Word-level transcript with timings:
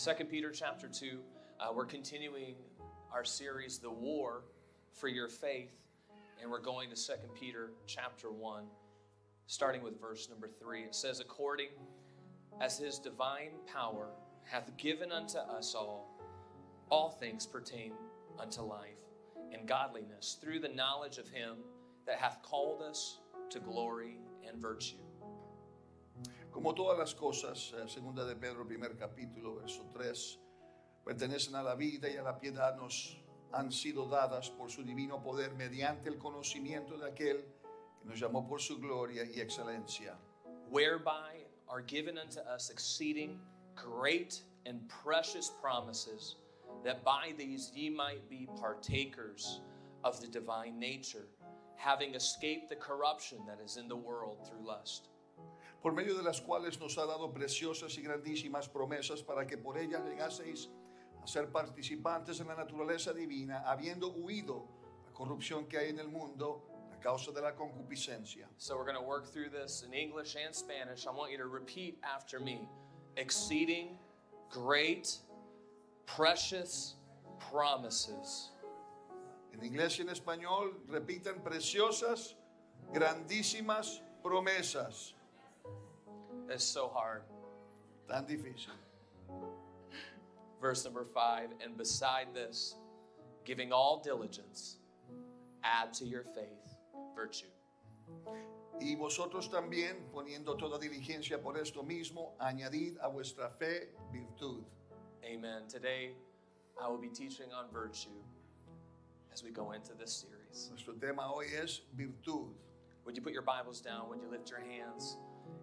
Second 0.00 0.30
Peter 0.30 0.50
chapter 0.50 0.88
2, 0.88 1.18
uh, 1.60 1.68
we're 1.74 1.84
continuing 1.84 2.54
our 3.12 3.22
series, 3.22 3.76
The 3.76 3.90
War 3.90 4.44
for 4.94 5.08
Your 5.08 5.28
Faith, 5.28 5.74
and 6.40 6.50
we're 6.50 6.62
going 6.62 6.88
to 6.88 6.96
Second 6.96 7.34
Peter 7.34 7.72
chapter 7.86 8.32
1, 8.32 8.64
starting 9.46 9.82
with 9.82 10.00
verse 10.00 10.30
number 10.30 10.48
3. 10.48 10.84
It 10.84 10.94
says, 10.94 11.20
According 11.20 11.68
as 12.62 12.78
his 12.78 12.98
divine 12.98 13.50
power 13.70 14.08
hath 14.44 14.74
given 14.78 15.12
unto 15.12 15.36
us 15.36 15.74
all, 15.74 16.18
all 16.88 17.10
things 17.10 17.44
pertain 17.44 17.92
unto 18.38 18.62
life 18.62 19.02
and 19.52 19.68
godliness 19.68 20.38
through 20.40 20.60
the 20.60 20.68
knowledge 20.68 21.18
of 21.18 21.28
him 21.28 21.58
that 22.06 22.16
hath 22.16 22.40
called 22.40 22.80
us 22.80 23.18
to 23.50 23.60
glory 23.60 24.16
and 24.48 24.56
virtue. 24.62 25.09
Como 26.50 26.74
todas 26.74 26.98
las 26.98 27.14
cosas, 27.14 27.72
eh, 27.76 27.88
segunda 27.88 28.24
de 28.24 28.34
Pedro, 28.34 28.66
primer 28.66 28.96
capítulo, 28.96 29.54
verso 29.54 29.88
3, 29.92 30.40
pertenecen 31.04 31.54
a 31.54 31.62
la 31.62 31.76
vida 31.76 32.08
y 32.08 32.16
a 32.16 32.22
la 32.22 32.40
piedad, 32.40 32.76
nos 32.76 33.16
han 33.52 33.70
sido 33.70 34.06
dadas 34.06 34.50
por 34.50 34.68
su 34.68 34.82
divino 34.82 35.22
poder 35.22 35.54
mediante 35.54 36.08
el 36.08 36.18
conocimiento 36.18 36.98
de 36.98 37.08
aquel 37.08 37.44
que 38.00 38.08
nos 38.08 38.18
llamó 38.18 38.48
por 38.48 38.60
su 38.60 38.80
gloria 38.80 39.24
y 39.24 39.40
excelencia, 39.40 40.18
whereby 40.70 41.46
are 41.68 41.82
given 41.82 42.18
unto 42.18 42.40
us 42.40 42.68
exceeding 42.70 43.38
great 43.76 44.42
and 44.66 44.80
precious 44.88 45.52
promises, 45.62 46.36
that 46.84 47.04
by 47.04 47.32
these 47.38 47.70
ye 47.74 47.88
might 47.88 48.28
be 48.28 48.48
partakers 48.60 49.60
of 50.02 50.20
the 50.20 50.26
divine 50.26 50.78
nature, 50.80 51.28
having 51.76 52.14
escaped 52.14 52.68
the 52.68 52.76
corruption 52.76 53.38
that 53.46 53.60
is 53.64 53.76
in 53.76 53.88
the 53.88 53.96
world 53.96 54.38
through 54.46 54.66
lust. 54.66 55.10
Por 55.82 55.92
medio 55.92 56.16
de 56.16 56.22
las 56.22 56.40
cuales 56.40 56.78
nos 56.78 56.98
ha 56.98 57.06
dado 57.06 57.32
preciosas 57.32 57.96
y 57.96 58.02
grandísimas 58.02 58.68
promesas 58.68 59.22
para 59.22 59.46
que 59.46 59.56
por 59.56 59.78
ellas 59.78 60.04
llegaseis 60.04 60.68
a 61.22 61.26
ser 61.26 61.50
participantes 61.50 62.40
en 62.40 62.48
la 62.48 62.54
naturaleza 62.54 63.12
divina, 63.12 63.62
habiendo 63.66 64.08
huido 64.08 64.66
la 65.06 65.12
corrupción 65.12 65.66
que 65.66 65.78
hay 65.78 65.90
en 65.90 65.98
el 65.98 66.08
mundo 66.08 66.66
a 66.92 67.00
causa 67.00 67.32
de 67.32 67.40
la 67.40 67.54
concupiscencia. 67.54 68.46
So 68.58 68.76
we're 68.76 68.84
going 68.84 68.96
to 68.96 69.02
work 69.02 69.26
through 69.26 69.50
this 69.50 69.82
in 69.82 69.94
English 69.94 70.36
and 70.36 70.54
Spanish. 70.54 71.06
I 71.06 71.10
want 71.10 71.30
you 71.32 71.38
to 71.38 71.46
repeat 71.46 71.98
after 72.02 72.40
me 72.40 72.68
exceeding 73.16 73.98
great, 74.50 75.18
precious 76.06 76.96
promises. 77.50 78.50
En 79.52 79.60
inglés 79.60 79.98
y 79.98 80.02
en 80.02 80.08
español 80.08 80.74
repitan 80.88 81.42
preciosas, 81.42 82.34
grandísimas 82.92 84.00
promesas. 84.22 85.14
It's 86.50 86.64
so 86.64 86.88
hard. 86.88 87.22
Tan 88.08 88.24
difícil. 88.24 88.74
Verse 90.60 90.84
number 90.84 91.04
five, 91.04 91.50
and 91.62 91.76
beside 91.78 92.34
this, 92.34 92.74
giving 93.44 93.72
all 93.72 94.02
diligence, 94.04 94.78
add 95.62 95.94
to 95.94 96.04
your 96.04 96.24
faith 96.24 96.76
virtue. 97.14 97.46
Y 98.80 98.96
vosotros 98.98 99.48
también, 99.48 100.10
poniendo 100.12 100.58
toda 100.58 100.78
diligencia 100.78 101.40
por 101.40 101.56
esto 101.56 101.82
mismo, 101.84 102.32
añadid 102.40 102.96
a 103.00 103.08
vuestra 103.08 103.48
fe 103.48 103.88
virtud. 104.12 104.64
Amen. 105.24 105.62
Today, 105.68 106.10
I 106.82 106.88
will 106.88 106.98
be 106.98 107.08
teaching 107.08 107.52
on 107.56 107.66
virtue 107.72 108.08
as 109.32 109.44
we 109.44 109.50
go 109.50 109.70
into 109.72 109.92
this 109.94 110.12
series. 110.12 110.68
Nuestro 110.70 110.94
tema 110.94 111.22
hoy 111.22 111.46
es 111.62 111.82
virtud. 111.96 112.48
Would 113.04 113.16
you 113.16 113.22
put 113.22 113.32
your 113.32 113.42
Bibles 113.42 113.80
down? 113.80 114.08
Would 114.08 114.20
you 114.20 114.30
lift 114.30 114.50
your 114.50 114.60
hands? 114.60 115.16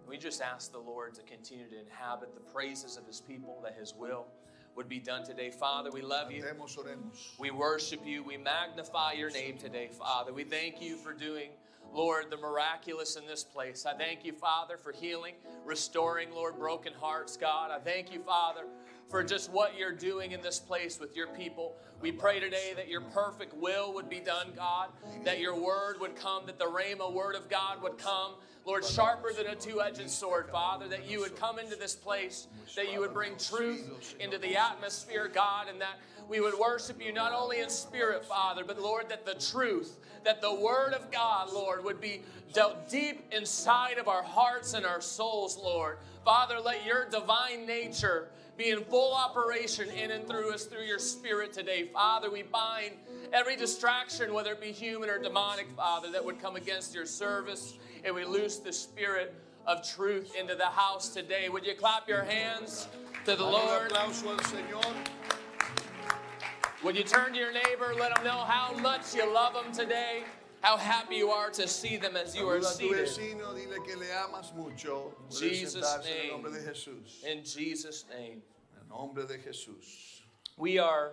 We 0.08 0.16
just 0.16 0.40
ask 0.40 0.72
the 0.72 0.78
Lord 0.78 1.14
to 1.14 1.22
continue 1.22 1.68
to 1.68 1.78
inhabit 1.78 2.34
the 2.34 2.40
praises 2.40 2.96
of 2.96 3.06
His 3.06 3.20
people, 3.20 3.60
that 3.62 3.76
His 3.78 3.94
will 3.94 4.26
would 4.74 4.88
be 4.88 5.00
done 5.00 5.24
today. 5.24 5.50
Father, 5.50 5.90
we 5.90 6.00
love 6.00 6.30
you. 6.30 6.42
Oremos, 6.42 6.78
oremos. 6.78 7.38
We 7.38 7.50
worship 7.50 8.00
you. 8.06 8.22
We 8.22 8.36
magnify 8.36 9.12
your 9.12 9.30
name 9.30 9.58
today, 9.58 9.88
Father. 9.92 10.32
We 10.32 10.44
thank 10.44 10.80
you 10.80 10.96
for 10.96 11.12
doing, 11.12 11.50
Lord, 11.92 12.30
the 12.30 12.36
miraculous 12.36 13.16
in 13.16 13.26
this 13.26 13.44
place. 13.44 13.84
I 13.84 13.94
thank 13.94 14.24
you, 14.24 14.32
Father, 14.32 14.76
for 14.78 14.92
healing, 14.92 15.34
restoring, 15.64 16.30
Lord, 16.30 16.58
broken 16.58 16.92
hearts, 16.94 17.36
God. 17.36 17.70
I 17.70 17.78
thank 17.78 18.12
you, 18.12 18.20
Father, 18.20 18.62
for 19.08 19.22
just 19.22 19.50
what 19.50 19.76
you're 19.78 19.92
doing 19.92 20.32
in 20.32 20.40
this 20.42 20.58
place 20.58 21.00
with 21.00 21.16
your 21.16 21.28
people. 21.28 21.76
We 22.00 22.12
pray 22.12 22.40
today 22.40 22.72
that 22.76 22.88
your 22.88 23.00
perfect 23.00 23.54
will 23.54 23.92
would 23.94 24.08
be 24.08 24.20
done, 24.20 24.52
God, 24.54 24.90
that 25.24 25.40
your 25.40 25.58
word 25.58 26.00
would 26.00 26.14
come, 26.14 26.46
that 26.46 26.58
the 26.58 26.66
Rhema 26.66 27.12
word 27.12 27.34
of 27.34 27.48
God 27.48 27.82
would 27.82 27.98
come. 27.98 28.34
Lord, 28.64 28.84
sharper 28.84 29.32
than 29.32 29.46
a 29.46 29.56
two 29.56 29.80
edged 29.80 30.10
sword, 30.10 30.50
Father, 30.50 30.88
that 30.88 31.08
you 31.08 31.20
would 31.20 31.36
come 31.36 31.58
into 31.58 31.74
this 31.74 31.94
place, 31.94 32.48
that 32.76 32.92
you 32.92 33.00
would 33.00 33.14
bring 33.14 33.36
truth 33.36 34.14
into 34.20 34.36
the 34.36 34.56
atmosphere, 34.56 35.30
God, 35.32 35.68
and 35.68 35.80
that 35.80 35.98
we 36.28 36.40
would 36.40 36.58
worship 36.58 37.02
you 37.02 37.12
not 37.12 37.32
only 37.32 37.60
in 37.60 37.70
spirit, 37.70 38.26
Father, 38.26 38.62
but 38.64 38.78
Lord, 38.78 39.08
that 39.08 39.24
the 39.24 39.34
truth, 39.34 39.98
that 40.24 40.42
the 40.42 40.54
Word 40.54 40.92
of 40.92 41.10
God, 41.10 41.50
Lord, 41.50 41.82
would 41.82 42.00
be 42.00 42.22
dealt 42.52 42.90
deep 42.90 43.24
inside 43.32 43.96
of 43.96 44.08
our 44.08 44.22
hearts 44.22 44.74
and 44.74 44.84
our 44.84 45.00
souls, 45.00 45.56
Lord. 45.56 45.98
Father, 46.24 46.60
let 46.60 46.84
your 46.84 47.08
divine 47.08 47.66
nature 47.66 48.28
be 48.58 48.70
in 48.70 48.82
full 48.84 49.14
operation 49.14 49.88
in 49.90 50.10
and 50.10 50.26
through 50.26 50.52
us 50.52 50.64
through 50.64 50.82
your 50.82 50.98
Spirit 50.98 51.52
today. 51.52 51.88
Father, 51.92 52.28
we 52.28 52.42
bind 52.42 52.96
every 53.32 53.54
distraction, 53.54 54.34
whether 54.34 54.52
it 54.52 54.60
be 54.60 54.72
human 54.72 55.08
or 55.08 55.18
demonic, 55.18 55.68
Father, 55.76 56.10
that 56.10 56.24
would 56.24 56.42
come 56.42 56.56
against 56.56 56.92
your 56.92 57.06
service, 57.06 57.74
and 58.04 58.12
we 58.12 58.24
loose 58.24 58.56
the 58.56 58.72
Spirit 58.72 59.32
of 59.64 59.88
truth 59.88 60.34
into 60.34 60.56
the 60.56 60.66
house 60.66 61.10
today. 61.10 61.48
Would 61.48 61.64
you 61.64 61.74
clap 61.74 62.08
your 62.08 62.24
hands 62.24 62.88
to 63.26 63.36
the 63.36 63.44
Lord? 63.44 63.92
Would 66.82 66.96
you 66.96 67.04
turn 67.04 67.32
to 67.34 67.38
your 67.38 67.52
neighbor, 67.52 67.94
let 67.96 68.14
them 68.16 68.24
know 68.24 68.44
how 68.44 68.76
much 68.78 69.14
you 69.14 69.32
love 69.32 69.54
them 69.54 69.72
today, 69.72 70.24
how 70.60 70.76
happy 70.76 71.16
you 71.16 71.30
are 71.30 71.50
to 71.50 71.68
see 71.68 71.96
them 71.96 72.16
as 72.16 72.34
you 72.34 72.48
are 72.48 72.60
seated. 72.62 73.06
vecino, 73.06 73.54
dile 73.54 73.84
que 73.84 73.96
le 73.96 74.06
amas 74.24 74.52
mucho. 74.56 75.12
Jesus' 75.30 75.76
en 75.76 76.04
name. 76.04 76.30
nombre 76.32 76.50
de 76.50 76.58
Jesús. 76.58 77.24
In 77.24 77.44
Jesus' 77.44 78.04
name. 78.10 78.42
En 78.80 78.88
nombre 78.88 79.24
de 79.26 79.38
Jesús. 79.38 80.22
We 80.56 80.78
are, 80.78 81.12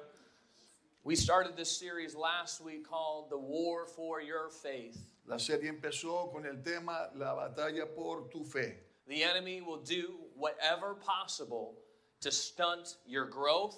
we 1.03 1.15
started 1.15 1.55
this 1.55 1.69
series 1.69 2.15
last 2.15 2.61
week 2.61 2.87
called 2.87 3.29
The 3.29 3.37
War 3.37 3.85
for 3.85 4.21
Your 4.21 4.49
Faith. 4.49 4.99
La 5.27 5.37
serie 5.37 5.71
empezó 5.71 6.31
con 6.31 6.45
el 6.45 6.57
tema 6.63 7.09
La 7.15 7.35
batalla 7.35 7.85
por 7.95 8.27
tu 8.31 8.43
fe. 8.43 8.75
The 9.07 9.23
enemy 9.23 9.61
will 9.61 9.81
do 9.81 10.15
whatever 10.35 10.95
possible 10.95 11.75
to 12.21 12.31
stunt 12.31 12.97
your 13.05 13.25
growth 13.25 13.77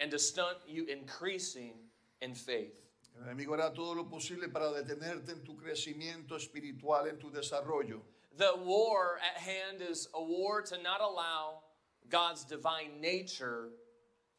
and 0.00 0.10
to 0.10 0.18
stunt 0.18 0.58
you 0.66 0.86
increasing 0.86 1.74
in 2.22 2.34
faith. 2.34 2.81
El 3.16 3.24
enemigo 3.24 3.54
hará 3.54 3.72
todo 3.72 3.94
lo 3.94 4.08
posible 4.08 4.48
para 4.48 4.72
detenerte 4.72 5.32
en 5.32 5.44
tu 5.44 5.56
crecimiento 5.56 6.36
espiritual, 6.36 7.08
en 7.08 7.18
tu 7.18 7.30
desarrollo. 7.30 8.02
The 8.36 8.52
war 8.64 9.18
at 9.18 9.36
hand 9.36 9.82
is 9.82 10.08
a 10.14 10.22
war 10.22 10.62
to 10.62 10.82
not 10.82 11.00
allow 11.00 11.62
God's 12.08 12.44
divine 12.44 13.00
nature 13.00 13.70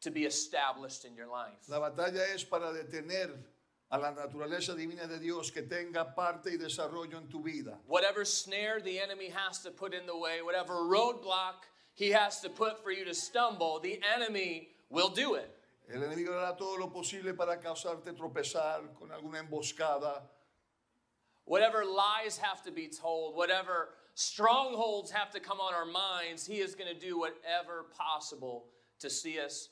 to 0.00 0.10
be 0.10 0.24
established 0.24 1.04
in 1.04 1.14
your 1.16 1.28
life. 1.28 1.68
La 1.68 1.80
batalla 1.80 2.34
es 2.34 2.44
para 2.44 2.72
detener 2.72 3.30
a 3.90 3.98
la 3.98 4.10
naturaleza 4.10 4.74
divina 4.74 5.06
de 5.06 5.18
Dios 5.18 5.50
que 5.50 5.62
tenga 5.62 6.14
parte 6.14 6.50
y 6.50 6.56
desarrollo 6.56 7.16
en 7.16 7.28
tu 7.28 7.42
vida. 7.42 7.78
Whatever 7.86 8.24
snare 8.24 8.80
the 8.80 8.98
enemy 8.98 9.28
has 9.28 9.60
to 9.60 9.70
put 9.70 9.94
in 9.94 10.06
the 10.06 10.16
way, 10.16 10.42
whatever 10.42 10.74
roadblock 10.74 11.64
he 11.94 12.10
has 12.10 12.40
to 12.40 12.50
put 12.50 12.82
for 12.82 12.90
you 12.90 13.04
to 13.04 13.14
stumble, 13.14 13.78
the 13.80 14.00
enemy 14.14 14.68
will 14.90 15.10
do 15.10 15.34
it. 15.34 15.50
El 15.88 16.02
enemigo 16.02 16.32
hará 16.32 16.56
todo 16.56 16.76
lo 16.76 16.90
posible 16.90 17.34
para 17.34 17.60
causarte 17.60 18.12
tropezar 18.12 18.94
con 18.94 19.12
alguna 19.12 19.38
emboscada, 19.38 20.30
Whatever 21.46 21.84
lies 21.84 22.38
have 22.38 22.62
to 22.64 22.72
be 22.72 22.88
told, 22.88 23.36
whatever 23.36 23.90
strongholds 24.14 25.10
have 25.10 25.30
to 25.32 25.40
come 25.40 25.60
on 25.60 25.74
our 25.74 25.84
minds, 25.84 26.46
he 26.46 26.56
is 26.60 26.74
going 26.74 26.92
to 26.92 26.98
do 26.98 27.18
whatever 27.18 27.84
possible 27.96 28.66
to 29.00 29.10
see 29.10 29.38
us 29.38 29.68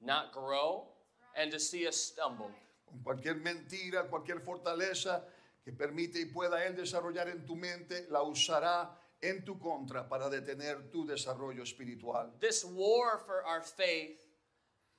not 0.00 0.32
grow 0.32 0.88
and 1.36 1.50
to 1.52 1.60
see 1.60 1.86
us 1.86 1.96
stumble. 1.96 2.50
con 2.86 3.00
cualquier 3.02 3.34
mentira, 3.34 4.08
cualquier 4.08 4.40
fortaleza 4.40 5.22
que 5.64 5.72
permite 5.72 6.16
y 6.16 6.24
pueda 6.32 6.64
él 6.66 6.74
desarrollar 6.74 7.28
en 7.28 7.46
tu 7.46 7.56
mente, 7.56 8.06
la 8.10 8.22
usará 8.22 8.88
en 9.22 9.44
tu 9.44 9.58
contra 9.58 10.08
para 10.08 10.28
detener 10.28 10.90
tu 10.90 11.06
desarrollo 11.06 11.62
espiritual. 11.62 12.30
This 12.40 12.64
war 12.64 13.18
for 13.18 13.44
our 13.46 13.62
faith 13.62 14.18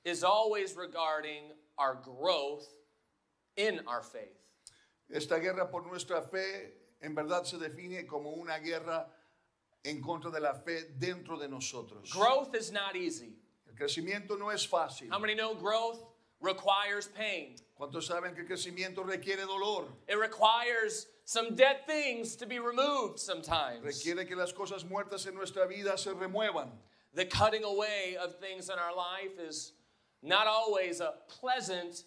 is 0.04 0.22
always 0.22 0.76
regarding 0.76 1.52
our 1.78 1.94
growth 1.94 2.66
in 3.56 3.80
our 3.86 4.02
faith. 4.02 4.38
Esta 5.12 5.38
guerra 5.38 5.66
por 5.70 5.82
nuestra 5.82 6.22
fe 6.22 6.72
en 7.02 7.14
verdad 7.14 7.46
se 7.46 7.58
define 7.58 8.06
como 8.06 8.30
una 8.30 8.58
guerra 8.58 9.06
en 9.84 10.00
contra 10.00 10.30
de 10.30 10.40
la 10.40 10.54
fe 10.54 10.84
dentro 10.98 11.38
de 11.38 11.48
nosotros. 11.48 12.10
Growth 12.10 12.54
is 12.54 12.72
not 12.72 12.96
easy. 12.96 13.34
El 13.68 13.74
crecimiento 13.74 14.38
no 14.38 14.48
es 14.48 14.66
fácil. 14.66 15.10
How 15.10 15.18
many 15.18 15.34
know 15.34 15.54
growth 15.54 16.04
requires 16.40 17.08
pain? 17.08 17.56
¿Cuántos 17.78 18.08
saben 18.08 18.34
que 18.34 18.42
el 18.42 18.48
crecimiento 18.48 19.04
requiere 19.04 19.46
dolor? 19.46 19.86
It 20.08 20.18
requires 20.18 21.06
some 21.24 21.54
dead 21.54 21.86
things 21.86 22.36
to 22.36 22.46
be 22.46 22.58
removed 22.58 23.18
sometimes. 23.18 23.84
Requiere 23.84 24.26
que 24.26 24.36
las 24.36 24.52
cosas 24.52 24.84
muertas 24.84 25.26
en 25.26 25.34
nuestra 25.34 25.66
vida 25.66 25.98
se 25.98 26.10
remuevan. 26.12 26.70
the 27.14 27.24
cutting 27.24 27.64
away 27.64 28.16
of 28.20 28.38
things 28.38 28.68
in 28.68 28.78
our 28.78 28.94
life 28.94 29.38
is 29.38 29.72
not 30.24 30.46
always 30.46 31.00
a 31.00 31.14
pleasant 31.28 32.04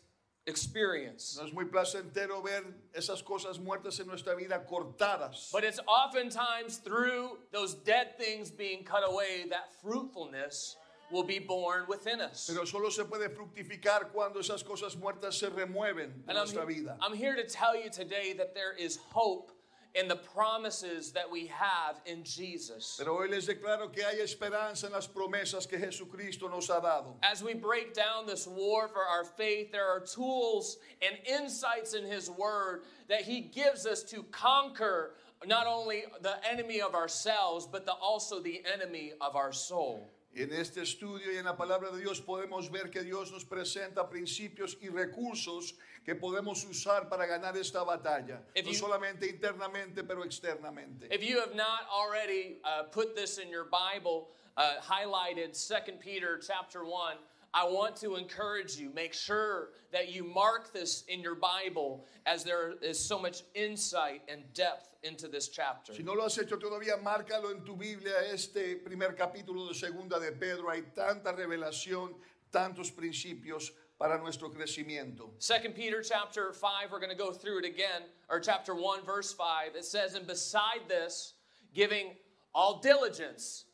experience. 0.48 1.38
No 1.38 1.46
es 1.46 1.54
muy 1.54 1.66
placentero 1.66 2.42
ver 2.44 2.64
esas 2.96 3.24
cosas 3.24 3.60
muertas 3.60 4.00
en 4.00 4.08
nuestra 4.08 4.36
vida 4.36 4.66
cortadas. 4.66 5.52
But 5.52 5.64
it's 5.64 5.80
oftentimes 5.88 6.78
through 6.78 7.38
those 7.52 7.76
dead 7.76 8.18
things 8.18 8.50
being 8.50 8.84
cut 8.84 9.04
away 9.06 9.46
that 9.50 9.74
fruitfulness 9.82 10.78
will 11.12 11.24
be 11.24 11.40
born 11.40 11.86
within 11.88 12.22
us. 12.22 12.50
Pero 12.52 12.66
solo 12.66 12.90
se 12.90 13.04
puede 13.04 13.30
fructificar 13.30 14.12
cuando 14.12 14.40
esas 14.40 14.64
cosas 14.64 14.96
muertas 14.96 15.36
se 15.36 15.48
remueven 15.50 16.26
de 16.26 16.30
And 16.30 16.38
I'm, 16.38 16.46
nuestra 16.46 16.66
vida. 16.66 16.98
I'm 17.02 17.16
here 17.16 17.36
to 17.36 17.44
tell 17.44 17.76
you 17.76 17.90
today 17.90 18.34
that 18.34 18.54
there 18.56 18.74
is 18.74 18.98
hope 19.12 19.52
in 19.96 20.08
the 20.08 20.16
promises 20.16 21.12
that 21.12 21.30
we 21.30 21.48
have 21.48 22.00
in 22.06 22.24
Jesus. 22.24 22.96
Pero 23.00 23.18
hoy 23.18 23.28
les 23.30 23.48
declaro 23.48 23.92
que 23.92 24.04
hay 24.04 24.20
esperanza 24.22 24.86
en 24.86 24.94
las 24.94 25.08
promesas 25.08 25.68
que 25.68 25.78
Jesucristo 25.78 26.50
nos 26.50 26.68
ha 26.68 26.80
dado. 26.82 27.16
As 27.24 27.44
we 27.44 27.54
break 27.54 27.94
down 27.94 28.26
this 28.26 28.48
war 28.48 28.88
for 28.88 29.06
our 29.06 29.24
faith, 29.24 29.72
there 29.72 29.88
are 29.88 30.00
tools 30.00 30.78
and 31.02 31.18
insights 31.28 31.94
in 31.94 32.06
His 32.06 32.30
Word 32.30 32.84
that 33.10 33.22
He 33.22 33.42
gives 33.42 33.86
us 33.86 34.04
to 34.04 34.24
conquer 34.24 35.14
not 35.46 35.68
only 35.68 36.04
the 36.22 36.36
enemy 36.50 36.82
of 36.82 36.96
ourselves, 36.96 37.68
but 37.72 37.86
the, 37.86 37.94
also 37.94 38.40
the 38.40 38.64
enemy 38.72 39.14
of 39.22 39.36
our 39.36 39.54
soul. 39.54 40.10
En 40.38 40.54
este 40.54 40.82
estudio 40.84 41.32
y 41.34 41.38
en 41.38 41.46
la 41.46 41.58
palabra 41.58 41.90
de 41.90 42.00
Dios 42.00 42.22
podemos 42.22 42.70
ver 42.70 42.92
que 42.92 43.02
Dios 43.02 43.32
nos 43.32 43.44
presenta 43.44 44.08
principios 44.08 44.78
y 44.80 44.88
recursos 44.88 45.74
que 46.06 46.14
podemos 46.14 46.64
usar 46.64 47.10
para 47.10 47.26
ganar 47.26 47.58
esta 47.58 47.84
batalla. 47.84 48.44
If 48.54 48.66
no 48.66 48.72
you- 48.72 48.78
solamente 48.78 49.28
internamente, 49.28 50.04
pero 50.04 50.24
externamente. 50.24 51.08
If 51.12 51.24
you 51.24 51.40
have 51.40 51.56
not 51.56 51.88
already 51.92 52.60
uh, 52.64 52.84
put 52.92 53.16
this 53.16 53.40
in 53.40 53.50
your 53.50 53.66
Bible, 53.66 54.30
uh, 54.58 54.80
highlighted 54.80 55.56
2 55.56 55.98
Peter 56.00 56.38
chapter 56.40 56.86
1, 56.86 57.18
I 57.54 57.66
want 57.66 57.96
to 57.98 58.16
encourage 58.16 58.78
you. 58.78 58.92
Make 58.94 59.14
sure 59.14 59.70
that 59.92 60.14
you 60.14 60.24
mark 60.24 60.74
this 60.74 61.04
in 61.08 61.22
your 61.22 61.36
Bible 61.36 62.06
as 62.26 62.44
there 62.44 62.74
is 62.82 63.00
so 63.00 63.18
much 63.18 63.44
insight 63.56 64.22
and 64.28 64.42
depth 64.54 64.96
into 65.04 65.28
this 65.28 65.48
chapter. 65.50 65.94
Si 65.94 66.04
no 66.04 66.14
lo 66.14 66.24
has 66.24 66.38
hecho 66.38 66.58
todavía, 66.58 67.02
márcalo 67.02 67.52
en 67.52 67.64
tu 67.64 67.76
Biblia, 67.76 68.14
este 68.32 68.84
primer 68.84 69.16
capítulo 69.16 69.68
de 69.68 69.74
segunda 69.74 70.20
de 70.20 70.32
Pedro. 70.32 70.70
Hay 70.70 70.84
tanta 70.94 71.34
revelación, 71.34 72.14
tantos 72.52 72.92
principios 72.92 73.72
para 73.98 74.18
nuestro 74.20 74.50
crecimiento. 74.50 75.32
2 75.40 75.74
Peter 75.74 76.02
chapter 76.02 76.54
5, 76.54 76.92
we're 76.92 77.00
going 77.00 77.10
to 77.10 77.16
go 77.16 77.32
through 77.32 77.60
it 77.60 77.66
again, 77.66 78.04
or 78.30 78.40
chapter 78.40 78.76
1, 78.76 79.04
verse 79.04 79.34
5. 79.34 79.76
It 79.76 79.86
says, 79.86 80.14
And 80.14 80.28
beside 80.28 80.88
this, 80.88 81.34
giving 81.74 82.16
all 82.54 82.80
diligence, 82.80 83.66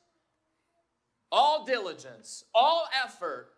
all 1.31 1.65
diligence, 1.65 2.45
all 2.53 2.87
effort, 3.03 3.52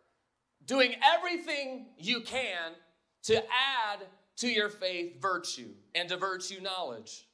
doing 0.65 0.95
everything 1.03 1.87
you 1.97 2.21
can 2.21 2.73
to 3.23 3.37
add 3.37 3.99
to 4.37 4.47
your 4.49 4.69
faith 4.69 5.21
virtue, 5.21 5.69
and 5.95 6.09
to 6.09 6.17
virtue 6.17 6.61
knowledge. 6.61 7.27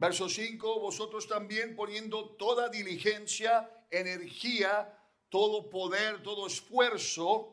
Verso 0.00 0.28
5, 0.28 0.58
vosotros 0.80 1.26
también 1.26 1.76
poniendo 1.76 2.36
toda 2.38 2.68
diligencia, 2.68 3.66
energía, 3.92 4.86
todo 5.30 5.70
poder, 5.70 6.22
todo 6.22 6.46
esfuerzo, 6.46 7.52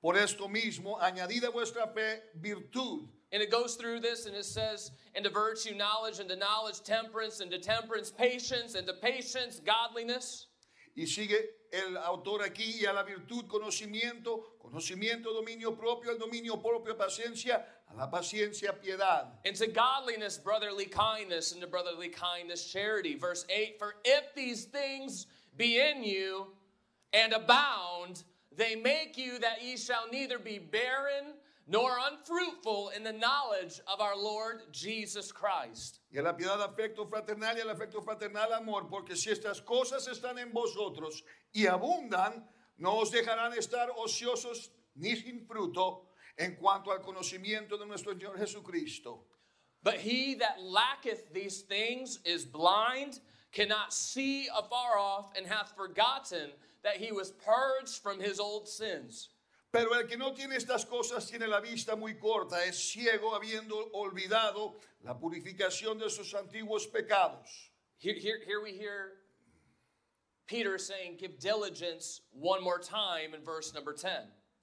por 0.00 0.16
esto 0.16 0.48
mismo, 0.48 0.98
añadid 1.00 1.44
a 1.44 1.50
vuestra 1.50 1.86
fe 1.86 2.20
virtud. 2.40 3.08
And 3.32 3.42
it 3.42 3.50
goes 3.50 3.76
through 3.76 4.00
this 4.00 4.26
and 4.26 4.36
it 4.36 4.44
says, 4.44 4.90
and 5.14 5.24
to 5.24 5.30
virtue 5.30 5.74
knowledge, 5.74 6.18
and 6.18 6.28
to 6.28 6.36
knowledge 6.36 6.82
temperance, 6.82 7.40
and 7.40 7.50
to 7.50 7.58
temperance 7.58 8.10
patience, 8.10 8.74
and 8.74 8.86
to 8.86 8.94
patience 8.94 9.60
godliness. 9.60 10.46
Y 10.96 11.04
sigue 11.04 11.36
el 11.74 11.96
autor 11.96 12.42
aquí, 12.42 12.80
y 12.80 12.86
a 12.86 12.92
la 12.92 13.02
virtud 13.02 13.46
conocimiento, 13.46 14.56
conocimiento 14.58 15.32
dominio 15.32 15.76
propio, 15.76 16.10
al 16.10 16.18
dominio 16.18 16.62
propio 16.62 16.96
paciencia, 16.96 17.66
a 17.88 17.94
la 17.94 18.10
paciencia 18.10 18.72
piedad. 18.80 19.32
And 19.44 19.56
to 19.56 19.66
godliness, 19.66 20.38
brotherly 20.38 20.86
kindness, 20.86 21.52
and 21.52 21.60
to 21.60 21.66
brotherly 21.66 22.08
kindness, 22.08 22.64
charity. 22.72 23.16
Verse 23.16 23.44
8 23.48 23.78
For 23.78 23.96
if 24.04 24.34
these 24.34 24.64
things 24.64 25.26
be 25.56 25.80
in 25.80 26.04
you 26.04 26.46
and 27.12 27.32
abound, 27.32 28.22
they 28.56 28.76
make 28.76 29.18
you 29.18 29.38
that 29.40 29.62
ye 29.62 29.76
shall 29.76 30.08
neither 30.10 30.38
be 30.38 30.58
barren 30.58 31.34
nor 31.66 31.96
unfruitful 32.10 32.90
in 32.94 33.02
the 33.02 33.12
knowledge 33.12 33.80
of 33.86 34.00
our 34.00 34.16
Lord 34.16 34.62
Jesus 34.70 35.32
Christ. 35.32 36.00
Y 36.12 36.20
a 36.20 36.22
la 36.22 36.34
piedad 36.34 36.60
afecto 36.60 37.08
fraternal 37.08 37.56
y 37.56 37.60
al 37.60 37.74
afecto 37.74 38.02
fraternal 38.04 38.52
amor, 38.52 38.86
porque 38.90 39.16
si 39.16 39.30
estas 39.30 39.64
cosas 39.64 40.06
están 40.08 40.38
en 40.38 40.52
vosotros 40.52 41.22
y 41.54 41.66
abundan, 41.66 42.42
no 42.78 43.00
os 43.00 43.10
dejarán 43.10 43.56
estar 43.56 43.88
ociosos 43.96 44.70
ni 44.96 45.14
sin 45.16 45.46
fruto 45.46 46.08
en 46.36 46.56
cuanto 46.56 46.90
al 46.90 47.00
conocimiento 47.00 47.78
de 47.78 47.86
nuestro 47.86 48.14
Señor 48.14 48.36
Jesucristo. 48.36 49.20
But 49.82 49.98
he 49.98 50.34
that 50.36 50.62
lacketh 50.62 51.32
these 51.32 51.60
things 51.62 52.18
is 52.24 52.44
blind, 52.44 53.20
cannot 53.52 53.92
see 53.92 54.48
afar 54.48 54.98
off, 54.98 55.30
and 55.36 55.46
hath 55.46 55.74
forgotten 55.76 56.50
that 56.82 56.96
he 56.96 57.12
was 57.12 57.32
purged 57.32 58.02
from 58.02 58.20
his 58.20 58.40
old 58.40 58.68
sins. 58.68 59.28
Pero 59.74 59.92
el 59.94 60.06
que 60.06 60.16
no 60.16 60.32
tiene 60.32 60.54
estas 60.54 60.86
cosas 60.86 61.26
tiene 61.26 61.48
la 61.48 61.60
vista 61.60 61.96
muy 61.96 62.16
corta, 62.16 62.64
es 62.64 62.92
ciego 62.92 63.34
habiendo 63.34 63.90
olvidado 63.92 64.76
la 65.02 65.18
purificación 65.18 65.98
de 65.98 66.08
sus 66.08 66.32
antiguos 66.32 66.86
pecados. 66.86 67.72
Here, 67.98 68.14
here, 68.14 68.38
here 68.46 68.62
we 68.62 68.70
hear 68.70 69.14
Peter 70.46 70.78
saying, 70.78 71.16
Give 71.18 71.40
diligence 71.40 72.20
one 72.30 72.62
more 72.62 72.78
time 72.78 73.34
in 73.34 73.42
verse 73.44 73.74
number 73.74 73.92
10. 73.92 74.12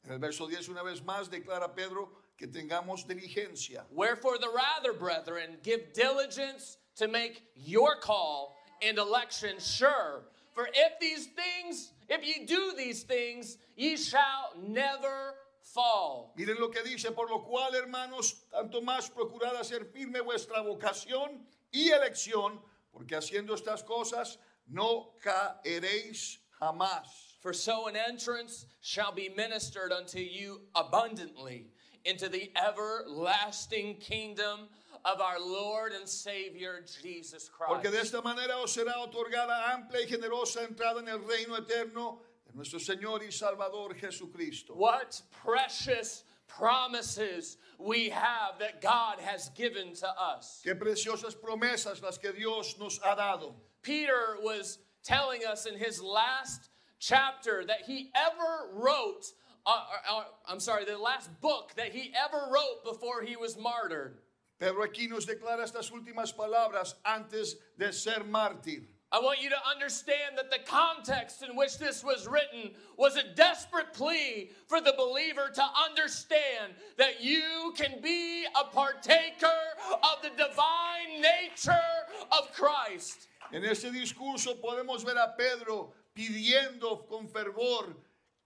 En 0.05 0.13
el 0.13 0.17
verso 0.17 0.47
10 0.47 0.69
una 0.69 0.81
vez 0.81 1.01
más 1.01 1.29
declara 1.29 1.75
Pedro 1.75 2.07
que 2.37 2.47
tengamos 2.47 3.05
diligencia. 3.05 3.83
Wherefore, 3.91 4.37
the 4.37 4.49
rather, 4.49 4.93
brethren, 4.93 5.57
give 5.61 5.91
diligence 5.91 6.77
to 6.95 7.09
make 7.09 7.43
your 7.57 7.97
call 7.99 8.55
and 8.81 8.97
election 8.97 9.59
sure. 9.59 10.23
For 10.51 10.67
if 10.73 10.99
these 10.99 11.27
things, 11.27 11.91
if 12.09 12.25
ye 12.25 12.45
do 12.45 12.73
these 12.77 13.03
things, 13.03 13.57
ye 13.75 13.95
shall 13.97 14.53
never 14.61 15.35
fall. 15.61 16.33
Miren 16.37 16.59
lo 16.59 16.69
que 16.69 16.83
dice, 16.83 17.11
por 17.11 17.29
lo 17.29 17.39
cual, 17.39 17.71
hermanos, 17.73 18.43
tanto 18.51 18.81
más 18.81 19.09
procurad 19.09 19.55
hacer 19.55 19.85
firme 19.85 20.21
vuestra 20.21 20.61
vocación 20.61 21.39
y 21.73 21.89
elección, 21.91 22.59
porque 22.91 23.15
haciendo 23.15 23.55
estas 23.55 23.83
cosas 23.83 24.37
no 24.67 25.13
caeréis 25.23 26.37
jamás. 26.59 27.37
For 27.39 27.53
so 27.53 27.87
an 27.87 27.95
entrance 27.95 28.65
shall 28.81 29.11
be 29.11 29.29
ministered 29.29 29.91
unto 29.91 30.19
you 30.19 30.61
abundantly 30.75 31.67
into 32.05 32.29
the 32.29 32.51
everlasting 32.55 33.95
kingdom 33.95 34.67
of 35.05 35.21
our 35.21 35.39
Lord 35.39 35.93
and 35.93 36.07
Savior 36.07 36.83
Jesus 37.01 37.49
Christ. 37.49 37.71
Porque 37.71 37.91
de 37.91 37.99
esta 37.99 38.21
manera 38.21 38.57
os 38.61 38.75
será 38.75 38.93
otorgada 38.97 39.73
amplia 39.73 40.01
y 40.01 40.07
generosa 40.07 40.67
entrada 40.67 40.99
en 40.99 41.07
el 41.07 41.19
reino 41.19 41.55
eterno 41.55 42.19
de 42.47 42.55
nuestro 42.55 42.79
Señor 42.79 43.21
y 43.21 43.31
Salvador 43.31 43.93
Jesucristo. 43.95 44.75
What 44.75 45.21
precious 45.43 46.23
promises 46.47 47.57
we 47.79 48.09
have 48.09 48.59
that 48.59 48.81
God 48.81 49.19
has 49.19 49.49
given 49.49 49.93
to 49.95 50.07
us. 50.07 50.61
Qué 50.65 50.75
preciosas 50.75 51.35
promesas 51.35 52.01
las 52.01 52.17
que 52.17 52.31
Dios 52.33 52.75
nos 52.79 52.99
ha 53.03 53.15
dado. 53.15 53.55
Peter 53.81 54.37
was 54.41 54.79
telling 55.03 55.45
us 55.45 55.65
in 55.65 55.75
his 55.75 56.01
last 56.01 56.69
chapter 56.99 57.63
that 57.65 57.81
he 57.85 58.11
ever 58.15 58.69
wrote, 58.73 59.25
uh, 59.65 59.69
uh, 59.69 60.17
uh, 60.17 60.23
I'm 60.47 60.59
sorry, 60.59 60.85
the 60.85 60.97
last 60.97 61.29
book 61.41 61.73
that 61.77 61.91
he 61.91 62.13
ever 62.13 62.51
wrote 62.51 62.83
before 62.83 63.23
he 63.23 63.35
was 63.35 63.57
martyred. 63.57 64.19
Pedro 64.61 64.83
aquí 64.83 65.07
nos 65.07 65.25
declara 65.25 65.63
estas 65.63 65.89
últimas 65.89 66.31
palabras 66.31 66.95
antes 67.03 67.57
de 67.79 67.91
ser 67.91 68.23
mártir. 68.23 68.87
I 69.11 69.19
want 69.19 69.41
you 69.41 69.49
to 69.49 69.57
understand 69.67 70.37
that 70.37 70.51
the 70.51 70.59
context 70.59 71.41
in 71.41 71.55
which 71.55 71.79
this 71.79 72.03
was 72.03 72.27
written 72.27 72.75
was 72.95 73.17
a 73.17 73.23
desperate 73.33 73.91
plea 73.91 74.51
for 74.67 74.79
the 74.79 74.93
believer 74.95 75.49
to 75.51 75.63
understand 75.89 76.75
that 76.97 77.23
you 77.23 77.73
can 77.75 78.01
be 78.03 78.45
a 78.45 78.65
partaker 78.65 79.61
of 80.03 80.21
the 80.21 80.29
divine 80.29 81.19
nature 81.19 81.89
of 82.31 82.53
Christ. 82.53 83.29
En 83.51 83.65
este 83.65 83.91
discurso 83.91 84.61
podemos 84.61 85.03
ver 85.03 85.17
a 85.17 85.33
Pedro 85.35 85.91
pidiendo 86.15 87.09
con 87.09 87.27
fervor 87.27 87.95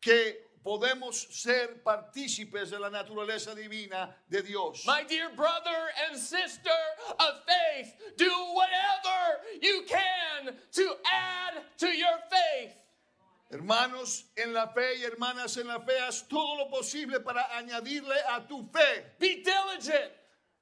que 0.02 0.45
podemos 0.66 1.28
ser 1.30 1.84
partícipes 1.84 2.72
de 2.72 2.80
la 2.80 2.90
naturaleza 2.90 3.54
divina 3.54 4.10
de 4.28 4.42
Dios. 4.42 4.84
My 4.88 5.04
dear 5.04 5.30
brother 5.36 5.92
and 6.10 6.20
sister 6.20 6.82
of 7.20 7.46
faith, 7.46 7.94
do 8.18 8.32
whatever 8.56 9.62
you 9.62 9.84
can 9.88 10.56
to 10.72 10.96
add 11.06 11.62
to 11.78 11.88
your 11.88 12.18
faith. 12.32 12.74
Hermanos 13.52 14.26
en 14.36 14.54
la 14.54 14.66
fe 14.74 14.96
y 14.98 15.04
hermanas 15.04 15.56
en 15.58 15.68
la 15.68 15.80
fe, 15.82 16.00
haz 16.00 16.28
todo 16.28 16.58
lo 16.58 16.70
posible 16.72 17.20
para 17.20 17.46
añadirle 17.56 18.18
a 18.28 18.48
tu 18.48 18.68
fe. 18.74 19.06
Be 19.20 19.44
diligent. 19.44 20.12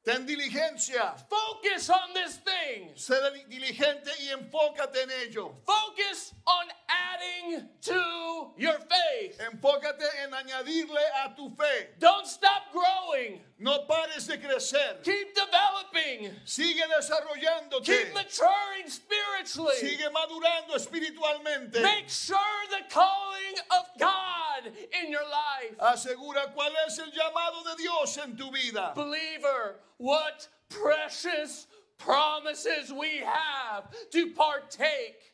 Ten 0.05 0.25
diligencia. 0.25 1.15
Focus 1.29 1.89
on 1.89 2.13
this 2.13 2.35
thing. 2.37 2.91
Sé 2.95 3.15
dili- 3.21 3.47
diligente 3.47 4.11
y 4.21 4.29
enfócate 4.33 5.03
en 5.03 5.11
ello. 5.11 5.55
Focus 5.65 6.33
on 6.45 6.65
adding 6.89 7.69
to 7.81 8.51
your 8.57 8.77
faith. 8.79 9.39
Enfócate 9.39 10.03
en 10.23 10.33
añadirle 10.33 10.99
a 11.23 11.33
tu 11.35 11.49
fe. 11.55 11.91
Don't 11.99 12.27
stop 12.27 12.63
growing. 12.73 13.39
No 13.59 13.85
pares 13.87 14.27
de 14.27 14.37
crecer. 14.39 15.01
Keep 15.03 15.35
developing. 15.35 16.35
Sigue 16.43 16.83
desarrollándote. 16.89 17.85
Keep 17.85 18.13
maturing 18.13 18.89
spiritually. 18.89 19.77
Sigue 19.79 20.09
madurando 20.11 20.75
espiritualmente. 20.75 21.81
Make 21.81 22.09
sure 22.09 22.37
the 22.71 22.83
calling 22.93 23.55
of 23.71 23.85
God 23.97 24.32
in 24.65 25.11
your 25.11 25.23
life. 25.23 25.77
Asegura 25.79 26.53
cuál 26.55 26.71
es 26.87 26.99
el 26.99 27.11
llamado 27.11 27.63
de 27.63 27.83
Dios 27.83 28.17
en 28.17 28.35
tu 28.35 28.51
vida. 28.51 28.93
Believer, 28.95 29.75
what 29.97 30.47
precious 30.69 31.67
promises 31.97 32.91
we 32.91 33.17
have 33.17 33.85
to 34.11 34.31
partake 34.33 35.33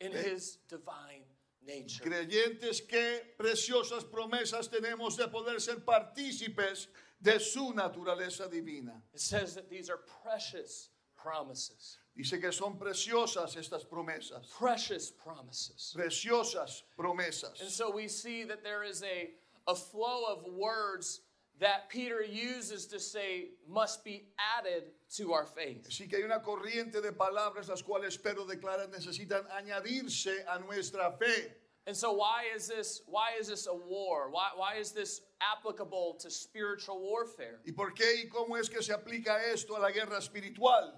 in 0.00 0.12
His 0.12 0.58
divine 0.68 1.24
nature. 1.66 2.04
Creyentes, 2.04 2.80
qué 2.88 3.20
preciosas 3.38 4.04
promesas 4.04 4.68
tenemos 4.68 5.16
de 5.16 5.28
poder 5.28 5.60
ser 5.60 5.76
partícipes 5.76 6.86
de 7.20 7.38
su 7.38 7.72
naturaleza 7.72 8.48
divina. 8.50 9.02
It 9.12 9.20
says 9.20 9.54
that 9.54 9.68
these 9.68 9.90
are 9.90 10.00
precious 10.22 10.90
promises. 11.16 11.98
Dice 12.18 12.40
que 12.40 12.50
son 12.50 12.76
preciosas 12.76 13.56
estas 13.56 13.84
promesas. 13.84 14.50
Precious 14.58 15.08
promises. 15.12 15.94
Preciosas 15.96 16.82
And 16.98 17.06
promesas. 17.06 17.70
so 17.70 17.92
we 17.92 18.08
see 18.08 18.42
that 18.42 18.64
there 18.64 18.82
is 18.82 19.04
a, 19.04 19.30
a 19.68 19.74
flow 19.76 20.24
of 20.28 20.44
words 20.52 21.20
that 21.60 21.88
Peter 21.88 22.20
uses 22.24 22.86
to 22.86 22.98
say 22.98 23.50
must 23.68 24.04
be 24.04 24.24
added 24.58 24.90
to 25.16 25.32
our 25.32 25.46
faith. 25.46 25.86
Así 25.88 26.08
que 26.10 26.18
hay 26.18 26.24
una 26.24 26.40
corriente 26.40 27.00
de 27.00 27.12
palabras 27.12 27.68
las 27.68 27.82
cuales 27.82 28.20
Pedro 28.20 28.44
declara 28.44 28.88
necesitan 28.88 29.44
añadirse 29.56 30.44
a 30.48 30.58
nuestra 30.58 31.12
fe. 31.16 31.52
And 31.86 31.96
so 31.96 32.12
why 32.12 32.46
is 32.54 32.66
this 32.66 33.02
why 33.06 33.30
is 33.40 33.46
this 33.46 33.68
a 33.68 33.74
war? 33.74 34.28
Why, 34.30 34.48
why 34.56 34.74
is 34.74 34.90
this 34.90 35.20
applicable 35.40 36.18
to 36.20 36.30
spiritual 36.30 37.00
warfare? 37.00 37.60
¿Y 37.64 37.72
por 37.72 37.92
qué 37.92 38.24
y 38.24 38.28
cómo 38.28 38.58
es 38.58 38.68
que 38.68 38.82
se 38.82 38.92
aplica 38.92 39.38
esto 39.52 39.76
a 39.76 39.78
la 39.80 39.92
guerra 39.92 40.18
espiritual? 40.18 40.92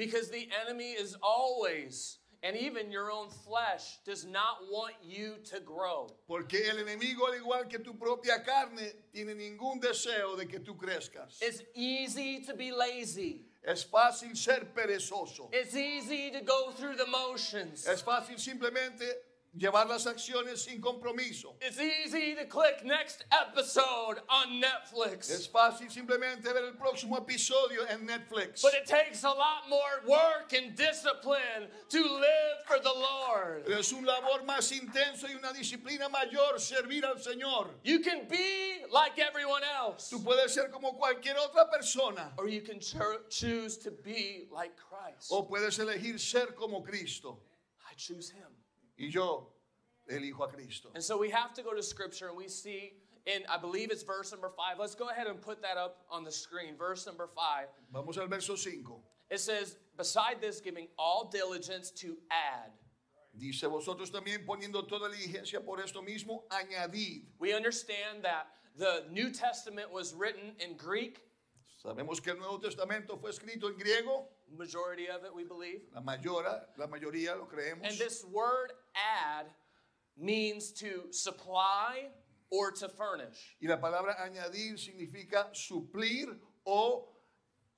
Because 0.00 0.30
the 0.30 0.48
enemy 0.64 0.92
is 0.92 1.14
always 1.22 2.20
and 2.42 2.56
even 2.56 2.90
your 2.90 3.12
own 3.12 3.28
flesh 3.28 3.98
does 4.06 4.24
not 4.24 4.62
want 4.70 4.94
you 5.02 5.34
to 5.50 5.60
grow. 5.60 6.06
Porque 6.26 6.54
el 6.70 6.76
enemigo, 6.76 7.26
al 7.26 7.34
igual 7.34 7.68
que 7.68 7.80
tu 7.80 7.92
propia 7.92 8.42
carne, 8.42 8.92
tiene 9.12 9.34
ningún 9.34 9.78
deseo 9.78 10.38
de 10.38 10.46
que 10.46 10.60
tú 10.60 10.74
crezcas. 10.74 11.36
It's 11.42 11.62
easy 11.74 12.40
to 12.44 12.54
be 12.54 12.72
lazy. 12.72 13.44
Es 13.62 13.84
fácil 13.84 14.34
ser 14.34 14.68
perezoso. 14.74 15.50
It's 15.52 15.76
easy 15.76 16.30
to 16.30 16.40
go 16.40 16.70
through 16.70 16.96
the 16.96 17.06
motions. 17.06 17.86
Es 17.86 18.02
fácil 18.02 18.38
simplemente 18.38 19.04
llevar 19.56 19.88
las 19.88 20.06
acciones 20.06 20.62
sin 20.64 20.80
compromiso. 20.80 21.54
It's 21.60 21.78
easy 21.78 22.34
to 22.36 22.44
click 22.46 22.84
next 22.84 23.24
episode 23.32 24.20
on 24.28 24.60
Netflix. 24.60 25.28
Es 25.30 25.46
fácil 25.48 25.90
simplemente 25.90 26.44
ver 26.52 26.64
el 26.64 26.74
próximo 26.76 27.16
episodio 27.18 27.84
en 27.88 28.06
Netflix. 28.06 28.62
But 28.62 28.74
it 28.74 28.86
takes 28.86 29.24
a 29.24 29.28
lot 29.28 29.68
more 29.68 30.02
work 30.06 30.52
and 30.52 30.74
discipline 30.76 31.68
to 31.88 31.98
live 32.02 32.64
for 32.66 32.78
the 32.78 32.92
Lord. 32.92 33.64
Pero 33.66 33.78
es 33.78 33.92
un 33.92 34.04
labor 34.04 34.44
más 34.46 34.70
intenso 34.72 35.26
y 35.28 35.34
una 35.34 35.52
disciplina 35.52 36.08
mayor 36.08 36.58
servir 36.60 37.04
al 37.04 37.16
Señor. 37.16 37.70
You 37.82 38.00
can 38.00 38.28
be 38.28 38.84
like 38.90 39.18
everyone 39.18 39.62
else, 39.64 40.08
Tú 40.10 40.22
puedes 40.22 40.50
ser 40.54 40.68
como 40.70 40.92
cualquier 40.96 41.36
otra 41.36 41.68
persona 41.70 42.32
or 42.38 42.48
you 42.48 42.60
can 42.62 42.78
cho- 42.80 43.20
choose 43.28 43.76
to 43.78 43.90
be 43.90 44.46
like 44.52 44.72
Christ. 44.76 45.28
o 45.30 45.42
puedes 45.48 45.78
elegir 45.78 46.18
ser 46.20 46.54
como 46.54 46.82
Cristo. 46.82 47.40
I 47.90 47.94
choose 47.96 48.30
Him. 48.30 48.46
Y 49.00 49.08
yo 49.08 49.46
elijo 50.10 50.44
a 50.44 50.48
Cristo. 50.48 50.90
And 50.94 51.02
so 51.02 51.16
we 51.18 51.30
have 51.30 51.54
to 51.54 51.62
go 51.62 51.74
to 51.74 51.82
Scripture 51.82 52.28
and 52.28 52.36
we 52.36 52.48
see 52.48 52.92
in, 53.26 53.42
I 53.48 53.58
believe 53.58 53.90
it's 53.90 54.02
verse 54.02 54.30
number 54.30 54.50
five. 54.56 54.78
Let's 54.78 54.94
go 54.94 55.08
ahead 55.08 55.26
and 55.26 55.40
put 55.40 55.62
that 55.62 55.76
up 55.76 56.04
on 56.10 56.24
the 56.24 56.32
screen. 56.32 56.76
Verse 56.76 57.06
number 57.06 57.28
five. 57.34 57.68
Vamos 57.92 58.18
al 58.18 58.26
verso 58.26 58.56
5. 58.56 58.74
It 59.30 59.40
says, 59.40 59.76
Beside 59.96 60.40
this, 60.40 60.60
giving 60.60 60.88
all 60.98 61.28
diligence 61.30 61.90
to 61.90 62.16
add. 62.30 62.70
Dice, 63.38 63.62
vosotros 63.62 64.10
también 64.10 64.46
poniendo 64.46 64.86
toda 64.88 65.08
diligencia 65.08 65.64
por 65.64 65.80
esto 65.80 66.02
mismo, 66.02 66.42
añadid. 66.50 67.24
We 67.38 67.52
understand 67.52 68.22
that 68.22 68.48
the 68.76 69.04
New 69.10 69.30
Testament 69.30 69.92
was 69.92 70.14
written 70.14 70.52
in 70.58 70.76
Greek, 70.76 71.20
Sabemos 71.82 72.20
que 72.22 72.30
el 72.32 72.38
Nuevo 72.38 72.58
Testamento 72.58 73.16
fue 73.16 73.30
escrito 73.30 73.68
en 73.68 73.78
griego, 73.78 74.28
majority 74.54 75.08
of 75.08 75.24
it, 75.24 75.34
we 75.34 75.44
believe. 75.44 75.80
la, 75.94 76.02
mayora, 76.02 76.66
la 76.76 76.86
mayoría 76.86 77.34
lo 77.36 77.46
creemos. 77.46 77.84
And 77.88 77.96
this 77.98 78.22
word 78.24 78.72
add 78.94 79.46
means 80.16 80.72
to 80.72 81.10
supply 81.10 82.08
or 82.50 82.70
to 82.72 82.88
furnish. 82.88 83.56
Y 83.62 83.68
la 83.68 83.78
palabra 83.78 84.14
añadir 84.20 84.78
significa 84.78 85.46
suplir 85.54 86.36
o 86.66 87.08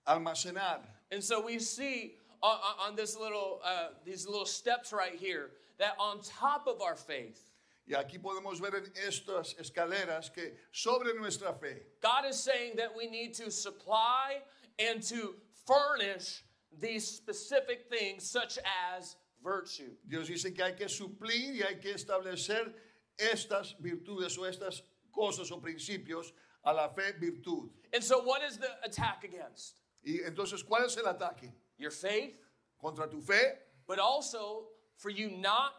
almacenar. 0.06 0.80
And 1.12 1.22
so 1.22 1.40
we 1.44 1.60
see 1.60 2.16
on, 2.42 2.58
on- 2.80 2.96
this 2.96 3.16
little, 3.16 3.60
uh, 3.64 3.90
these 4.04 4.26
little 4.26 4.46
steps 4.46 4.92
right 4.92 5.14
here 5.14 5.50
that 5.78 5.94
on 6.00 6.20
top 6.22 6.66
of 6.66 6.80
our 6.80 6.96
faith, 6.96 7.51
Y 7.86 7.94
aquí 7.94 8.18
podemos 8.18 8.60
ver 8.60 8.76
en 8.76 8.92
estas 9.08 9.54
escaleras 9.58 10.30
que 10.30 10.56
sobre 10.70 11.14
nuestra 11.14 11.52
fe, 11.52 11.86
God 12.00 12.26
is 12.28 12.38
saying 12.38 12.76
that 12.76 12.94
we 12.94 13.08
need 13.08 13.34
to 13.34 13.50
supply 13.50 14.42
and 14.78 15.02
to 15.02 15.34
furnish 15.66 16.44
these 16.80 17.06
specific 17.06 17.88
things 17.90 18.28
such 18.28 18.58
as 18.96 19.16
virtue. 19.42 19.90
Dios 20.08 20.28
dice 20.28 20.54
que 20.54 20.62
hay 20.64 20.74
que 20.74 20.88
suplir 20.88 21.56
y 21.56 21.62
hay 21.62 21.80
que 21.80 21.94
establecer 21.94 22.72
estas 23.18 23.74
virtudes 23.80 24.38
o 24.38 24.42
estas 24.42 24.82
cosas 25.12 25.50
o 25.50 25.60
principios 25.60 26.32
a 26.64 26.72
la 26.72 26.88
fe 26.88 27.12
virtud. 27.18 27.68
And 27.92 28.02
so, 28.02 28.22
what 28.22 28.42
is 28.42 28.58
the 28.58 28.70
attack 28.84 29.24
against? 29.24 29.80
Y 30.04 30.20
entonces, 30.24 30.62
¿cuál 30.64 30.84
es 30.84 30.96
el 30.96 31.04
ataque? 31.04 31.52
Your 31.78 31.90
faith, 31.90 32.36
Contra 32.80 33.08
tu 33.08 33.20
fe, 33.20 33.58
but 33.86 34.00
also 34.00 34.64
for 34.96 35.08
you 35.08 35.30
not 35.30 35.72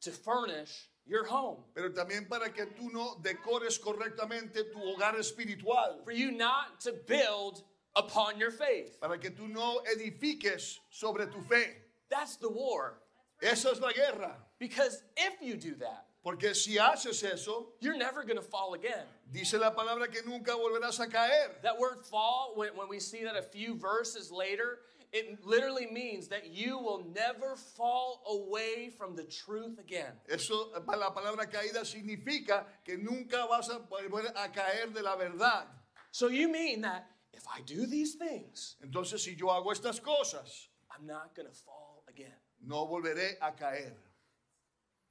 to 0.00 0.10
furnish 0.10 0.88
your 1.06 1.24
home, 1.24 1.58
pero 1.74 1.90
también 1.90 2.28
para 2.28 2.48
que 2.50 2.66
tú 2.66 2.90
no 2.92 3.16
decores 3.22 3.78
correctamente 3.78 4.70
tu 4.72 4.78
hogar 4.78 5.16
espiritual, 5.18 6.00
for 6.04 6.12
you 6.12 6.30
not 6.32 6.80
to 6.80 6.92
build 7.06 7.62
upon 7.94 8.38
your 8.38 8.50
faith. 8.50 9.00
para 9.00 9.18
que 9.18 9.30
tú 9.30 9.48
no 9.48 9.80
edifiques 9.94 10.78
sobre 10.90 11.26
tu 11.26 11.40
fe. 11.42 11.76
That's 12.08 12.36
the 12.36 12.48
war. 12.48 12.98
Esa 13.42 13.70
es 13.70 13.80
la 13.80 13.92
guerra. 13.92 14.36
Because 14.58 15.02
if 15.16 15.34
you 15.42 15.56
do 15.56 15.74
that, 15.76 16.06
Porque 16.22 16.56
si 16.56 16.76
haces 16.76 17.22
eso, 17.22 17.68
you're 17.80 17.96
never 17.96 18.24
going 18.24 18.36
to 18.36 18.42
fall 18.42 18.74
again. 18.74 19.06
dice 19.32 19.54
la 19.54 19.70
palabra 19.70 20.10
que 20.10 20.22
nunca 20.26 20.52
volverás 20.56 20.98
a 20.98 21.06
caer. 21.06 21.52
That 21.62 21.78
word 21.78 22.04
fall, 22.04 22.52
when, 22.56 22.70
when 22.70 22.88
we 22.88 22.98
see 22.98 23.22
that 23.22 23.36
a 23.36 23.42
few 23.42 23.76
verses 23.76 24.32
later, 24.32 24.80
it 25.12 25.44
literally 25.44 25.86
means 25.90 26.28
that 26.28 26.46
you 26.46 26.78
will 26.78 27.04
never 27.14 27.56
fall 27.56 28.22
away 28.28 28.90
from 28.90 29.14
the 29.16 29.24
truth 29.24 29.78
again. 29.78 30.12
Eso, 30.28 30.70
la 30.74 31.10
palabra 31.10 31.46
caída 31.50 31.84
significa 31.84 32.64
que 32.84 32.96
nunca 32.96 33.46
vas 33.48 33.68
a 33.68 33.78
volver 33.80 34.32
a 34.34 34.48
caer 34.48 34.92
de 34.92 35.02
la 35.02 35.16
verdad. 35.16 35.66
So 36.10 36.28
you 36.28 36.48
mean 36.50 36.80
that 36.82 37.06
if 37.32 37.44
I 37.46 37.60
do 37.62 37.86
these 37.86 38.14
things, 38.14 38.76
Entonces, 38.84 39.20
si 39.20 39.34
yo 39.34 39.46
hago 39.48 39.72
estas 39.72 40.00
cosas, 40.00 40.68
I'm 40.90 41.06
not 41.06 41.34
going 41.34 41.48
to 41.48 41.54
fall 41.54 42.04
again. 42.08 42.32
no 42.64 42.86
volveré 42.86 43.36
a 43.42 43.52
caer. 43.52 43.92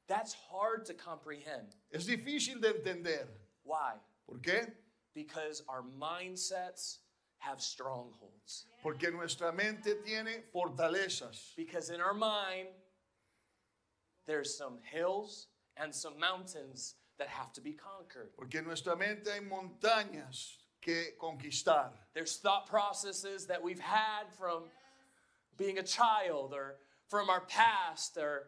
That's 0.08 0.34
hard 0.52 0.86
to 0.86 0.94
comprehend. 0.94 1.76
Es 1.92 2.06
difícil 2.06 2.62
de 2.62 2.70
entender. 2.70 3.28
Why? 3.64 3.94
¿Por 4.28 4.40
qué? 4.40 4.72
Because 5.14 5.64
our 5.68 5.84
mindsets 5.84 7.00
have 7.40 7.62
strongholds. 7.62 8.66
Porque 8.82 9.12
nuestra 9.12 9.52
mente 9.52 9.96
tiene 10.06 10.44
fortalezas. 10.54 11.56
Because 11.56 11.90
in 11.90 12.02
our 12.02 12.14
mind, 12.14 12.68
there's 14.26 14.58
some 14.58 14.78
hills 14.92 15.48
and 15.78 15.94
some 15.94 16.20
mountains 16.20 16.96
that 17.18 17.28
have 17.28 17.54
to 17.54 17.62
be 17.62 17.74
conquered. 17.74 18.30
Porque 18.38 18.56
en 18.56 18.66
nuestra 18.66 18.96
mente 18.96 19.32
hay 19.32 19.40
montañas 19.40 20.58
que 20.82 21.14
conquistar. 21.22 21.90
There's 22.14 22.38
thought 22.38 22.68
processes 22.68 23.48
that 23.48 23.62
we've 23.62 23.80
had 23.80 24.26
from 24.38 24.64
being 25.58 25.78
a 25.80 25.84
child 25.84 26.54
or 26.54 26.76
from 27.08 27.30
our 27.30 27.42
past 27.42 28.18
or, 28.18 28.48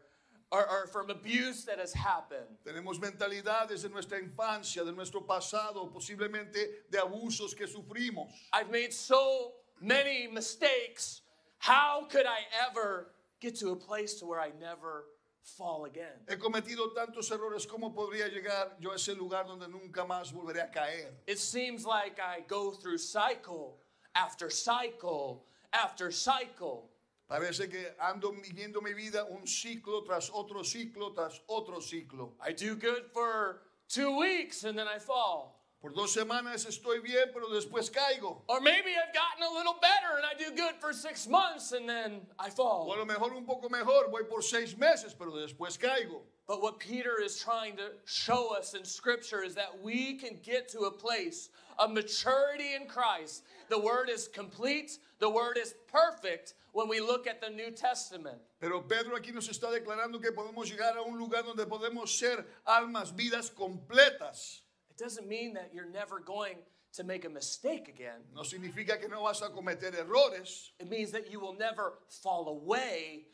or, 0.51 0.70
or 0.70 0.88
from 0.88 1.10
abuse 1.10 1.66
that 1.66 1.80
has 1.80 1.94
happened. 1.94 2.48
Tenemos 2.66 3.00
mentalidades 3.00 3.82
de 3.82 3.89
nuestra 3.89 4.20
infancia, 4.20 4.84
de 4.86 4.92
nuestro 4.92 5.22
pasado, 5.22 5.92
posiblemente 5.94 6.86
de 6.89 6.98
abusos 6.98 7.56
que 7.56 7.68
sufrimos. 7.68 8.27
I've 8.54 8.72
made 8.72 8.94
so 8.94 9.54
many 9.82 10.27
mistakes. 10.27 11.22
How 11.60 12.08
could 12.10 12.25
I 12.25 12.39
ever 12.70 13.12
get 13.39 13.56
to 13.60 13.72
a 13.72 13.75
place 13.75 14.16
to 14.16 14.25
where 14.25 14.39
I 14.39 14.51
never 14.60 15.06
fall 15.44 15.86
again? 15.86 16.13
He 16.30 16.36
cometido 16.36 16.94
tantos 16.94 17.30
errores, 17.32 17.66
¿cómo 17.68 17.94
podría 17.94 18.30
llegar 18.30 18.72
yo 18.80 18.92
a 18.92 18.96
ese 18.96 19.16
lugar 19.18 19.46
donde 19.46 19.68
nunca 19.68 20.06
más 20.06 20.32
volveré 20.32 20.62
a 20.62 20.72
caer? 20.72 21.12
It 21.25 21.39
seems 21.39 21.86
like 21.86 22.20
I 22.20 22.42
go 22.48 22.72
through 22.72 23.00
cycle 23.00 23.77
after 24.16 24.50
cycle 24.50 25.44
after 25.74 26.12
cycle. 26.12 26.89
Parece 27.27 27.69
que 27.69 27.93
ando 28.00 28.31
viviendo 28.31 28.81
mi 28.81 28.93
vida 28.93 29.25
un 29.25 29.46
ciclo 29.46 30.01
tras 30.05 30.29
otro 30.34 30.63
ciclo 30.63 31.13
tras 31.13 31.41
otro 31.50 31.81
ciclo. 31.81 32.36
I 32.41 32.53
do 32.53 32.75
good 32.75 33.12
for 33.13 33.63
two 33.89 34.17
weeks 34.17 34.63
and 34.63 34.77
then 34.79 34.88
I 34.88 34.98
fall. 34.98 35.57
Por 35.81 35.91
dos 35.91 36.15
semanas 36.15 36.65
estoy 36.65 37.03
bien, 37.03 37.27
pero 37.34 37.50
después 37.50 37.91
caigo. 37.91 38.41
Or 38.48 38.62
maybe 38.62 38.91
I've 38.96 39.13
gotten 39.13 39.43
a 39.43 39.53
little 39.53 39.75
better 39.81 40.15
and 40.15 40.25
I 40.25 40.34
do 40.34 40.55
good 40.55 40.75
for 40.79 40.93
six 40.93 41.27
months 41.27 41.74
and 41.74 41.88
then 41.88 42.22
I 42.39 42.50
fall. 42.50 42.88
lo 42.88 43.05
mejor 43.05 43.34
un 43.36 43.46
poco 43.46 43.67
mejor, 43.69 44.10
voy 44.10 44.24
por 44.24 44.41
seis 44.41 44.77
meses, 44.77 45.13
pero 45.13 45.31
después 45.31 45.77
caigo. 45.77 46.22
But 46.48 46.62
what 46.62 46.79
Peter 46.79 47.22
is 47.22 47.38
trying 47.38 47.75
to 47.75 47.91
show 48.05 48.55
us 48.55 48.74
in 48.74 48.86
Scripture 48.86 49.43
is 49.43 49.53
that 49.55 49.84
we 49.84 50.13
can 50.13 50.39
get 50.41 50.69
to 50.69 50.86
a 50.86 50.91
place 50.91 51.50
of 51.77 51.91
maturity 51.91 52.74
in 52.74 52.88
Christ. 52.88 53.43
The 53.67 53.77
Word 53.77 54.10
is 54.10 54.29
complete, 54.29 54.98
the 55.19 55.29
Word 55.29 55.57
is 55.57 55.75
perfect 55.91 56.53
when 56.77 56.88
we 56.88 57.00
look 57.00 57.25
at 57.25 57.41
the 57.41 57.50
New 57.50 57.72
Testament. 57.72 58.38
Pero 58.60 58.81
Pedro 58.81 59.15
aquí 59.15 59.34
nos 59.34 59.50
está 59.50 59.72
declarando 59.72 60.22
que 60.22 60.31
podemos 60.31 60.69
llegar 60.69 60.96
a 60.96 61.01
un 61.01 61.17
lugar 61.17 61.43
donde 61.43 61.65
podemos 61.65 62.15
ser 62.15 62.46
almas, 62.67 63.12
vidas 63.15 63.50
completas. 63.50 64.62
It 64.91 64.98
doesn't 64.98 65.27
mean 65.27 65.55
that 65.55 65.74
you're 65.74 65.89
never 65.89 66.19
going 66.19 66.57
to 66.93 67.03
make 67.03 67.25
a 67.25 67.29
mistake 67.29 67.88
again. 67.88 68.22
No 68.31 68.43
significa 68.43 69.00
que 69.00 69.07
no 69.10 69.24
vas 69.24 69.41
a 69.41 69.50
cometer 69.50 69.91
errores, 69.96 70.74
It 70.79 70.88
means 70.88 71.12
that 71.13 71.31
you 71.31 71.39
will 71.39 71.55
never 71.57 71.93
fall 72.22 72.48
away 72.48 73.25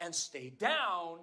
and 0.00 0.14
stay 0.14 0.48
down, 0.58 1.20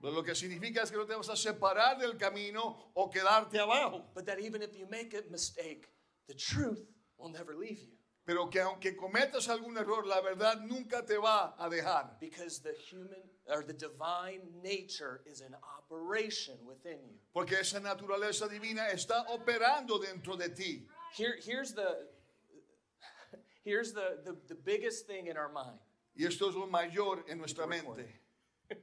pero 0.00 0.14
lo 0.14 0.22
que 0.22 0.34
significa 0.34 0.82
es 0.82 0.90
que 0.90 0.96
no 0.96 1.04
te 1.04 1.14
vas 1.14 1.28
a 1.28 1.36
separar 1.36 1.98
del 1.98 2.16
camino 2.16 2.90
o 2.94 3.10
quedarte 3.10 3.58
abajo. 3.58 4.02
but 4.14 4.24
that 4.24 4.40
even 4.40 4.62
if 4.62 4.74
you 4.78 4.86
make 4.90 5.12
a 5.12 5.22
mistake, 5.30 5.88
the 6.26 6.34
truth 6.34 6.88
will 7.18 7.28
never 7.28 7.54
leave 7.54 7.80
you. 7.80 7.98
Pero 8.24 8.48
que 8.48 8.60
aunque 8.60 8.96
cometas 8.96 9.48
algún 9.48 9.76
error, 9.76 10.06
la 10.06 10.20
verdad 10.20 10.60
nunca 10.60 11.04
te 11.04 11.18
va 11.18 11.54
a 11.58 11.68
dejar. 11.68 12.18
Because 12.20 12.60
the 12.60 12.74
human 12.88 13.20
or 13.48 13.64
the 13.64 13.72
divine 13.72 14.42
nature 14.62 15.22
is 15.26 15.40
in 15.40 15.54
operation 15.76 16.56
within 16.64 16.98
you. 17.08 17.18
Porque 17.34 17.54
esa 17.58 17.80
naturaleza 17.80 18.48
divina 18.48 18.90
está 18.92 19.26
operando 19.28 20.00
dentro 20.00 20.36
de 20.36 20.50
ti. 20.50 20.86
Here, 21.16 21.36
here's 21.42 21.72
the 21.74 22.06
here's 23.64 23.92
the, 23.92 24.18
the, 24.24 24.36
the 24.46 24.54
biggest 24.54 25.06
thing 25.06 25.26
in 25.26 25.36
our 25.36 25.50
mind. 25.52 25.78
Y 26.16 26.24
esto 26.24 26.48
es 26.48 26.54
lo 26.54 26.66
mayor 26.66 27.24
en 27.28 27.38
nuestra 27.38 27.66
mente. 27.66 28.06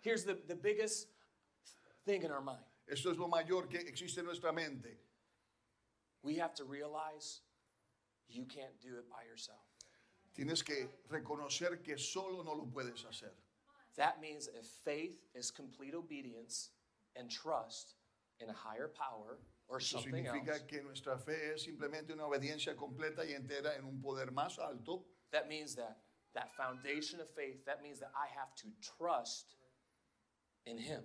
Here's 0.00 0.24
the, 0.24 0.38
the 0.46 0.54
biggest 0.54 1.08
thing 2.06 2.22
in 2.22 2.30
our 2.30 2.40
mind. 2.40 2.62
Esto 2.90 3.10
es 3.10 3.18
lo 3.18 3.26
mayor 3.26 3.66
que 3.68 3.80
existe 3.80 4.18
en 4.18 4.24
nuestra 4.26 4.52
mente. 4.52 4.96
We 6.22 6.36
have 6.36 6.54
to 6.54 6.64
realize 6.64 7.40
you 8.28 8.44
can't 8.44 8.78
do 8.80 8.96
it 8.98 9.08
by 9.10 9.24
yourself. 9.28 9.60
Tienes 10.34 10.62
que 10.64 10.88
reconocer 11.10 11.82
que 11.82 11.98
solo 11.98 12.42
no 12.42 12.52
lo 12.52 12.66
puedes 12.66 13.04
hacer. 13.04 13.32
That 13.96 14.20
means 14.20 14.48
if 14.48 14.66
faith 14.84 15.18
is 15.34 15.50
complete 15.50 15.94
obedience 15.94 16.70
and 17.16 17.28
trust 17.28 17.94
in 18.40 18.48
a 18.48 18.52
higher 18.52 18.88
power 18.88 19.38
or 19.68 19.78
Eso 19.78 19.98
something 19.98 20.26
else, 20.26 20.62
que 20.68 20.80
nuestra 20.82 21.18
fe 21.18 21.52
es 21.54 21.64
simplemente 21.66 22.12
una 22.12 22.24
obediencia 22.24 22.76
completa 22.76 23.24
y 23.24 23.32
entera 23.32 23.76
en 23.76 23.84
un 23.84 24.00
poder 24.00 24.30
más 24.30 24.58
alto. 24.58 25.04
that 25.32 25.48
means 25.48 25.74
that 25.74 25.98
that 26.34 26.54
foundation 26.56 27.20
of 27.20 27.28
faith, 27.30 27.64
that 27.66 27.82
means 27.82 27.98
that 27.98 28.12
I 28.14 28.26
have 28.38 28.54
to 28.56 28.68
trust 28.80 29.56
in 30.66 30.78
Him. 30.78 31.02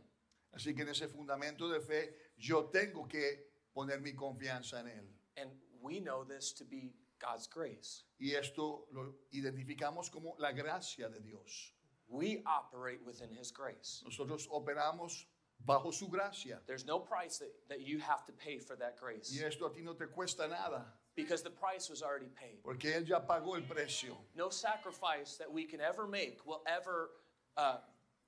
Así 0.56 0.76
que 0.76 0.84
en 0.84 0.90
ese 0.90 1.08
fundamento 1.08 1.70
de 1.70 1.80
fe 1.80 2.10
yo 2.38 2.70
tengo 2.72 3.08
que 3.08 3.48
poner 3.76 4.00
mi 4.02 4.14
confianza 4.14 4.80
en 4.80 4.88
Él. 4.88 5.06
And 5.38 5.50
we 5.82 6.00
know 6.00 6.24
this 6.24 6.54
to 6.54 6.66
be 6.66 6.94
God's 7.24 7.48
grace. 7.48 8.04
Y 8.20 8.32
esto 8.36 8.86
lo 8.92 9.14
identificamos 9.34 10.10
como 10.12 10.36
la 10.40 10.52
gracia 10.52 11.10
de 11.10 11.20
Dios. 11.20 11.72
We 12.08 12.44
operate 12.46 13.00
within 13.06 13.30
His 13.32 13.52
grace. 13.52 14.04
Nosotros 14.06 14.48
operamos 14.48 15.26
bajo 15.66 15.94
su 15.94 16.08
gracia. 16.08 16.60
There's 16.68 16.86
no 16.86 17.00
price 17.00 17.38
that, 17.40 17.52
that 17.70 17.82
you 17.82 18.00
have 18.00 18.26
to 18.26 18.34
pay 18.34 18.60
for 18.60 18.76
that 18.76 18.98
grace 19.00 19.32
Y 19.34 19.44
esto 19.46 19.66
a 19.68 19.74
ti 19.74 19.82
no 19.82 19.94
te 19.94 20.06
cuesta 20.06 20.48
nada, 20.50 20.86
because 21.16 21.42
the 21.42 21.50
price 21.50 21.90
was 21.90 22.02
already 22.02 22.30
paid. 22.36 22.62
porque 22.64 22.94
Él 22.94 23.08
ya 23.08 23.20
pagó 23.22 23.56
el 23.56 23.64
precio. 23.64 24.18
No 24.36 24.50
sacrifice 24.50 25.38
that 25.38 25.52
we 25.52 25.64
can 25.66 25.80
ever 25.80 26.08
make 26.08 26.46
will 26.46 26.62
ever 26.68 27.10
uh, 27.58 27.78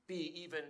be 0.08 0.32
even 0.44 0.64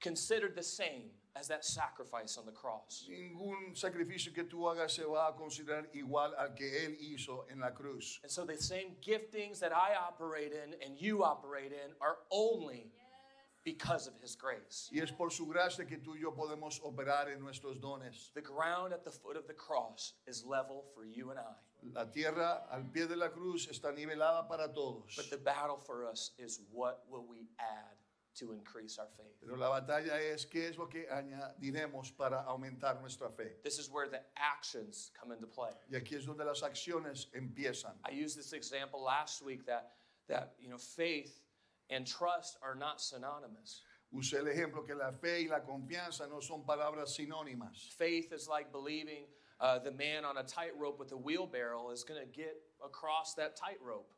considered 0.00 0.54
the 0.56 0.62
same 0.62 1.10
as 1.36 1.48
that 1.48 1.64
sacrifice 1.64 2.36
on 2.38 2.46
the 2.46 2.52
cross. 2.52 3.08
Ningún 3.10 3.74
sacrificio 3.74 4.32
que 4.32 4.44
tú 4.44 4.68
hagas 4.68 4.92
se 4.92 5.04
va 5.04 5.28
a 5.28 5.32
considerar 5.32 5.88
igual 5.94 6.32
al 6.38 6.54
que 6.54 6.84
Él 6.84 6.96
hizo 7.00 7.44
en 7.50 7.60
la 7.60 7.70
cruz. 7.70 8.20
And 8.22 8.30
so 8.30 8.44
the 8.44 8.56
same 8.56 8.96
giftings 9.00 9.58
that 9.60 9.72
I 9.72 9.94
operate 9.96 10.52
in 10.52 10.74
and 10.84 10.98
you 10.98 11.24
operate 11.24 11.72
in 11.72 11.92
are 12.00 12.18
only 12.30 12.92
because 13.64 14.06
of 14.06 14.14
His 14.22 14.36
grace. 14.36 14.88
Y 14.92 15.00
es 15.00 15.10
por 15.10 15.30
su 15.30 15.46
gracia 15.46 15.84
que 15.86 15.98
tú 15.98 16.14
y 16.14 16.20
yo 16.20 16.32
podemos 16.32 16.80
operar 16.84 17.28
en 17.28 17.40
nuestros 17.40 17.80
dones. 17.80 18.30
The 18.34 18.42
ground 18.42 18.92
at 18.92 19.04
the 19.04 19.10
foot 19.10 19.36
of 19.36 19.48
the 19.48 19.54
cross 19.54 20.14
is 20.26 20.44
level 20.44 20.84
for 20.94 21.04
you 21.04 21.30
and 21.30 21.40
I. 21.40 21.54
La 21.92 22.04
tierra 22.04 22.62
al 22.72 22.84
pie 22.84 23.06
de 23.06 23.16
la 23.16 23.28
cruz 23.28 23.68
está 23.68 23.92
nivelada 23.92 24.48
para 24.48 24.68
todos. 24.72 25.16
But 25.16 25.30
the 25.30 25.36
battle 25.36 25.78
for 25.78 26.06
us 26.06 26.30
is 26.38 26.60
what 26.70 27.04
will 27.10 27.26
we 27.28 27.48
add 27.58 28.03
to 28.38 28.52
increase 28.52 28.98
our 28.98 29.08
faith? 29.16 29.34
Pero 29.40 29.56
la 29.56 29.68
batalla 29.68 30.20
es 30.20 30.46
qué 30.46 30.68
es 30.68 30.78
lo 30.78 30.86
que 30.86 31.06
añadiremos 31.06 32.16
para 32.16 32.44
aumentar 32.46 33.00
nuestra 33.00 33.30
fe. 33.30 33.52
This 33.62 33.78
is 33.78 33.90
where 33.90 34.08
the 34.08 34.20
actions 34.36 35.10
come 35.18 35.32
into 35.32 35.46
play. 35.46 35.72
Y 35.90 35.98
aquí 35.98 36.14
es 36.16 36.26
donde 36.26 36.44
las 36.44 36.62
acciones 36.62 37.26
empiezan. 37.34 37.92
I 38.04 38.12
used 38.12 38.36
this 38.36 38.52
example 38.52 39.02
last 39.02 39.42
week 39.42 39.66
that 39.66 39.92
that 40.28 40.54
you 40.58 40.68
know 40.68 40.78
faith 40.78 41.40
and 41.90 42.06
trust 42.06 42.58
are 42.62 42.74
not 42.74 43.00
synonymous. 43.00 43.82
Usé 44.14 44.38
el 44.38 44.46
ejemplo 44.46 44.86
que 44.86 44.94
la 44.94 45.10
fe 45.10 45.42
y 45.42 45.48
la 45.48 45.60
confianza 45.60 46.28
no 46.28 46.40
son 46.40 46.64
palabras 46.64 47.16
sinónimas. 47.16 47.92
Faith 47.96 48.32
is 48.32 48.48
like 48.48 48.70
believing 48.70 49.24
uh, 49.60 49.78
the 49.78 49.90
man 49.90 50.24
on 50.24 50.38
a 50.38 50.42
tightrope 50.42 50.98
with 50.98 51.12
a 51.12 51.16
wheelbarrow 51.16 51.90
is 51.90 52.04
going 52.04 52.20
to 52.20 52.26
get 52.26 52.56
across 52.84 53.34
that 53.34 53.56
tightrope. 53.56 54.08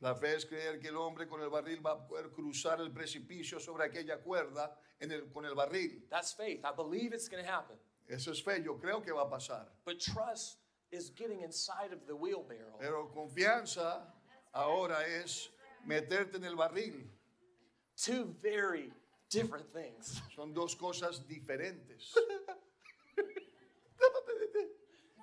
La 0.00 0.14
fe 0.14 0.34
es 0.34 0.46
creer 0.46 0.80
que 0.80 0.88
el 0.88 0.96
hombre 0.96 1.26
con 1.28 1.42
el 1.42 1.50
barril 1.50 1.84
va 1.84 1.92
a 1.92 2.06
poder 2.06 2.30
cruzar 2.30 2.80
el 2.80 2.90
precipicio 2.90 3.60
sobre 3.60 3.84
aquella 3.84 4.18
cuerda 4.22 4.74
en 4.98 5.12
el- 5.12 5.30
con 5.30 5.44
el 5.44 5.54
barril. 5.54 6.06
That's 6.08 6.34
faith. 6.34 6.64
I 6.64 6.72
believe 6.74 7.14
it's 7.14 7.28
going 7.28 7.44
to 7.44 7.50
happen. 7.50 7.76
Eso 8.08 8.32
es 8.32 8.42
fe, 8.42 8.62
yo 8.62 8.78
creo 8.78 9.02
que 9.02 9.12
va 9.12 9.22
a 9.22 9.28
pasar. 9.30 9.68
But 9.84 9.98
trust 10.00 10.58
is 10.90 11.10
getting 11.14 11.42
inside 11.42 11.92
of 11.92 12.06
the 12.06 12.14
wheelbarrow. 12.14 12.78
Pero 12.78 13.10
confianza 13.12 14.12
ahora 14.52 15.06
es 15.06 15.50
meterte 15.84 16.36
en 16.38 16.44
el 16.44 16.56
barril. 16.56 17.06
Two 17.94 18.24
very 18.40 18.92
different 19.28 19.70
things. 19.72 20.20
Son 20.34 20.52
dos 20.54 20.74
cosas 20.74 21.26
diferentes. 21.28 22.14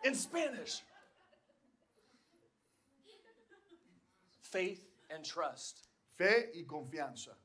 In 0.04 0.16
Spanish, 0.16 0.84
faith 4.58 4.88
and 5.10 5.24
trust 5.24 5.88
Fe 6.18 6.50
y 6.56 6.64
confianza 6.66 7.36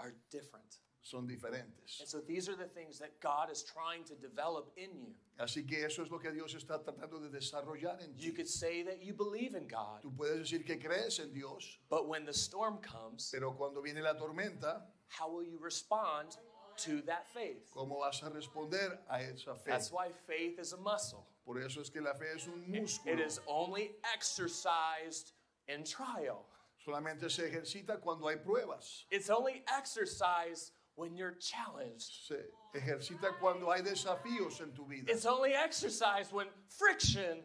are 0.00 0.14
different. 0.30 0.78
son 1.02 1.26
diferentes. 1.28 2.00
And 2.00 2.08
so 2.08 2.18
these 2.20 2.48
are 2.48 2.56
the 2.56 2.64
things 2.66 2.98
that 2.98 3.20
God 3.20 3.50
is 3.52 3.62
trying 3.62 4.04
to 4.04 4.14
develop 4.14 4.72
in 4.76 4.88
you. 4.96 5.14
Así 5.38 5.66
que 5.68 5.84
eso 5.84 6.02
es 6.02 6.10
lo 6.10 6.18
que 6.18 6.30
Dios 6.32 6.54
está 6.54 6.82
tratando 6.82 7.20
de 7.20 7.28
desarrollar 7.28 8.00
en 8.02 8.14
You 8.16 8.30
ti. 8.30 8.36
could 8.36 8.48
say 8.48 8.82
that 8.82 9.02
you 9.02 9.12
believe 9.12 9.54
in 9.54 9.68
God, 9.68 10.00
Tú 10.02 10.10
puedes 10.16 10.38
decir 10.50 10.64
que 10.66 10.76
crees 10.78 11.18
en 11.20 11.32
Dios, 11.34 11.78
but 11.90 12.08
when 12.08 12.24
the 12.24 12.32
storm 12.32 12.78
comes, 12.78 13.30
pero 13.32 13.52
cuando 13.52 13.82
viene 13.82 14.00
la 14.02 14.14
tormenta, 14.14 14.80
how 15.08 15.30
will 15.30 15.44
you 15.44 15.58
respond 15.60 16.36
to 16.78 17.02
that 17.02 17.26
faith? 17.34 17.70
¿cómo 17.76 18.00
vas 18.00 18.22
a 18.22 18.30
responder 18.30 18.98
a 19.10 19.20
esa 19.20 19.54
fe? 19.54 19.70
That's 19.70 19.92
why 19.92 20.08
faith 20.26 20.58
is 20.58 20.72
a 20.72 20.78
muscle. 20.78 21.26
Por 21.44 21.58
eso 21.60 21.80
es 21.82 21.90
que 21.90 22.00
la 22.00 22.14
fe 22.14 22.32
es 22.34 22.46
un 22.48 22.64
It 22.74 22.82
músculo. 22.82 23.20
is 23.26 23.40
only 23.46 23.92
exercised 24.14 25.32
in 25.68 25.84
trial. 25.84 26.46
Solamente 26.86 27.30
se 27.30 27.44
ejercita 27.44 28.00
cuando 28.00 28.28
hay 28.28 28.36
pruebas. 28.36 29.04
It's 29.10 29.30
only 29.30 29.62
exercise 29.74 30.72
when 30.96 31.16
you're 31.16 31.36
challenged. 31.40 32.26
Se 32.26 32.36
ejercita 32.74 33.38
cuando 33.40 33.70
hay 33.70 33.80
desafíos 33.80 34.60
en 34.60 34.72
tu 34.72 34.84
vida. 34.86 35.10
It's 35.10 35.26
only 35.26 35.54
exercised 35.54 36.32
when 36.32 36.46
friction 36.68 37.38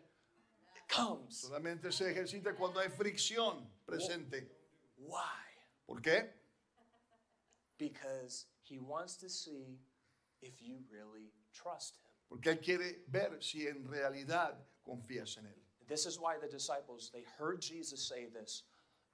comes. 0.87 1.49
Solamente 1.49 1.91
se 1.93 2.05
ejercita 2.05 2.55
cuando 2.55 2.79
hay 2.79 2.87
fricción 2.89 3.63
presente. 3.87 4.47
Why? 4.97 5.21
¿Por 5.87 6.01
qué? 6.01 6.27
Because 7.77 8.45
he 8.61 8.77
wants 8.79 9.15
to 9.17 9.29
see 9.29 9.79
if 10.41 10.61
you 10.61 10.79
really 10.91 11.31
trust 11.53 11.95
him. 11.95 12.09
Porque 12.29 12.51
Él 12.51 12.61
quiere 12.61 13.03
ver 13.07 13.41
si 13.41 13.67
en 13.67 13.87
realidad 13.87 14.55
confías 14.85 15.37
en 15.37 15.45
Él. 15.45 15.68
This 15.89 16.05
is 16.05 16.19
why 16.19 16.35
the 16.39 16.47
disciples, 16.47 17.09
they 17.13 17.25
heard 17.37 17.61
Jesus 17.61 18.07
say 18.07 18.27
this 18.31 18.63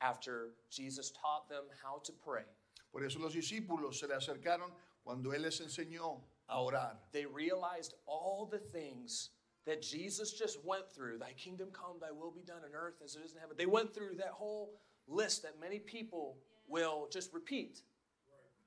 after 0.02 0.50
Jesus 0.70 1.12
taught 1.12 1.50
them 1.50 1.64
how 1.82 2.02
to 2.04 2.12
pray. 2.12 2.44
Por 2.92 3.04
eso 3.04 3.20
los 3.20 3.34
discípulos 3.34 3.96
se 3.96 4.08
le 4.08 4.16
acercaron 4.16 4.72
cuando 5.04 5.32
Él 5.32 5.42
les 5.42 5.62
enseñó 5.62 6.20
a 6.50 6.58
orar. 6.58 6.98
They 7.14 7.26
realized 7.26 7.94
all 8.06 8.48
the 8.52 8.60
things 8.60 9.30
that 9.66 9.82
Jesus 9.82 10.34
just 10.34 10.64
went 10.64 10.92
through 10.94 11.18
Thy 11.18 11.32
kingdom 11.34 11.70
come, 11.72 11.98
Thy 12.00 12.12
will 12.12 12.32
be 12.32 12.44
done 12.44 12.62
on 12.64 12.76
earth 12.76 13.02
as 13.04 13.16
it 13.16 13.22
is 13.26 13.32
in 13.34 13.40
heaven. 13.40 13.56
They 13.58 13.66
went 13.66 13.94
through 13.94 14.16
that 14.18 14.32
whole 14.32 14.74
list 15.08 15.44
that 15.44 15.60
many 15.60 15.80
people 15.80 16.38
will 16.68 17.08
just 17.12 17.34
repeat. 17.34 17.82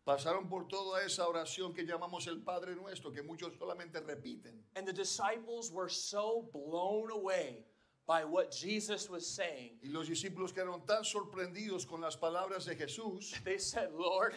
Pasaron 0.07 0.49
por 0.49 0.65
toda 0.65 1.05
esa 1.05 1.23
oración 1.27 1.75
que 1.75 1.85
llamamos 1.85 2.27
el 2.29 2.39
Padre 2.39 2.75
Nuestro, 2.75 3.11
que 3.11 3.23
muchos 3.23 3.53
solamente 3.59 4.01
repiten. 4.01 4.55
And 4.75 4.87
the 4.87 4.93
disciples 4.93 5.71
were 5.71 5.91
so 5.91 6.49
blown 6.53 7.11
away 7.11 7.67
by 8.09 8.25
what 8.25 8.51
Jesus 8.51 9.09
was 9.11 9.27
saying. 9.27 9.73
Y 9.85 9.91
los 9.93 10.09
discípulos 10.09 10.53
quedaron 10.53 10.85
tan 10.87 11.05
sorprendidos 11.05 11.87
con 11.87 12.01
las 12.01 12.17
palabras 12.17 12.65
de 12.65 12.75
Jesús. 12.75 13.35
They 13.45 13.59
said, 13.59 13.91
Lord, 13.95 14.35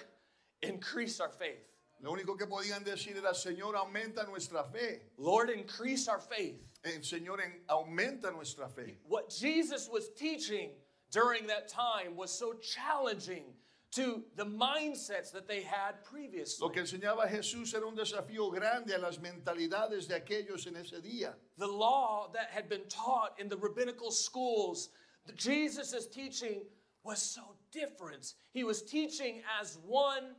increase 0.61 1.21
our 1.21 1.29
faith. 1.29 1.65
Lo 2.03 2.11
único 2.11 2.37
que 2.37 2.47
podían 2.47 2.83
decir 2.83 3.15
era, 3.15 3.33
Señor, 3.33 3.75
aumenta 3.75 4.27
nuestra 4.27 4.63
fe. 4.65 4.99
Lord, 5.17 5.49
increase 5.49 6.07
our 6.09 6.19
faith. 6.19 6.59
El 6.83 6.99
Señor 7.01 7.39
en- 7.41 7.61
aumenta 7.69 8.31
nuestra 8.33 8.67
fe. 8.67 8.97
What 9.07 9.29
Jesus 9.29 9.87
was 9.87 10.09
teaching 10.09 10.71
during 11.11 11.47
that 11.47 11.69
time 11.69 12.15
was 12.17 12.31
so 12.31 12.53
challenging 12.55 13.53
to 13.91 14.23
the 14.37 14.45
mindsets 14.45 15.31
that 15.31 15.47
they 15.47 15.61
had 15.61 16.03
previously. 16.03 16.65
Lo 16.65 16.69
que 16.69 16.81
enseñaba 16.81 17.27
Jesús 17.27 17.73
era 17.73 17.85
un 17.85 17.95
desafío 17.95 18.51
grande 18.51 18.93
a 18.93 18.99
las 18.99 19.17
mentalidades 19.17 20.07
de 20.07 20.15
aquellos 20.15 20.65
en 20.67 20.77
ese 20.77 21.01
día. 21.01 21.33
The 21.57 21.67
law 21.67 22.29
that 22.33 22.49
had 22.49 22.69
been 22.69 22.87
taught 22.87 23.37
in 23.37 23.49
the 23.49 23.57
rabbinical 23.57 24.11
schools, 24.11 24.89
Jesus' 25.35 26.07
teaching 26.07 26.63
was 27.03 27.21
so 27.21 27.55
different. 27.71 28.33
He 28.53 28.63
was 28.63 28.81
teaching 28.81 29.41
as 29.61 29.77
one 29.85 30.35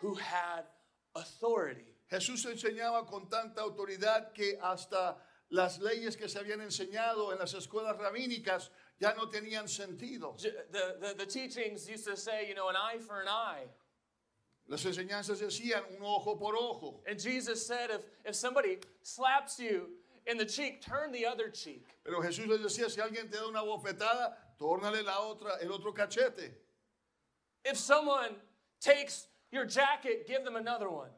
who 0.00 0.14
had 0.14 0.64
authority. 1.16 1.96
Jesús 2.10 2.46
enseñaba 2.46 3.06
con 3.06 3.28
tanta 3.28 3.62
autoridad 3.62 4.32
que 4.32 4.58
hasta 4.62 5.16
las 5.50 5.80
leyes 5.80 6.16
que 6.16 6.28
se 6.28 6.38
habían 6.38 6.60
enseñado 6.60 7.32
en 7.32 7.38
las 7.38 7.54
escuelas 7.54 7.96
rabínicas 7.96 8.70
ya 9.00 9.12
no 9.16 9.26
tenían 9.26 9.68
sentido. 9.68 10.36
The, 10.72 10.96
the, 11.00 11.14
the 11.18 11.26
teachings 11.26 11.88
used 11.88 12.06
to 12.06 12.16
say, 12.16 12.48
you 12.48 12.54
know, 12.54 12.68
an 12.68 12.76
eye 12.76 12.98
for 12.98 13.20
an 13.20 13.28
eye. 13.28 13.64
Las 14.68 14.84
enseñanzas 14.84 15.40
decían 15.40 15.82
un 15.96 16.02
ojo 16.02 16.34
por 16.36 16.54
ojo. 16.56 17.00
And 17.08 17.20
Jesus 17.20 17.64
said, 17.64 17.90
if, 17.90 18.00
if 18.24 18.34
somebody 18.34 18.78
slaps 19.02 19.60
you 19.60 19.90
in 20.26 20.38
the 20.38 20.44
cheek, 20.44 20.82
turn 20.82 21.12
the 21.12 21.24
other 21.24 21.48
cheek. 21.48 21.86
Pero 22.04 22.20
Jesús 22.20 22.48
les 22.48 22.60
decía, 22.60 22.90
si 22.90 23.00
alguien 23.00 23.30
te 23.30 23.36
da 23.36 23.46
una 23.46 23.60
bofetada, 23.62 24.34
tórnale 24.58 25.04
la 25.04 25.20
otra, 25.20 25.62
el 25.62 25.70
otro 25.70 25.92
cachete. 25.92 26.50
If 27.64 27.76
someone 27.76 28.36
takes 28.80 29.28
your 29.52 29.66
jacket, 29.66 30.26
give 30.26 30.44
them 30.44 30.56
another 30.56 30.88
one. 30.88 31.10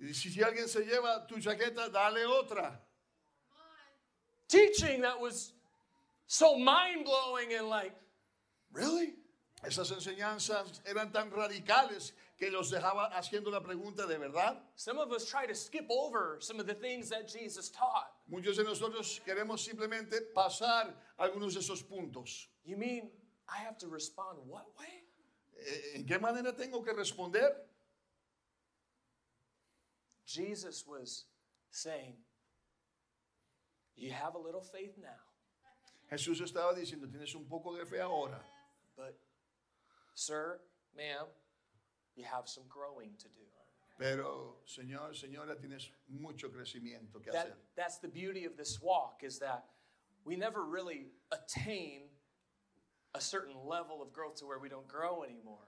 Y 0.00 0.12
si, 0.12 0.30
si 0.30 0.40
alguien 0.40 0.68
se 0.68 0.80
lleva 0.84 1.26
tu 1.28 1.36
chaqueta, 1.36 1.92
dale 1.92 2.24
otra. 2.26 2.78
Teaching 4.48 5.00
that 5.02 5.20
was 5.20 5.52
so 6.32 6.56
mind 6.56 7.04
blowing 7.04 7.52
and 7.52 7.68
like, 7.68 7.92
really? 8.72 9.12
Esas 9.62 9.92
enseñanzas 9.92 10.80
eran 10.86 11.12
tan 11.12 11.30
radicales 11.30 12.12
que 12.38 12.50
los 12.50 12.70
dejaba 12.70 13.10
haciendo 13.12 13.50
la 13.50 13.60
pregunta 13.60 14.08
de 14.08 14.16
verdad. 14.18 14.56
Some 14.74 14.98
of 14.98 15.12
us 15.12 15.26
try 15.26 15.44
to 15.44 15.54
skip 15.54 15.86
over 15.90 16.38
some 16.40 16.58
of 16.58 16.66
the 16.66 16.72
things 16.72 17.10
that 17.10 17.28
Jesus 17.28 17.68
taught. 17.68 18.10
Muchos 18.30 18.56
de 18.56 18.64
nosotros 18.64 19.20
queremos 19.26 19.60
simplemente 19.60 20.32
pasar 20.34 20.94
algunos 21.18 21.52
de 21.52 21.60
esos 21.60 21.82
puntos. 21.82 22.46
You 22.64 22.78
mean 22.78 23.10
I 23.46 23.58
have 23.58 23.76
to 23.80 23.88
respond 23.88 24.38
what 24.46 24.64
way? 24.78 25.04
Eh, 25.60 25.98
¿En 25.98 26.06
qué 26.06 26.18
manera 26.18 26.56
tengo 26.56 26.82
que 26.82 26.94
responder? 26.94 27.52
Jesus 30.24 30.82
was 30.88 31.26
saying, 31.70 32.16
You 33.94 34.12
have 34.12 34.34
a 34.34 34.38
little 34.38 34.62
faith 34.62 34.96
now, 34.98 35.10
Jesús 36.12 36.40
estaba 36.42 36.74
diciendo, 36.74 37.08
tienes 37.08 37.34
un 37.34 37.46
poco 37.46 37.74
de 37.74 37.86
fe 37.86 37.98
ahora, 38.00 38.38
but 38.96 39.16
sir, 40.14 40.60
ma'am, 40.94 41.26
you 42.16 42.24
have 42.24 42.46
some 42.46 42.64
growing 42.68 43.16
to 43.18 43.28
do. 43.28 43.40
pero 43.98 44.56
Señor, 44.66 45.14
señora, 45.14 45.56
tienes 45.56 45.88
mucho 46.08 46.48
crecimiento 46.50 47.22
que 47.22 47.32
That, 47.32 47.46
hacer. 47.46 47.56
that's 47.76 47.98
the 47.98 48.08
beauty 48.08 48.44
of 48.44 48.56
this 48.56 48.80
walk 48.82 49.22
is 49.22 49.38
that 49.38 49.64
we 50.24 50.36
never 50.36 50.64
really 50.64 51.06
attain 51.30 52.02
a 53.14 53.20
certain 53.20 53.54
level 53.66 54.02
of 54.02 54.12
growth 54.12 54.36
to 54.40 54.46
where 54.46 54.58
we 54.58 54.68
don't 54.68 54.88
grow 54.88 55.22
anymore. 55.22 55.66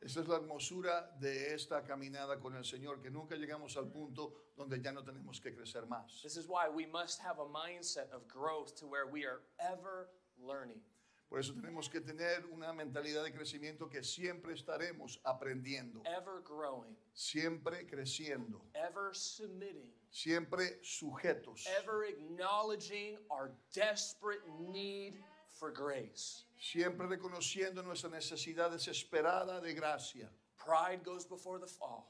Esa 0.00 0.20
es 0.20 0.28
la 0.28 0.36
hermosura 0.36 1.10
de 1.18 1.54
esta 1.54 1.82
caminada 1.82 2.38
con 2.38 2.54
el 2.56 2.64
Señor, 2.64 3.00
que 3.00 3.10
nunca 3.10 3.36
llegamos 3.36 3.76
al 3.76 3.88
punto 3.88 4.50
donde 4.56 4.80
ya 4.80 4.92
no 4.92 5.02
tenemos 5.02 5.40
que 5.40 5.54
crecer 5.54 5.86
más. 5.86 6.20
This 6.22 6.36
is 6.36 6.46
why 6.46 6.68
we 6.68 6.86
must 6.86 7.20
have 7.20 7.40
a 7.40 7.46
mindset 7.46 8.12
of 8.12 8.26
growth 8.28 8.74
to 8.78 8.86
where 8.86 9.06
we 9.06 9.24
are 9.24 9.40
ever 9.58 10.10
learning. 10.36 10.82
Por 11.28 11.40
eso 11.40 11.52
tenemos 11.54 11.88
que 11.88 12.00
tener 12.00 12.44
una 12.52 12.72
mentalidad 12.72 13.24
de 13.24 13.32
crecimiento 13.32 13.88
que 13.88 14.04
siempre 14.04 14.54
estaremos 14.54 15.20
aprendiendo, 15.24 16.00
ever 16.04 16.42
growing, 16.44 16.96
siempre 17.12 17.86
creciendo, 17.86 18.64
ever 18.74 19.12
submitting, 19.14 19.92
siempre 20.10 20.78
sujetos, 20.84 21.66
ever 21.66 22.04
acknowledging 22.04 23.18
our 23.30 23.50
desperate 23.72 24.42
need 24.70 25.14
for 25.54 25.70
grace. 25.70 26.44
siempre 26.58 27.06
reconociendo 27.06 27.82
nuestra 27.82 28.10
necesidad 28.10 28.70
desesperada 28.70 29.60
de 29.60 29.74
gracia. 29.74 30.28
Pride 30.56 31.02
goes 31.04 31.24
before 31.26 31.58
the 31.58 31.66
fall. 31.66 32.06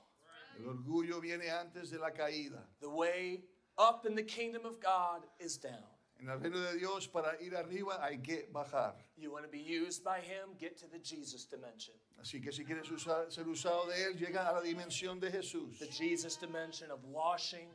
El 0.58 0.66
orgullo 0.68 1.20
viene 1.20 1.50
antes 1.50 1.90
de 1.90 1.98
la 1.98 2.10
caída. 2.10 2.62
The 2.80 2.88
way 2.88 3.42
up 3.76 4.06
in 4.06 4.14
the 4.14 4.22
kingdom 4.22 4.64
of 4.64 4.78
God 4.80 5.26
is 5.40 5.56
down. 5.58 5.82
En 6.20 6.28
el 6.30 6.38
reino 6.38 6.60
de 6.60 6.78
Dios, 6.78 7.08
para 7.08 7.36
ir 7.42 7.54
arriba 7.56 7.98
hay 8.00 8.18
que 8.18 8.46
bajar. 8.52 8.94
You 9.16 9.32
want 9.32 9.44
to 9.44 9.50
be 9.50 9.58
used 9.58 10.04
by 10.04 10.20
Him, 10.20 10.54
get 10.58 10.76
to 10.78 10.86
the 10.86 11.00
Jesus 11.00 11.44
dimension. 11.44 11.94
Así 12.22 12.40
que 12.42 12.52
si 12.52 12.64
quieres 12.64 12.88
usar- 12.88 13.30
ser 13.32 13.44
usado 13.48 13.88
de 13.88 13.94
Él, 14.04 14.16
llega 14.16 14.48
a 14.48 14.52
la 14.52 14.62
dimensión 14.62 15.18
de 15.20 15.28
Jesús. 15.30 15.78
The 15.80 15.90
Jesus 15.90 16.36
dimension 16.36 16.90
of 16.92 17.02
washing 17.04 17.68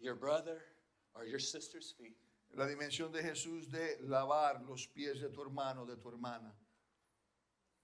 your 0.00 0.16
brother 0.16 0.60
or 1.14 1.24
your 1.24 1.38
sister's 1.38 1.92
feet. 1.96 2.16
La 2.54 2.66
dimensión 2.66 3.12
de 3.12 3.22
Jesús 3.22 3.70
de 3.70 3.98
lavar 4.02 4.62
los 4.66 4.86
pies 4.86 5.20
de 5.20 5.28
tu 5.28 5.42
hermano, 5.42 5.84
de 5.86 5.96
tu 5.96 6.08
hermana. 6.08 6.52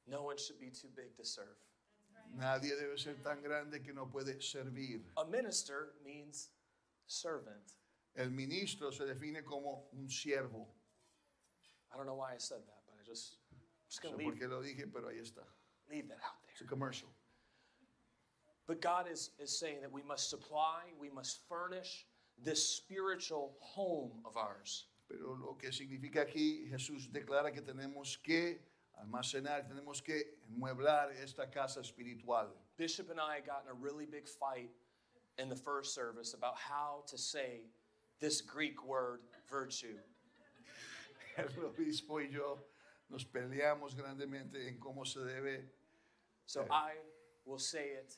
No 0.07 0.23
one 0.25 0.37
should 0.37 0.59
be 0.61 0.71
too 0.71 0.89
big 0.95 1.17
to 1.17 1.25
serve. 1.25 1.57
Nadie 2.37 2.75
debe 2.75 2.99
ser 2.99 3.15
tan 3.23 3.41
grande 3.43 3.81
que 3.83 3.93
no 3.93 4.07
puede 4.07 4.41
servir. 4.43 5.03
A 5.17 5.25
minister 5.25 5.93
means 6.05 6.51
servant. 7.07 7.73
El 8.17 8.31
ministro 8.31 8.91
se 8.91 9.05
define 9.05 9.43
como 9.45 9.85
un 9.93 10.09
siervo. 10.09 10.67
I 11.93 11.97
don't 11.97 12.07
know 12.07 12.15
why 12.17 12.33
I 12.35 12.39
said 12.39 12.59
that, 12.67 12.83
but 12.87 12.95
I 13.01 13.05
just, 13.07 13.37
I'm 13.53 13.59
just 13.89 14.03
going 14.03 14.15
to 14.15 14.19
leave, 14.19 14.35
qué 14.41 14.49
lo 14.49 14.63
dije, 14.63 14.91
pero 14.93 15.09
ahí 15.09 15.21
está. 15.21 15.45
leave 15.89 16.09
that 16.09 16.19
out 16.25 16.35
Es 16.53 16.59
there. 16.59 16.67
a 16.67 16.69
commercial. 16.69 17.09
But 18.67 18.81
God 18.81 19.07
is, 19.11 19.31
is 19.39 19.57
saying 19.57 19.81
that 19.83 19.93
we 19.93 20.03
must 20.03 20.29
supply, 20.31 20.85
we 20.99 21.11
must 21.11 21.41
furnish 21.49 22.07
this 22.43 22.77
spiritual 22.77 23.57
home 23.61 24.13
of 24.25 24.37
ours. 24.37 24.87
Pero 25.09 25.37
lo 25.41 25.55
que 25.55 25.71
significa 25.71 26.23
aquí, 26.23 26.69
Jesús 26.71 27.11
declara 27.13 27.53
que 27.53 27.61
tenemos 27.61 28.17
que 28.23 28.59
almacenar, 29.01 29.67
tenemos 29.69 30.03
que 30.03 30.39
mueblar 30.49 31.11
esta 31.23 31.47
casa 31.47 31.81
espiritual. 31.81 32.49
Bishop 32.77 33.11
and 33.11 33.21
I 33.21 33.41
got 33.41 33.65
in 33.65 33.71
a 33.71 33.75
really 33.75 34.07
big 34.07 34.29
fight 34.29 34.71
in 35.39 35.49
the 35.49 35.57
first 35.57 35.95
service 35.95 36.35
about 36.35 36.57
how 36.57 37.05
to 37.09 37.19
say 37.19 37.63
this 38.21 38.41
Greek 38.41 38.85
word, 38.85 39.21
virtue. 39.49 39.99
El 41.37 41.47
obispo 41.65 42.21
y 42.21 42.29
yo 42.33 42.59
nos 43.11 43.25
peleamos 43.25 43.95
grandemente 43.95 44.67
en 44.69 44.79
cómo 44.79 45.07
se 45.07 45.21
debe. 45.21 45.65
So 46.47 46.63
eh, 46.63 46.67
I 46.71 46.93
will 47.45 47.59
say 47.59 47.91
it 47.91 48.17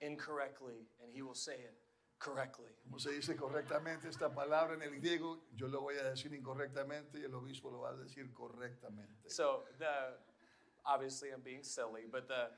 incorrectly, 0.00 0.86
and 1.02 1.12
he 1.12 1.22
will 1.22 1.34
say 1.34 1.54
it 1.54 1.81
correctly. 2.22 2.70
Como 2.84 2.98
se 2.98 3.10
dice 3.10 3.36
correctamente 3.36 4.08
esta 4.08 4.32
palabra 4.32 4.74
en 4.74 4.82
el 4.82 5.00
griego, 5.00 5.42
yo 5.54 5.66
lo 5.66 5.80
voy 5.80 5.96
a 5.96 6.04
decir 6.04 6.32
incorrectamente 6.32 7.18
y 7.18 7.24
el 7.24 7.34
obispo 7.34 7.70
lo 7.70 7.80
va 7.80 7.90
a 7.90 7.96
decir 7.96 8.32
correctamente. 8.32 9.28
So 9.28 9.64
the 9.78 10.16
obviously 10.84 11.30
I'm 11.30 11.42
being 11.42 11.64
silly, 11.64 12.06
but 12.10 12.28
the 12.28 12.50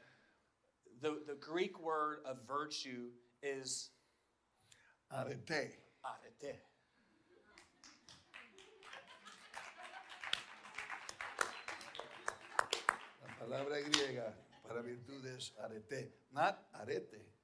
the, 1.01 1.23
the 1.27 1.35
Greek 1.41 1.79
word 1.81 2.21
of 2.25 2.39
virtue 2.47 3.11
is 3.43 3.91
Arete. 5.11 5.79
arete. 6.05 6.61
La 13.23 13.39
palabra 13.39 13.81
griega 13.81 14.35
para 14.67 14.83
virtud 14.83 15.25
es 15.27 15.53
arete, 15.63 16.13
not 16.33 16.67
arete. 16.75 17.35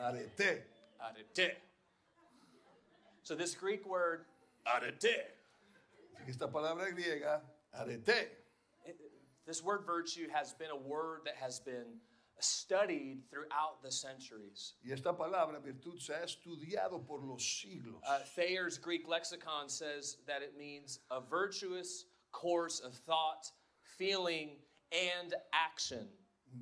Arete. 0.00 0.62
Arete. 1.00 1.56
So 3.22 3.34
this 3.34 3.54
Greek 3.54 3.86
word 3.86 4.24
arete. 4.66 5.16
Esta 6.28 6.46
palabra 6.48 6.92
griega, 6.92 7.40
arete, 7.78 8.28
this 9.46 9.62
word 9.62 9.82
virtue 9.86 10.28
has 10.32 10.52
been 10.52 10.70
a 10.70 10.76
word 10.76 11.20
that 11.24 11.34
has 11.36 11.60
been 11.60 11.98
studied 12.40 13.22
throughout 13.30 13.82
the 13.82 13.90
centuries. 13.90 14.74
Y 14.84 14.92
esta 14.92 15.12
palabra 15.12 15.60
virtud 15.60 16.00
se 16.00 16.14
ha 16.14 16.24
estudiado 16.24 17.06
por 17.06 17.20
los 17.20 17.42
siglos. 17.42 18.00
Uh, 18.06 18.20
Thayer's 18.36 18.78
Greek 18.78 19.08
lexicon 19.08 19.68
says 19.68 20.16
that 20.26 20.42
it 20.42 20.54
means 20.58 21.00
a 21.10 21.20
virtuous 21.20 22.06
course 22.32 22.80
of 22.80 22.94
thought, 22.94 23.50
feeling, 23.98 24.56
and 24.92 25.34
action. 25.52 26.08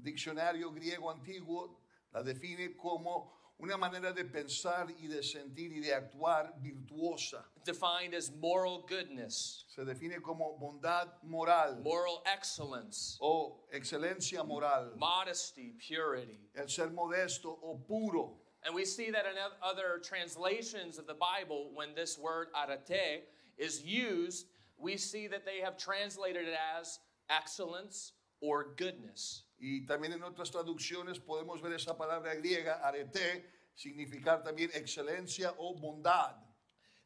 Diccionario 0.03 0.73
griego 0.75 1.15
antiguo 1.15 1.71
la 2.19 2.25
define 2.25 2.77
como 2.77 3.33
una 3.61 3.77
manera 3.77 4.13
de 4.13 4.25
pensar 4.25 4.89
y 5.01 5.09
de 5.09 5.23
sentir 5.23 5.73
y 5.73 5.81
de 5.81 5.93
actuar 5.93 6.53
virtuosa. 6.63 7.45
Defined 7.65 8.15
as 8.15 8.31
moral 8.41 8.85
goodness, 8.89 9.65
Se 9.69 9.85
define 9.85 10.21
como 10.23 10.57
bondad 10.61 11.09
moral 11.25 11.81
moral 11.83 12.23
excellence, 12.27 13.19
o 13.21 13.65
excelencia 13.73 14.45
moral, 14.47 14.93
modesty, 14.97 15.75
purity. 15.79 16.39
el 16.57 16.69
ser 16.69 16.89
modesto 16.91 17.59
o 17.63 17.79
puro. 17.87 18.37
And 18.65 18.75
we 18.75 18.85
see 18.85 19.11
that 19.11 19.25
in 19.27 19.37
other 19.63 20.01
translations 20.03 20.99
of 20.99 21.07
the 21.07 21.15
Bible, 21.15 21.71
when 21.75 21.95
this 21.95 22.19
word 22.19 22.49
arete 22.55 23.23
is 23.57 23.83
used, 23.85 24.47
we 24.77 24.97
see 24.97 25.27
that 25.29 25.45
they 25.45 25.61
have 25.61 25.77
translated 25.79 26.47
it 26.47 26.55
as 26.77 26.99
excellence 27.31 28.13
or 28.41 28.75
goodness. 28.77 29.45
Y 29.61 29.87
también 29.87 30.13
en 30.13 30.23
otras 30.23 30.51
traducciones 30.51 31.19
podemos 31.19 31.61
ver 31.61 31.73
esa 31.73 31.97
palabra 31.97 32.35
griega, 32.35 32.81
arete, 32.83 33.45
significar 33.75 34.43
también 34.43 34.71
excelencia 34.75 35.55
o 35.59 35.75
bondad. 35.75 36.37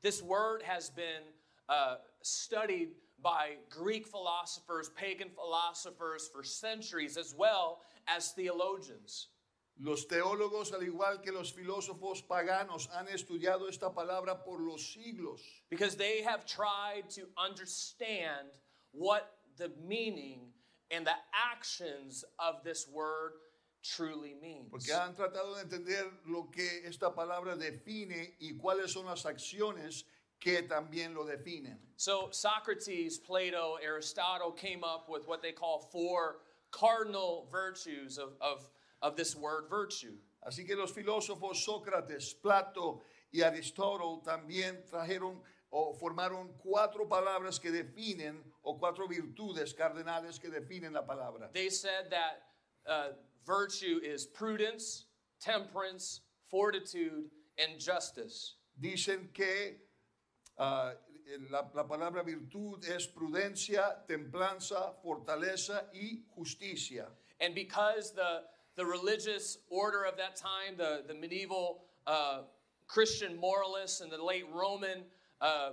This 0.03 0.23
word 0.23 0.62
has 0.62 0.91
been 0.91 1.23
uh, 1.69 1.97
studied 2.23 2.91
by 3.23 3.57
Greek 3.71 4.07
philosophers, 4.07 4.91
pagan 4.91 5.31
philosophers 5.31 6.29
for 6.29 6.43
centuries, 6.43 7.17
as 7.17 7.35
well 7.35 7.83
as 8.07 8.33
theologians. 8.33 9.29
Los 9.79 10.07
teólogos, 10.07 10.73
al 10.73 10.81
igual 10.83 11.23
que 11.23 11.33
los 11.33 11.53
filósofos 11.53 12.23
paganos, 12.23 12.88
han 12.93 13.07
estudiado 13.07 13.69
esta 13.69 13.91
palabra 13.91 14.45
por 14.45 14.61
los 14.61 14.95
siglos, 14.95 15.41
because 15.71 15.97
they 15.97 16.21
have 16.23 16.45
tried 16.45 17.09
to 17.09 17.23
understand 17.38 18.49
what 18.93 19.38
the 19.57 19.71
meaning 19.87 20.53
and 20.92 21.07
the 21.07 21.16
actions 21.33 22.24
of 22.38 22.62
this 22.62 22.87
word 22.88 23.33
truly 23.83 24.35
means. 24.40 24.70
porque 24.70 24.92
han 24.92 25.14
tratado 25.14 25.55
de 25.57 25.62
entender 25.62 26.05
lo 26.26 26.44
que 26.52 26.83
esta 26.85 27.11
palabra 27.11 27.57
define 27.57 28.35
y 28.40 28.52
cuáles 28.62 28.90
son 28.92 29.07
las 29.07 29.24
acciones 29.24 30.05
que 30.38 30.62
también 30.62 31.14
lo 31.14 31.24
definen. 31.24 31.78
So 31.96 32.28
Socrates, 32.31 33.18
Plato, 33.18 33.78
Aristotle 33.83 34.52
came 34.52 34.85
up 34.85 35.09
with 35.09 35.26
what 35.26 35.42
they 35.42 35.52
call 35.52 35.88
four 35.90 36.38
cardinal 36.70 37.48
virtues 37.50 38.18
of, 38.18 38.35
of, 38.40 38.68
of 39.00 39.16
this 39.16 39.37
word 39.37 39.64
virtue. 39.70 40.14
Así 40.46 40.66
que 40.66 40.74
los 40.74 40.92
filósofos 40.92 41.64
Sócrates, 41.64 42.35
Plato 42.35 43.02
y 43.33 43.40
Aristóteles 43.40 44.24
también 44.24 44.85
trajeron 44.90 45.40
o 45.70 45.94
formaron 45.94 46.52
cuatro 46.59 47.09
palabras 47.09 47.59
que 47.59 47.70
definen 47.70 48.42
o 48.64 48.75
cuatro 48.75 49.07
virtudes 49.07 49.72
cardenales 49.72 50.40
que 50.40 50.48
definen 50.48 50.92
la 50.92 51.03
palabra. 51.03 51.53
They 51.53 51.68
said 51.68 52.11
that 52.11 52.42
uh, 52.88 53.09
virtue 53.46 54.01
is 54.03 54.27
prudence, 54.27 55.07
temperance, 55.40 56.20
fortitude, 56.48 57.31
and 57.59 57.81
justice. 57.81 58.57
Dicen 58.81 59.29
que 59.33 59.77
ah, 60.59 60.92
la, 61.51 61.62
la 61.75 61.85
palabra 61.85 62.25
virtud 62.25 62.85
es 62.88 63.07
prudencia, 63.07 64.07
templanza, 64.09 64.94
fortaleza 65.05 65.85
y 65.94 66.20
justicia. 66.37 67.07
And 67.40 67.55
because 67.55 68.12
the, 68.12 68.42
the 68.77 68.87
religious 68.87 69.59
order 69.68 70.05
of 70.05 70.16
that 70.16 70.37
time, 70.37 70.77
the, 70.77 71.03
the 71.07 71.14
medieval 71.14 71.85
uh, 72.07 72.42
Christian 72.87 73.37
moralists 73.37 74.01
and 74.01 74.11
the 74.11 74.22
late 74.22 74.44
Roman, 74.53 75.05
uh, 75.40 75.70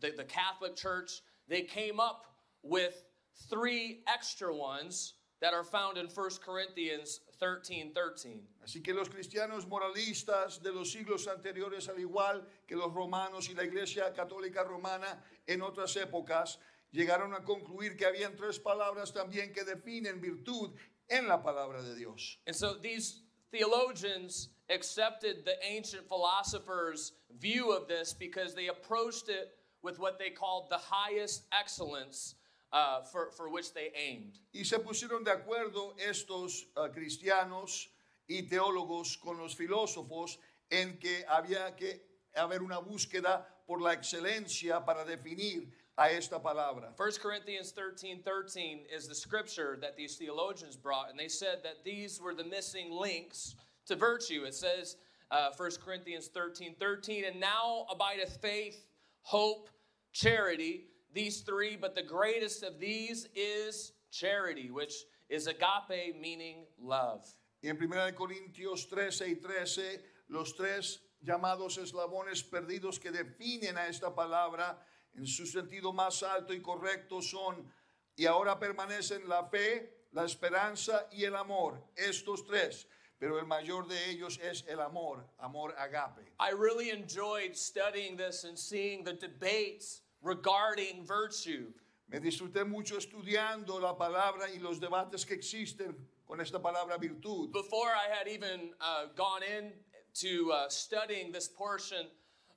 the, 0.00 0.12
the 0.16 0.24
Catholic 0.24 0.76
Church, 0.76 1.22
they 1.48 1.62
came 1.62 2.00
up 2.00 2.26
with 2.62 3.04
three 3.48 4.00
extra 4.06 4.54
ones 4.54 5.14
that 5.40 5.52
are 5.52 5.64
found 5.64 5.98
in 5.98 6.06
1 6.06 6.30
Corinthians 6.44 7.20
13 7.40 7.92
13. 7.92 8.40
Así 8.64 8.82
que 8.82 8.94
los 8.94 9.08
cristianos 9.08 9.66
moralistas 9.66 10.62
de 10.62 10.72
los 10.72 10.92
siglos 10.92 11.26
anteriores, 11.26 11.88
al 11.88 11.98
igual 11.98 12.46
que 12.66 12.76
los 12.76 12.92
romanos 12.92 13.48
y 13.50 13.54
la 13.54 13.64
Iglesia 13.64 14.12
Católica 14.14 14.62
Romana 14.62 15.18
en 15.48 15.60
otras 15.60 15.96
épocas, 15.96 16.58
llegaron 16.92 17.34
a 17.34 17.42
concluir 17.44 17.96
que 17.96 18.06
habían 18.06 18.36
tres 18.36 18.60
palabras 18.60 19.12
también 19.12 19.52
que 19.52 19.64
definen 19.64 20.20
virtud 20.20 20.70
en 21.08 21.26
la 21.26 21.42
palabra 21.42 21.82
de 21.82 21.96
Dios. 21.96 22.38
And 22.46 22.54
so 22.54 22.74
these 22.74 23.22
theologians 23.50 24.50
accepted 24.70 25.44
the 25.44 25.56
ancient 25.64 26.08
philosophers' 26.08 27.12
view 27.38 27.72
of 27.72 27.88
this 27.88 28.14
because 28.14 28.54
they 28.54 28.68
approached 28.68 29.28
it 29.28 29.56
with 29.82 29.98
what 29.98 30.18
they 30.18 30.30
called 30.30 30.68
the 30.70 30.78
highest 30.78 31.44
excellence 31.52 32.36
uh, 32.72 33.02
for, 33.02 33.30
for 33.36 33.50
which 33.50 33.74
they 33.74 33.90
aimed. 33.96 34.38
Y 34.54 34.62
se 34.64 34.78
pusieron 34.78 35.24
de 35.24 35.32
acuerdo 35.32 35.94
estos 35.98 36.64
ah, 36.76 36.88
cristianos 36.88 37.88
y 38.28 38.48
teólogos 38.48 39.20
con 39.20 39.38
los 39.38 39.54
filósofos 39.54 40.38
en 40.70 40.96
que 40.98 41.24
había 41.28 41.76
que 41.76 42.00
haber 42.34 42.62
una 42.62 42.80
búsqueda 42.80 43.44
por 43.66 43.80
la 43.80 43.92
excelencia 43.92 44.84
para 44.84 45.04
definir 45.04 45.68
a 45.98 46.10
esta 46.10 46.38
palabra. 46.38 46.94
1 46.96 47.12
Corinthians 47.20 47.72
13 47.72 48.22
13 48.24 48.86
is 48.90 49.06
the 49.06 49.14
scripture 49.14 49.76
that 49.80 49.96
these 49.96 50.16
theologians 50.16 50.76
brought, 50.76 51.10
and 51.10 51.18
they 51.18 51.28
said 51.28 51.62
that 51.62 51.84
these 51.84 52.20
were 52.20 52.34
the 52.34 52.44
missing 52.44 52.90
links 52.90 53.54
to 53.86 53.94
virtue. 53.94 54.44
It 54.44 54.54
says, 54.54 54.96
uh, 55.30 55.50
1 55.56 55.70
Corinthians 55.84 56.28
13 56.28 56.76
13, 56.78 57.24
and 57.24 57.38
now 57.40 57.86
abideth 57.90 58.38
faith, 58.40 58.86
hope, 59.22 59.68
charity, 60.12 60.86
these 61.14 61.40
three, 61.40 61.76
but 61.76 61.94
the 61.94 62.02
greatest 62.02 62.62
of 62.62 62.78
these 62.78 63.28
is 63.34 63.92
charity, 64.10 64.70
which 64.70 64.94
is 65.28 65.46
agape, 65.46 66.20
meaning 66.20 66.66
love. 66.80 67.24
Y 67.62 67.68
en 67.68 67.76
1 67.76 68.14
Corintios 68.14 68.88
13 68.88 69.28
y 69.28 69.34
13, 69.40 70.00
los 70.28 70.52
tres 70.54 71.00
llamados 71.24 71.78
eslabones 71.78 72.42
perdidos 72.42 72.98
que 72.98 73.10
definen 73.10 73.76
a 73.78 73.86
esta 73.86 74.14
palabra 74.14 74.78
en 75.16 75.26
su 75.26 75.46
sentido 75.46 75.92
más 75.92 76.22
alto 76.22 76.52
y 76.52 76.60
correcto 76.60 77.22
son, 77.22 77.70
y 78.16 78.26
ahora 78.26 78.58
permanecen 78.58 79.28
la 79.28 79.44
fe, 79.48 80.06
la 80.12 80.24
esperanza 80.24 81.08
y 81.12 81.24
el 81.24 81.36
amor, 81.36 81.82
estos 81.94 82.44
tres, 82.44 82.88
pero 83.22 83.38
el 83.38 83.46
mayor 83.46 83.86
de 83.86 84.10
ellos 84.10 84.40
es 84.42 84.64
el 84.68 84.80
amor, 84.80 85.24
amor 85.38 85.72
agape. 85.78 86.32
I 86.40 86.50
really 86.50 86.90
enjoyed 86.90 87.56
studying 87.56 88.16
this 88.16 88.42
and 88.42 88.58
seeing 88.58 89.04
the 89.04 89.12
debates 89.12 90.00
regarding 90.22 91.06
virtue. 91.06 91.72
Me 92.08 92.18
disfruté 92.18 92.66
mucho 92.66 92.96
estudiando 92.96 93.80
la 93.80 93.94
palabra 93.96 94.50
y 94.52 94.58
los 94.58 94.80
debates 94.80 95.24
que 95.24 95.36
existen 95.36 95.94
con 96.26 96.40
esta 96.40 96.58
palabra 96.58 96.98
virtud. 96.98 97.52
before 97.52 97.90
I 97.90 98.12
had 98.12 98.26
even 98.26 98.74
uh, 98.80 99.06
gone 99.14 99.44
in 99.44 99.70
to 100.14 100.50
uh, 100.50 100.68
studying 100.68 101.30
this 101.30 101.46
portion 101.46 102.08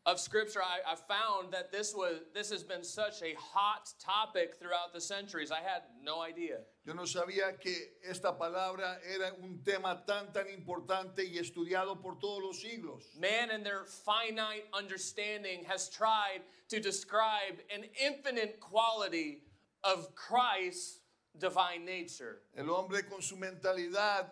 of 0.06 0.20
Scripture, 0.20 0.62
I, 0.62 0.94
I 0.94 0.96
found 0.96 1.52
that 1.54 1.72
this 1.72 1.96
was 1.96 2.22
this 2.34 2.52
has 2.52 2.64
been 2.64 2.84
such 2.84 3.22
a 3.24 3.34
hot 3.40 3.92
topic 4.00 4.56
throughout 4.60 4.94
the 4.94 5.02
centuries. 5.02 5.52
I 5.52 5.62
had 5.62 5.84
no 6.04 6.22
idea. 6.22 6.60
Yo 6.86 6.94
no 6.94 7.04
sabía 7.04 7.60
que 7.60 7.74
esta 8.08 8.34
palabra 8.34 8.98
era 9.04 9.32
un 9.42 9.60
tema 9.66 10.04
tan 10.06 10.32
tan 10.32 10.46
importante 10.50 11.20
y 11.26 11.40
estudiado 11.40 12.00
por 12.00 12.16
todos 12.20 12.44
los 12.44 12.62
siglos. 12.62 13.04
Man, 13.20 13.50
in 13.50 13.64
their 13.64 13.86
finite 13.86 14.66
understanding, 14.74 15.64
has 15.68 15.90
tried 15.90 16.42
to 16.70 16.80
describe 16.80 17.60
an 17.74 17.86
infinite 18.00 18.60
quality 18.60 19.42
of 19.84 20.14
Christ's 20.14 21.00
divine 21.38 21.84
nature. 21.84 22.42
El 22.56 22.70
hombre 22.70 23.04
con 23.10 23.22
su 23.22 23.38
mentalidad 23.38 24.30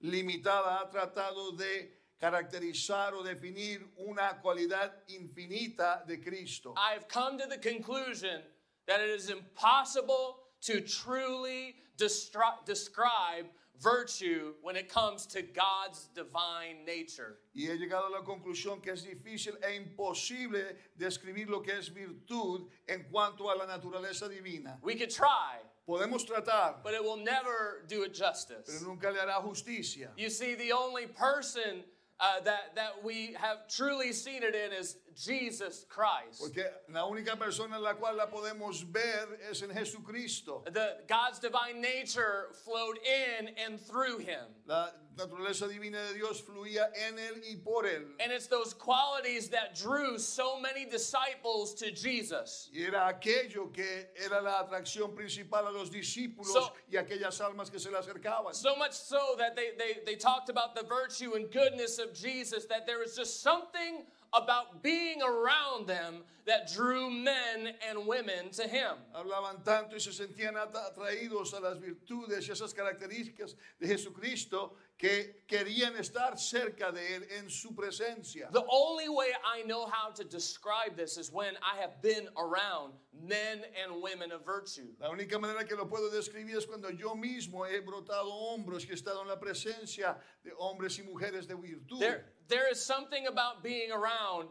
limitada 0.00 0.80
ha 0.80 0.90
tratado 0.90 1.56
de 1.56 1.88
caracterizar 2.20 3.12
o 3.14 3.22
definir 3.22 3.80
una 3.98 4.38
cualidad 4.42 4.92
infinita 5.08 6.06
de 6.06 6.18
Cristo. 6.18 6.74
I've 6.76 7.08
come 7.08 7.38
to 7.38 7.46
the 7.46 7.58
conclusion 7.58 8.42
that 8.86 9.00
it 9.00 9.10
is 9.10 9.30
impossible 9.30 10.38
to 10.62 10.80
truly 10.80 11.76
describe 11.96 13.46
virtue 13.80 14.54
when 14.62 14.76
it 14.76 14.88
comes 14.88 15.26
to 15.26 15.42
God's 15.42 16.08
divine 16.14 16.84
nature. 16.86 17.38
Y 17.54 17.66
he 17.66 17.76
llegado 17.76 18.06
a 18.06 18.10
la 18.10 18.22
conclusión 18.22 18.82
que 18.82 18.92
es 18.92 19.04
difícil 19.04 19.54
e 19.62 19.76
imposible 19.76 20.76
describir 20.98 21.48
lo 21.48 21.60
que 21.60 21.74
es 21.74 21.90
virtud 21.90 22.68
en 22.88 23.04
cuanto 23.12 23.50
a 23.50 23.56
la 23.56 23.66
naturaleza 23.66 24.28
divina. 24.28 24.78
We 24.82 24.94
could 24.94 25.10
try, 25.10 25.58
Podemos 25.86 26.26
tratar, 26.26 26.82
but 26.82 26.94
it 26.94 27.02
will 27.02 27.18
never 27.18 27.84
do 27.86 28.02
it 28.02 28.12
pero 28.16 28.28
justice. 28.28 28.82
nunca 28.82 29.10
le 29.10 29.18
hará 29.20 29.42
justicia. 29.42 30.10
You 30.16 30.30
see, 30.30 30.54
the 30.54 30.72
only 30.72 31.06
person 31.06 31.84
uh, 32.20 32.40
that, 32.40 32.74
that 32.74 33.04
we 33.04 33.36
have 33.38 33.68
truly 33.68 34.12
seen 34.12 34.42
it 34.42 34.54
in 34.54 34.72
is 34.72 34.96
Jesus 35.16 35.86
Christ. 35.88 36.40
Porque 36.40 36.64
la 36.92 37.06
única 37.06 37.36
persona 37.36 37.76
en 37.76 37.82
la 37.82 37.94
cual 37.94 38.16
la 38.16 38.26
podemos 38.26 38.84
ver 38.84 39.38
es 39.50 39.62
en 39.62 39.70
Jesucristo. 39.70 40.62
The 40.70 40.98
God's 41.08 41.38
divine 41.38 41.80
nature 41.80 42.48
flowed 42.64 42.98
in 42.98 43.50
and 43.64 43.80
through 43.80 44.18
him. 44.18 44.44
La 44.66 44.90
naturaleza 45.16 45.66
divina 45.68 45.98
de 46.08 46.14
Dios 46.18 46.42
fluía 46.42 46.90
en 47.08 47.18
él 47.18 47.42
y 47.48 47.56
por 47.64 47.84
él. 47.84 48.04
And 48.20 48.30
it's 48.30 48.46
those 48.46 48.74
qualities 48.74 49.48
that 49.48 49.74
drew 49.74 50.18
so 50.18 50.60
many 50.60 50.84
disciples 50.84 51.72
to 51.76 51.90
Jesus. 51.90 52.68
Y 52.74 52.82
era 52.82 53.08
aquello 53.08 53.72
que 53.72 54.08
era 54.22 54.42
la 54.42 54.62
atracción 54.62 55.14
principal 55.14 55.66
a 55.66 55.70
los 55.70 55.88
discípulos 55.90 56.52
So- 56.52 56.72
y 56.92 56.98
aquellas 56.98 57.40
almas 57.40 57.70
que 57.70 57.78
se 57.78 57.90
le 57.90 57.96
acercaban. 57.98 58.54
So 58.54 58.76
much 58.76 58.92
so 58.92 59.34
that 59.38 59.56
they, 59.56 59.70
they, 59.78 60.00
they 60.04 60.16
talked 60.16 60.50
about 60.50 60.74
the 60.74 60.82
virtue 60.84 61.32
and 61.34 61.50
goodness 61.50 61.98
of 61.98 62.12
Jesus, 62.12 62.66
that 62.66 62.86
there 62.86 62.98
was 62.98 63.16
just 63.16 63.42
something 63.42 64.04
about 64.32 64.82
being 64.82 65.22
around 65.22 65.86
them 65.86 66.22
that 66.46 66.72
drew 66.72 67.10
men 67.10 67.74
and 67.88 68.06
women 68.06 68.50
to 68.52 68.62
him. 68.68 68.96
Hablaban 69.14 69.64
tanto 69.64 69.96
y 69.96 69.98
se 69.98 70.12
sentían 70.12 70.54
atraídos 70.54 71.52
a 71.54 71.60
las 71.60 71.78
virtudes 71.78 72.48
y 72.48 72.52
esas 72.52 72.72
características 72.72 73.56
de 73.80 73.88
Jesucristo 73.88 74.74
que 74.96 75.42
querían 75.48 75.96
estar 75.96 76.38
cerca 76.38 76.92
de 76.92 77.16
él 77.16 77.26
en 77.38 77.50
su 77.50 77.74
presencia. 77.74 78.48
The 78.52 78.64
only 78.70 79.08
way 79.08 79.32
I 79.44 79.62
know 79.62 79.86
how 79.86 80.10
to 80.12 80.24
describe 80.24 80.96
this 80.96 81.18
is 81.18 81.32
when 81.32 81.54
I 81.56 81.80
have 81.80 82.00
been 82.00 82.28
around 82.36 82.94
men 83.22 83.62
and 83.82 84.02
women 84.02 84.32
of 84.32 84.44
virtue. 84.44 84.88
La 85.00 85.10
única 85.10 85.38
manera 85.38 85.64
que 85.64 85.76
lo 85.76 85.86
puedo 85.86 86.10
describir 86.10 86.56
es 86.56 86.66
cuando 86.66 86.90
yo 86.90 87.14
mismo 87.14 87.66
he 87.66 87.80
brotado 87.80 88.30
hombros 88.30 88.84
y 88.86 88.90
he 88.90 88.94
estado 88.94 89.22
en 89.22 89.28
la 89.28 89.36
presencia 89.36 90.16
de 90.44 90.52
hombres 90.58 90.98
y 90.98 91.02
mujeres 91.02 91.46
de 91.46 91.54
virtud. 91.54 92.00
There, 92.00 92.24
there 92.48 92.70
is 92.70 92.84
something 92.84 93.26
about 93.26 93.62
being 93.62 93.90
around 93.90 94.48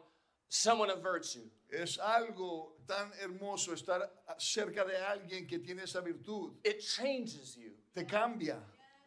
someone 0.49 0.89
of 0.89 1.01
virtue. 1.01 1.49
Es 1.71 1.97
algo 1.97 2.73
tan 2.87 3.11
hermoso 3.21 3.73
estar 3.73 4.09
cerca 4.37 4.85
de 4.85 4.93
alguien 4.93 5.47
que 5.47 5.59
tiene 5.59 5.83
esa 5.83 6.01
virtud. 6.01 6.53
It 6.63 6.79
changes 6.81 7.57
you. 7.57 7.71
Te 7.95 8.03
cambia. 8.03 8.57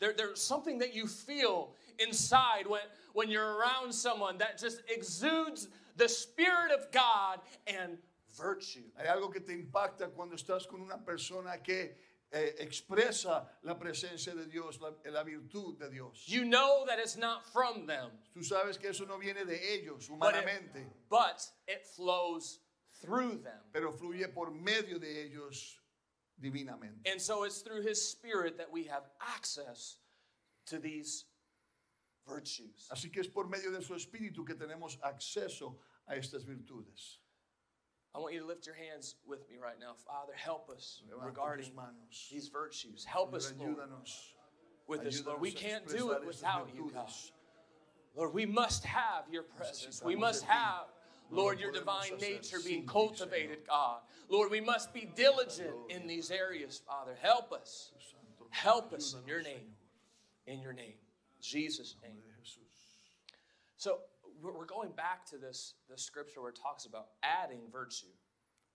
There, 0.00 0.12
there's 0.16 0.40
something 0.40 0.78
that 0.78 0.94
you 0.94 1.06
feel 1.06 1.74
inside 1.98 2.66
when, 2.66 2.82
when 3.14 3.30
you're 3.30 3.56
around 3.56 3.92
someone 3.92 4.38
that 4.38 4.58
just 4.58 4.82
exudes 4.88 5.68
the 5.96 6.08
Spirit 6.08 6.70
of 6.70 6.90
God 6.92 7.40
and 7.66 7.98
virtue. 8.38 8.90
Hay 8.96 9.06
algo 9.06 9.30
que 9.30 9.40
te 9.40 9.52
impacta 9.52 10.08
cuando 10.10 10.36
estás 10.36 10.66
con 10.66 10.80
una 10.80 11.04
persona 11.04 11.62
que 11.62 11.96
eh, 12.30 12.56
expresa 12.58 13.48
la 13.62 13.78
presencia 13.78 14.34
de 14.34 14.46
Dios, 14.46 14.78
la, 14.80 14.92
la 15.10 15.22
virtud 15.24 15.78
de 15.78 15.88
Dios. 15.88 16.26
You 16.26 16.44
know 16.44 16.84
that 16.86 16.98
it's 16.98 17.16
not 17.16 17.44
from 17.52 17.86
them, 17.86 18.10
Tú 18.34 18.42
sabes 18.44 18.78
que 18.78 18.90
eso 18.90 19.04
no 19.06 19.18
viene 19.18 19.44
de 19.46 19.56
ellos 19.74 20.08
but 20.08 20.34
it, 20.34 20.44
humanamente, 20.44 20.86
but 21.08 21.42
it 21.66 21.86
flows 21.86 22.60
through 23.00 23.42
them. 23.42 23.62
pero 23.72 23.92
fluye 23.92 24.28
por 24.32 24.50
medio 24.50 24.98
de 24.98 25.24
ellos 25.24 25.78
divinamente. 26.38 27.10
And 27.10 27.20
so 27.20 27.44
it's 27.44 27.62
through 27.62 27.82
His 27.82 28.00
Spirit 28.10 28.58
that 28.58 28.70
we 28.70 28.84
have 28.84 29.04
access 29.20 29.96
to 30.66 30.78
these 30.78 31.24
virtues. 32.26 32.88
Así 32.90 33.10
que 33.10 33.20
es 33.20 33.28
por 33.28 33.48
medio 33.48 33.70
de 33.70 33.82
su 33.82 33.94
espíritu 33.94 34.44
que 34.46 34.54
tenemos 34.54 34.98
acceso 35.02 35.78
a 36.06 36.14
estas 36.16 36.44
virtudes. 36.44 37.20
I 38.14 38.18
want 38.18 38.34
you 38.34 38.40
to 38.40 38.46
lift 38.46 38.66
your 38.66 38.74
hands 38.74 39.16
with 39.26 39.48
me 39.50 39.56
right 39.62 39.78
now. 39.78 39.92
Father, 40.06 40.32
help 40.34 40.70
us 40.70 41.02
regarding 41.22 41.70
these 42.30 42.48
virtues. 42.48 43.04
Help 43.04 43.34
us, 43.34 43.52
Lord, 43.58 43.76
with 44.86 45.04
this, 45.04 45.24
Lord. 45.24 45.40
We 45.40 45.52
can't 45.52 45.86
do 45.86 46.12
it 46.12 46.26
without 46.26 46.70
you, 46.74 46.90
God. 46.92 47.10
Lord, 48.16 48.34
we 48.34 48.46
must 48.46 48.84
have 48.84 49.24
your 49.30 49.44
presence. 49.44 50.02
We 50.04 50.16
must 50.16 50.44
have, 50.44 50.86
Lord, 51.30 51.60
your 51.60 51.70
divine 51.70 52.16
nature 52.20 52.58
being 52.64 52.86
cultivated, 52.86 53.58
God. 53.68 54.00
Lord, 54.28 54.50
we 54.50 54.60
must 54.60 54.92
be 54.92 55.08
diligent 55.14 55.74
in 55.88 56.06
these 56.06 56.30
areas, 56.30 56.82
Father. 56.86 57.16
Help 57.20 57.52
us. 57.52 57.92
Help 58.50 58.92
us 58.92 59.14
in 59.20 59.28
your 59.28 59.42
name. 59.42 59.76
In 60.46 60.60
your 60.60 60.72
name. 60.72 60.94
Jesus' 61.40 61.94
name. 62.02 62.16
So 63.76 63.98
we're 64.40 64.66
going 64.66 64.92
back 64.92 65.24
to 65.26 65.38
this, 65.38 65.74
this 65.88 66.02
scripture 66.02 66.40
where 66.40 66.50
it 66.50 66.58
talks 66.60 66.86
about 66.86 67.08
adding 67.22 67.60
virtue. 67.72 68.06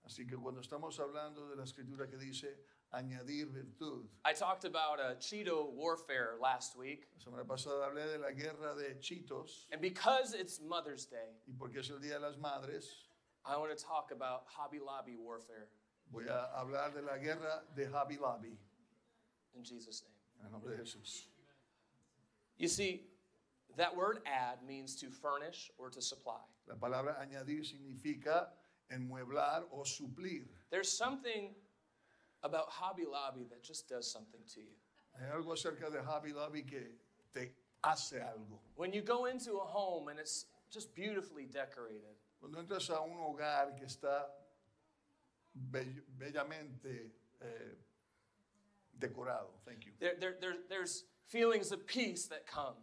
Así 0.06 0.28
que 0.28 0.36
cuando 0.36 0.60
estamos 0.60 0.98
hablando 0.98 1.48
de 1.48 1.56
la 1.56 1.64
escritura 1.64 2.06
que 2.08 2.18
dice 2.18 2.48
añadir 2.92 3.46
virtud, 3.50 4.06
I 4.24 4.32
talked 4.34 4.64
about 4.64 5.00
uh, 5.00 5.14
Cheeto 5.18 5.72
warfare 5.72 6.36
last 6.40 6.76
week. 6.76 7.06
la 7.14 7.32
semana 7.32 7.46
pasada 7.46 7.88
hablé 7.88 8.12
de 8.12 8.18
la 8.18 8.32
guerra 8.32 8.74
de 8.76 8.94
Chitos 9.00 9.64
And 9.72 9.80
because 9.80 10.34
it's 10.34 10.60
Mother's 10.60 11.06
Day, 11.06 11.40
y 11.48 11.54
porque 11.58 11.78
es 11.78 11.88
el 11.90 11.98
Día 12.00 12.20
de 12.20 12.20
las 12.20 12.36
Madres, 12.36 12.86
I 13.46 13.56
want 13.56 13.76
to 13.76 13.82
talk 13.82 14.10
about 14.12 14.44
Hobby 14.46 14.78
Lobby 14.78 15.16
warfare 15.16 15.68
voy 16.10 16.26
a 16.28 16.50
hablar 16.54 16.92
de 16.94 17.00
la 17.02 17.16
guerra 17.16 17.64
de 17.74 17.86
Hobby 17.86 18.18
Lobby, 18.18 18.58
in 19.54 19.64
Jesus' 19.64 20.02
name. 20.02 20.14
en 20.40 20.46
el 20.46 20.52
nombre 20.52 20.76
de 20.76 20.82
Jesús. 20.82 21.28
You 22.58 22.68
see, 22.68 23.06
that 23.76 23.94
word 23.94 24.18
add 24.26 24.58
means 24.66 24.94
to 24.96 25.10
furnish 25.10 25.70
or 25.78 25.90
to 25.90 26.00
supply. 26.00 26.40
La 26.68 26.74
palabra 26.76 27.16
añadir 27.20 27.64
significa 27.64 28.48
enmueblar 28.90 29.64
o 29.72 29.82
suplir. 29.84 30.44
There's 30.70 30.90
something 30.90 31.54
about 32.42 32.68
Hobby 32.70 33.04
Lobby 33.10 33.44
that 33.50 33.62
just 33.62 33.88
does 33.88 34.10
something 34.10 34.40
to 34.54 34.60
you. 34.60 34.76
Hay 35.18 35.26
algo 35.32 35.52
acerca 35.52 35.90
de 35.90 36.02
Hobby 36.02 36.32
Lobby 36.32 36.62
que 36.62 36.80
te 37.32 37.50
hace 37.82 38.14
algo. 38.20 38.58
When 38.76 38.92
you 38.92 39.02
go 39.02 39.26
into 39.26 39.54
a 39.58 39.64
home 39.64 40.08
and 40.08 40.18
it's 40.18 40.46
just 40.70 40.94
beautifully 40.94 41.44
decorated, 41.46 42.16
Cuando 42.40 42.58
entras 42.62 42.90
a 42.90 43.00
un 43.02 43.16
hogar 43.18 43.74
que 43.78 43.86
está 43.86 44.24
bell- 45.54 46.02
bellamente 46.18 47.10
eh, 47.40 47.74
decorado, 48.98 49.48
thank 49.64 49.86
you. 49.86 49.92
there, 50.00 50.14
there, 50.20 50.36
there, 50.40 50.54
there's 50.68 51.04
feelings 51.26 51.72
of 51.72 51.86
peace 51.86 52.26
that 52.26 52.46
come. 52.46 52.74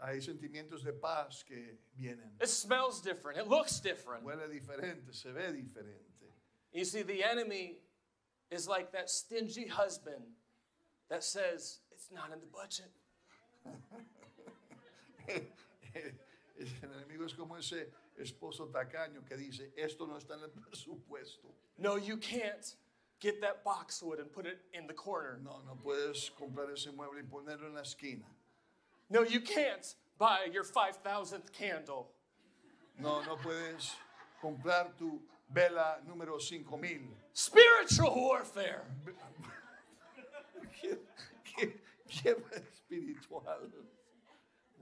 Hay 0.00 0.20
sentimientos 0.20 0.84
de 0.84 0.92
paz 0.92 1.42
que 1.42 1.78
vienen. 1.98 2.30
It 2.40 2.48
smells 2.48 3.00
different, 3.00 3.38
it 3.38 3.48
looks 3.48 3.80
different. 3.80 4.24
Huele 4.24 4.48
diferente, 4.48 5.12
se 5.12 5.32
ve 5.32 5.52
diferente. 5.52 6.04
You 6.72 6.84
see, 6.84 7.02
the 7.02 7.24
enemy 7.24 7.78
is 8.50 8.68
like 8.68 8.92
that 8.92 9.10
stingy 9.10 9.66
husband 9.66 10.24
that 11.08 11.24
says, 11.24 11.80
It's 11.98 12.12
not 12.12 12.30
in 12.32 12.38
the 12.38 12.46
budget. 12.46 12.92
El 16.82 16.88
enemigo 16.90 17.24
es 17.24 17.34
como 17.34 17.56
ese 17.56 17.88
esposo 18.16 18.68
tacaño 18.68 19.26
que 19.26 19.36
dice, 19.36 19.72
esto 19.76 20.06
no 20.06 20.16
está 20.16 20.34
en 20.34 20.44
el 20.44 20.50
presupuesto. 20.50 21.48
No, 21.76 21.96
you 21.96 22.16
can't 22.16 22.76
get 23.18 23.40
that 23.40 23.64
boxwood 23.64 24.20
and 24.20 24.32
put 24.32 24.46
it 24.46 24.60
in 24.72 24.86
the 24.86 24.94
corner. 24.94 25.40
No, 25.42 25.60
no 25.66 25.74
puedes 25.74 26.30
comprar 26.30 26.70
ese 26.72 26.92
mueble 26.92 27.20
y 27.20 27.24
ponerlo 27.24 27.66
en 27.66 27.74
la 27.74 27.82
esquina. 27.82 28.26
No, 29.10 29.22
you 29.22 29.40
can't 29.40 29.94
buy 30.18 30.48
your 30.52 30.64
5,000th 30.64 31.52
candle. 31.52 32.08
No, 32.98 33.22
no 33.24 33.36
puedes 33.36 33.92
comprar 34.42 34.88
tu 34.98 35.20
vela 35.52 35.98
número 36.06 36.38
5000. 36.40 37.08
Spiritual 37.32 38.14
warfare. 38.14 38.82
Guerra- 42.22 42.36
espiritual. 42.72 43.44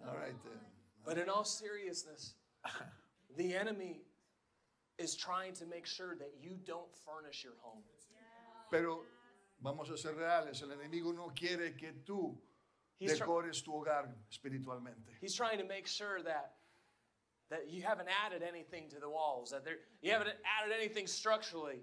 All 0.06 0.14
right 0.16 0.34
then. 0.44 0.60
But 1.04 1.18
in 1.18 1.28
all 1.28 1.44
seriousness, 1.44 2.34
the 3.36 3.54
enemy 3.54 4.00
is 4.98 5.14
trying 5.14 5.52
to 5.54 5.66
make 5.66 5.86
sure 5.86 6.16
that 6.16 6.32
you 6.40 6.56
don't 6.64 6.88
furnish 7.04 7.44
your 7.44 7.54
home. 7.60 7.82
Pero 8.70 9.02
vamos 9.62 9.90
a 9.90 9.96
ser 9.96 10.14
reales, 10.14 10.62
el 10.62 10.68
enemigo 10.70 11.14
no 11.14 11.30
quiere 11.34 11.76
que 11.76 11.92
tú 12.04 12.34
decores 13.00 13.62
tu 13.62 13.72
hogar 13.72 14.08
espiritualmente. 14.30 15.10
he's 15.20 15.34
trying 15.34 15.58
to 15.58 15.64
make 15.64 15.86
sure 15.86 16.22
that 16.22 16.54
that 17.48 17.70
you 17.70 17.82
haven't 17.82 18.08
added 18.24 18.42
anything 18.42 18.88
to 18.90 18.98
the 18.98 19.08
walls, 19.08 19.50
that 19.50 19.64
there, 19.64 19.76
you 20.02 20.10
haven't 20.10 20.28
added 20.28 20.74
anything 20.76 21.06
structurally. 21.06 21.80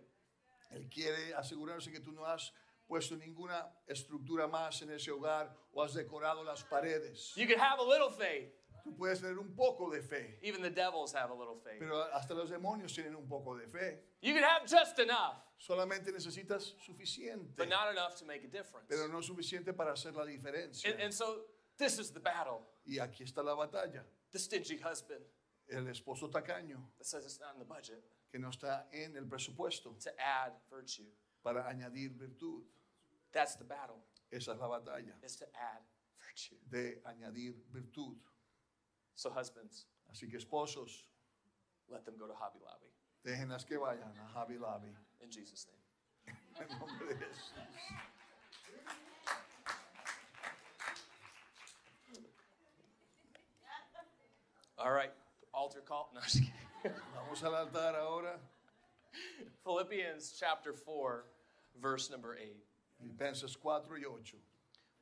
Él 0.76 0.90
quiere 0.90 1.34
asegurarse 1.38 1.92
que 1.92 2.00
tú 2.00 2.12
no 2.14 2.26
has 2.26 2.52
puesto 2.88 3.16
ninguna 3.16 3.72
estructura 3.88 4.48
más 4.48 4.82
en 4.82 4.90
ese 4.90 5.10
hogar 5.10 5.50
o 5.74 5.82
has 5.82 5.94
decorado 5.94 6.44
las 6.44 6.64
paredes. 6.64 7.34
You 7.36 7.48
can 7.48 7.60
have 7.60 7.80
a 7.80 7.84
little 7.84 8.10
faith. 8.10 8.52
Tú 8.84 8.94
puedes 8.98 9.22
tener 9.22 9.38
un 9.40 9.56
poco 9.56 9.90
de 9.90 10.02
fe, 10.02 10.38
Even 10.42 10.62
the 10.62 10.70
devils 10.70 11.14
have 11.14 11.32
a 11.32 11.34
little 11.34 11.56
faith. 11.64 11.80
pero 11.80 12.04
hasta 12.14 12.34
los 12.34 12.50
demonios 12.50 12.94
tienen 12.94 13.16
un 13.16 13.28
poco 13.28 13.56
de 13.58 13.66
fe. 13.68 14.00
You 14.22 14.34
can 14.34 14.44
have 14.44 14.68
just 14.68 15.00
enough, 15.00 15.38
Solamente 15.58 16.12
necesitas 16.12 16.76
suficiente, 16.86 17.56
but 17.56 17.70
not 17.70 17.90
enough 17.92 18.16
to 18.18 18.26
make 18.26 18.44
a 18.44 18.48
difference. 18.50 18.88
pero 18.90 19.08
no 19.08 19.22
suficiente 19.22 19.74
para 19.74 19.94
hacer 19.94 20.14
la 20.14 20.26
diferencia. 20.26 20.92
And, 20.92 21.02
and 21.02 21.14
so 21.14 21.46
this 21.78 21.98
is 21.98 22.12
the 22.12 22.20
battle. 22.20 22.68
Y 22.86 22.98
aquí 23.00 23.24
está 23.24 23.42
la 23.44 23.56
batalla. 23.56 24.04
The 24.32 24.40
stingy 24.40 24.78
husband 24.78 25.22
El 25.70 25.86
esposo 25.88 26.30
tacaño 26.30 26.78
that 26.98 27.06
says 27.06 27.24
it's 27.24 27.40
not 27.40 27.54
in 27.54 27.60
the 27.60 27.66
budget 27.66 28.04
que 28.30 28.38
no 28.38 28.50
está 28.50 28.86
en 28.92 29.16
el 29.16 29.24
presupuesto 29.26 29.96
to 30.04 30.10
add 30.20 30.52
virtue. 30.70 31.08
para 31.42 31.64
añadir 31.70 32.10
virtud. 32.18 32.64
That's 33.32 33.56
the 33.56 33.64
battle, 33.64 34.04
Esa 34.30 34.52
es 34.52 34.60
la 34.60 34.68
batalla 34.68 35.14
is 35.24 35.38
to 35.38 35.46
add 35.56 35.82
virtue. 36.20 36.58
de 36.70 37.02
añadir 37.06 37.56
virtud. 37.72 38.18
So 39.16 39.30
husbands, 39.30 39.86
Así 40.12 40.30
que 40.30 40.38
esposos, 40.38 41.08
let 41.90 42.06
them 42.06 42.16
go 42.18 42.28
to 42.28 42.34
Hobby 42.34 42.60
Lobby. 42.60 42.90
Déjenlas 43.26 43.66
que 43.66 43.78
vayan 43.78 44.14
a 44.20 44.28
Hobby 44.38 44.58
Lobby. 44.58 44.94
In 45.22 45.32
Jesus' 45.32 45.68
name. 45.68 46.38
En 46.60 46.68
nombre 46.80 47.08
de 47.08 47.16
Jesús. 47.16 47.52
All 54.78 54.92
right, 54.92 55.12
altar 55.54 55.82
call. 55.82 56.10
No. 56.14 56.22
Vamos 57.16 57.44
al 57.44 57.56
altar 57.56 57.96
ahora. 57.96 58.38
Philippians 59.64 60.36
chapter 60.38 60.74
4, 60.74 61.24
verse 61.82 62.12
number 62.12 62.38
8. 62.40 62.56
Filipenses 63.00 63.56
4 63.56 63.98
y 63.98 64.04
8. 64.06 64.36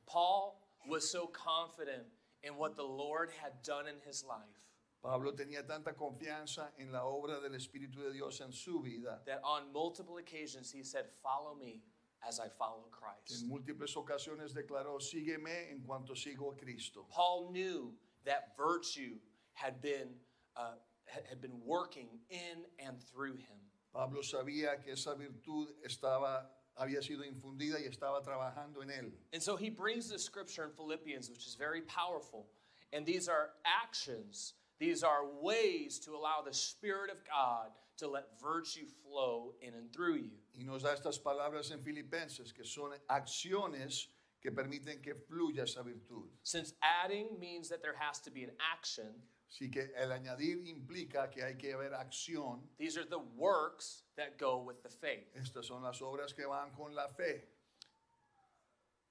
Paul 0.06 0.56
was 0.86 1.08
so 1.08 1.26
confident 1.26 2.04
in 2.42 2.56
what 2.56 2.76
the 2.76 2.82
Lord 2.82 3.30
had 3.40 3.62
done 3.62 3.86
in 3.86 3.96
his 4.04 4.24
life 4.24 4.62
Pablo 5.02 5.32
tenía 5.32 5.66
tanta 5.66 5.94
confianza 5.94 6.70
en 6.78 6.92
la 6.92 7.04
obra 7.04 7.40
del 7.40 7.54
Espíritu 7.54 7.96
de 8.04 8.12
Dios 8.12 8.40
en 8.40 8.52
su 8.52 8.80
vida. 8.80 9.20
that 9.26 9.40
on 9.42 9.72
multiple 9.72 10.18
occasions 10.18 10.70
he 10.70 10.84
said, 10.84 11.06
Follow 11.22 11.56
me 11.56 11.82
as 12.26 12.38
I 12.38 12.48
follow 12.48 12.86
Christ." 12.92 13.42
En 13.42 13.48
múltiples 13.50 13.96
ocasiones 13.96 14.54
declaró, 14.54 15.00
sígueme 15.00 15.70
en 15.72 15.80
cuanto 15.80 16.14
sigo 16.14 16.52
a 16.52 16.56
Cristo. 16.56 17.04
Paul 17.10 17.50
knew 17.50 17.92
that 18.24 18.56
virtue 18.56 19.18
had 19.54 19.82
been, 19.82 20.14
uh, 20.56 20.74
had 21.06 21.40
been 21.40 21.60
working 21.64 22.20
in 22.30 22.64
and 22.78 23.02
through 23.02 23.34
him. 23.34 23.58
Pablo 23.92 24.22
sabía 24.22 24.80
que 24.80 24.92
esa 24.92 25.16
virtud 25.16 25.66
estaba, 25.84 26.46
había 26.76 27.02
sido 27.02 27.24
infundida 27.24 27.78
y 27.78 27.86
estaba 27.86 28.22
trabajando 28.22 28.82
en 28.82 28.90
él. 28.90 29.12
And 29.32 29.42
so 29.42 29.56
he 29.56 29.70
brings 29.70 30.08
this 30.08 30.24
scripture 30.24 30.64
in 30.64 30.70
Philippians, 30.70 31.30
which 31.30 31.46
is 31.46 31.54
very 31.54 31.82
powerful. 31.82 32.46
And 32.92 33.06
these 33.06 33.28
are 33.28 33.50
actions, 33.64 34.54
these 34.78 35.02
are 35.02 35.24
ways 35.40 35.98
to 36.00 36.12
allow 36.12 36.42
the 36.44 36.52
Spirit 36.52 37.10
of 37.10 37.18
God 37.24 37.70
to 37.98 38.08
let 38.08 38.24
virtue 38.40 38.86
flow 39.02 39.54
in 39.60 39.74
and 39.74 39.92
through 39.92 40.16
you. 40.16 40.38
Y 40.54 40.64
nos 40.64 40.82
da 40.82 40.94
estas 40.94 41.18
palabras 41.18 41.70
en 41.72 41.80
Filipenses, 41.80 42.52
que 42.52 42.64
son 42.64 42.90
acciones 43.08 44.06
que 44.42 44.50
permiten 44.50 45.00
que 45.02 45.14
fluya 45.14 45.62
esa 45.62 45.82
virtud. 45.82 46.28
Since 46.42 46.74
adding 46.82 47.28
means 47.38 47.68
that 47.68 47.82
there 47.82 47.94
has 47.98 48.18
to 48.20 48.30
be 48.30 48.42
an 48.42 48.50
action, 48.72 49.06
Así 49.52 49.70
que 49.70 49.92
el 49.96 50.12
añadir 50.12 50.66
implica 50.66 51.30
que 51.30 51.42
hay 51.42 51.56
que 51.56 51.74
haber 51.74 51.92
acción. 51.92 52.62
these 52.78 52.96
are 52.96 53.04
the 53.04 53.20
works 53.36 54.04
that 54.16 54.38
go 54.38 54.62
with 54.62 54.82
the 54.82 54.88
faith. 54.88 55.28
Estas 55.36 55.66
son 55.66 55.82
las 55.82 56.00
obras 56.00 56.34
que 56.34 56.48
van 56.48 56.70
con 56.74 56.94
la 56.94 57.08
fe. 57.08 57.42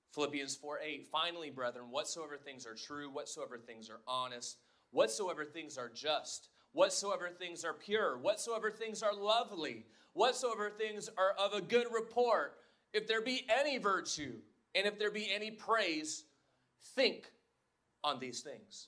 Philippians 0.10 0.56
4 0.56 0.80
8. 0.82 1.08
Finally, 1.12 1.52
brethren, 1.52 1.92
whatsoever 1.92 2.38
things 2.38 2.66
are 2.66 2.74
true, 2.74 3.10
whatsoever 3.10 3.60
things 3.60 3.90
are 3.90 4.02
honest, 4.08 4.58
whatsoever 4.90 5.46
things 5.46 5.78
are 5.78 5.90
just, 5.90 6.50
whatsoever 6.74 7.30
things 7.30 7.64
are 7.64 7.74
pure, 7.74 8.18
whatsoever 8.18 8.72
things 8.72 9.04
are 9.04 9.14
lovely, 9.14 9.86
whatsoever 10.14 10.72
things 10.72 11.08
are 11.18 11.34
of 11.38 11.54
a 11.54 11.62
good 11.62 11.88
report, 11.94 12.58
if 12.94 13.08
there 13.08 13.22
be 13.22 13.46
any 13.48 13.78
virtue, 13.78 14.34
and 14.74 14.88
if 14.88 14.98
there 14.98 15.12
be 15.12 15.32
any 15.32 15.52
praise, 15.52 16.26
think 16.96 17.32
on 18.04 18.20
these 18.20 18.42
things. 18.42 18.88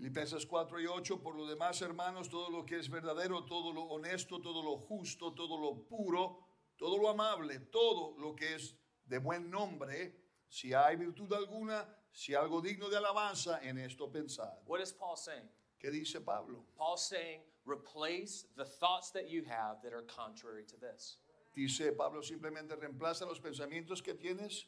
Filipenses 0.00 0.46
4 0.46 0.80
y 0.80 0.86
8, 0.86 1.20
por 1.20 1.36
lo 1.36 1.46
demás, 1.46 1.82
hermanos, 1.82 2.30
todo 2.30 2.48
lo 2.48 2.64
que 2.64 2.78
es 2.78 2.88
verdadero, 2.88 3.44
todo 3.44 3.70
lo 3.70 3.82
honesto, 3.82 4.40
todo 4.40 4.62
lo 4.62 4.78
justo, 4.78 5.34
todo 5.34 5.60
lo 5.60 5.86
puro, 5.86 6.38
todo 6.78 6.96
lo 6.96 7.10
amable, 7.10 7.60
todo 7.70 8.16
lo 8.18 8.34
que 8.34 8.54
es 8.54 8.74
de 9.04 9.18
buen 9.18 9.50
nombre, 9.50 10.16
si 10.48 10.72
hay 10.72 10.96
virtud 10.96 11.30
alguna, 11.34 11.86
si 12.12 12.34
algo 12.34 12.62
digno 12.62 12.88
de 12.88 12.96
alabanza, 12.96 13.60
en 13.62 13.76
esto 13.76 14.10
pensad. 14.10 14.62
What 14.64 14.80
is 14.80 14.90
Paul 14.90 15.18
saying? 15.18 15.50
¿Qué 15.78 15.90
dice 15.90 16.24
Pablo? 16.24 16.64
Paul's 16.78 17.06
saying, 17.06 17.42
replace 17.66 18.46
the 18.56 18.64
thoughts 18.64 19.10
that 19.10 19.28
you 19.28 19.44
have 19.44 19.82
that 19.82 19.92
are 19.92 20.06
contrary 20.06 20.64
to 20.64 20.78
this. 20.78 21.18
Dice 21.54 21.92
Pablo 21.94 22.22
simplemente 22.22 22.74
reemplaza 22.74 23.26
los 23.26 23.38
pensamientos 23.38 24.02
que 24.02 24.14
tienes 24.14 24.64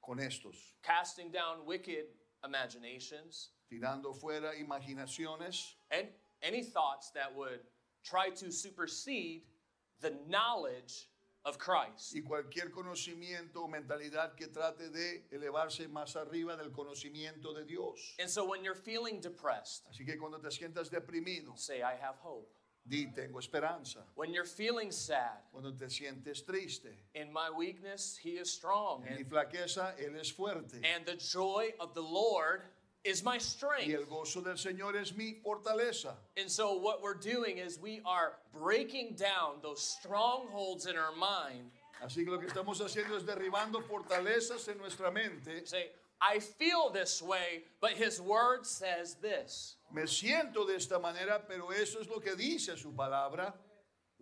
con 0.00 0.18
estos, 0.18 0.74
Casting 0.82 1.30
down 1.30 1.64
wicked 1.64 2.06
imaginations, 2.44 3.50
tirando 3.68 4.12
fuera 4.12 4.52
imaginaciones 4.58 5.74
and 5.90 6.08
any 6.42 6.62
thoughts 6.62 7.10
that 7.10 7.34
would 7.34 7.60
try 8.04 8.28
to 8.30 8.50
supersede 8.50 9.42
the 10.00 10.12
knowledge 10.28 11.08
of 11.44 11.58
Christ. 11.58 12.14
y 12.14 12.22
cualquier 12.22 12.70
conocimiento 12.70 13.56
o 13.64 13.68
mentalidad 13.68 14.36
que 14.36 14.46
trate 14.48 14.90
de 14.90 15.24
elevarse 15.32 15.88
más 15.88 16.14
arriba 16.16 16.56
del 16.56 16.70
conocimiento 16.70 17.52
de 17.54 17.64
Dios. 17.64 18.14
And 18.20 18.28
so 18.30 18.44
when 18.44 18.62
you're 18.62 18.76
feeling 18.76 19.20
depressed, 19.20 19.82
Así 19.90 20.04
que 20.06 20.16
cuando 20.18 20.38
te 20.38 20.48
sientas 20.50 20.88
deprimido, 20.90 21.56
say, 21.58 21.82
I 21.82 21.94
have 21.94 22.16
hope. 22.22 22.48
Di 22.88 23.06
tengo 23.14 23.38
esperanza. 23.38 24.00
When 24.14 24.32
you're 24.32 24.44
feeling 24.44 24.90
sad, 24.90 25.38
Cuando 25.52 25.72
te 25.72 25.86
sientes 25.86 26.44
triste, 26.44 26.88
in 27.14 27.32
my 27.32 27.50
weakness, 27.50 28.18
He 28.22 28.32
is 28.32 28.50
strong. 28.52 29.04
en 29.06 29.14
mi 29.14 29.20
And, 29.22 29.30
flaqueza, 29.30 29.94
Él 30.00 30.18
es 30.18 30.30
fuerte. 30.30 30.80
and 30.84 31.06
the 31.06 31.14
joy 31.16 31.72
of 31.80 31.94
the 31.94 32.02
Lord 32.02 32.62
is 33.04 33.24
my 33.24 33.38
strength. 33.38 33.88
Y 33.88 33.94
el 33.94 34.04
gozo 34.06 34.42
del 34.42 34.54
Señor 34.56 34.94
es 35.00 35.14
mi 35.16 35.40
fortaleza. 35.44 36.14
And 36.36 36.50
so 36.50 36.74
what 36.78 37.02
we're 37.02 37.14
doing 37.18 37.58
is 37.58 37.78
we 37.78 38.00
are 38.04 38.34
breaking 38.52 39.14
down 39.16 39.60
those 39.62 39.80
strongholds 39.82 40.86
in 40.86 40.96
our 40.96 41.14
mind. 41.16 41.70
Así 42.04 42.24
que 42.24 42.32
lo 42.32 42.38
que 42.38 42.48
estamos 42.48 42.80
haciendo 42.80 43.16
es 43.16 43.24
derribando 43.24 43.80
fortalezas 43.82 44.66
en 44.68 44.78
nuestra 44.78 45.10
mente. 45.12 45.64
Say, 45.66 45.90
I 46.22 46.38
feel 46.38 46.90
this 46.90 47.20
way, 47.20 47.64
but 47.80 47.92
His 47.92 48.20
Word 48.20 48.64
says 48.64 49.16
this. 49.20 49.76
Me 49.92 50.02
siento 50.02 50.66
de 50.66 50.74
esta 50.76 50.98
manera, 51.00 51.42
pero 51.48 51.70
eso 51.70 51.98
es 52.00 52.08
lo 52.08 52.20
que 52.20 52.36
dice 52.36 52.78
su 52.78 52.92
palabra, 52.92 53.52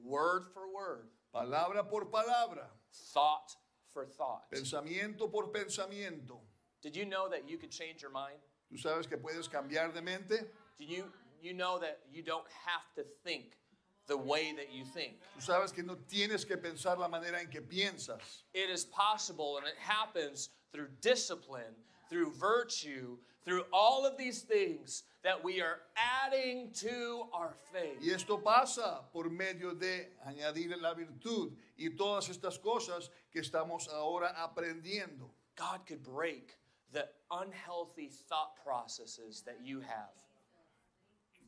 Word 0.03 0.47
for 0.55 0.73
word, 0.73 1.09
palabra 1.35 1.89
por 1.89 2.07
palabra, 2.07 2.65
thought 3.13 3.55
for 3.93 4.07
thought. 4.07 4.51
pensamiento 4.51 5.31
por 5.31 5.49
pensamiento. 5.53 6.39
Did 6.83 6.97
you 6.97 7.05
know 7.05 7.29
that 7.29 7.47
you 7.47 7.59
could 7.59 7.71
change 7.71 8.01
your 8.01 8.11
mind? 8.11 8.39
Tú 8.73 8.79
sabes 8.79 9.07
que 9.07 9.19
puedes 9.19 9.49
cambiar 9.49 9.93
de 9.93 10.01
mente. 10.01 10.47
Do 10.79 10.87
you 10.87 11.05
you 11.43 11.53
know 11.53 11.79
that 11.79 12.01
you 12.11 12.23
don't 12.23 12.47
have 12.67 12.95
to 12.97 13.03
think 13.25 13.59
the 14.07 14.17
way 14.17 14.53
that 14.57 14.73
you 14.73 14.85
think? 14.85 15.21
Tú 15.37 15.43
sabes 15.43 15.73
que 15.75 15.83
no 15.83 15.97
tienes 16.09 16.47
que 16.47 16.57
pensar 16.57 16.99
la 16.99 17.09
manera 17.09 17.41
en 17.41 17.49
que 17.49 17.61
piensas. 17.61 18.45
It 18.55 18.71
is 18.71 18.87
possible 18.87 19.59
and 19.59 19.67
it 19.67 19.77
happens 19.79 20.49
through 20.73 20.89
discipline, 21.01 21.75
through 22.09 22.33
virtue, 22.33 23.17
through 23.45 23.65
all 23.73 24.07
of 24.07 24.17
these 24.17 24.43
things 24.43 25.05
that 25.23 25.43
we 25.43 25.61
are 25.61 25.81
adding 25.97 26.71
to 26.73 27.25
our 27.33 27.55
faith. 27.73 27.99
Y 28.03 28.13
esto 28.13 28.39
pasa 28.39 29.01
por 29.13 29.31
medio 29.31 29.75
de 29.75 30.09
añadir 30.27 30.81
la 30.81 30.95
virtud 30.95 31.53
y 31.79 31.91
todas 31.97 32.29
estas 32.29 32.59
cosas 32.59 33.11
que 33.33 33.41
estamos 33.41 33.89
ahora 33.89 34.35
aprendiendo. 34.37 35.31
God 35.57 35.87
could 35.87 36.03
break 36.03 36.57
the 36.93 37.07
unhealthy 37.31 38.09
thought 38.29 38.57
processes 38.65 39.43
that 39.47 39.59
you 39.63 39.81
have. 39.81 40.15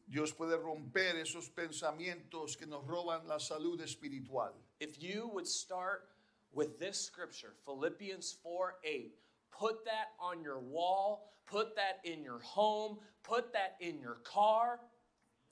Dios 0.08 0.32
puede 0.32 0.58
romper 0.58 1.16
esos 1.16 1.48
pensamientos 1.48 2.56
que 2.56 2.66
nos 2.66 2.84
roban 2.84 3.26
la 3.26 3.38
salud 3.38 3.80
espiritual. 3.80 4.52
If 4.80 5.02
you 5.02 5.30
would 5.32 5.46
start 5.46 6.08
with 6.54 6.78
this 6.78 6.98
scripture, 6.98 7.54
Philippians 7.64 8.36
4 8.42 8.76
8, 8.84 9.14
put 9.50 9.84
that 9.84 10.12
on 10.20 10.42
your 10.42 10.58
wall, 10.58 11.32
put 11.46 11.74
that 11.76 12.00
in 12.04 12.22
your 12.22 12.40
home, 12.40 12.98
put 13.22 13.52
that 13.52 13.76
in 13.80 14.00
your 14.00 14.18
car. 14.24 14.80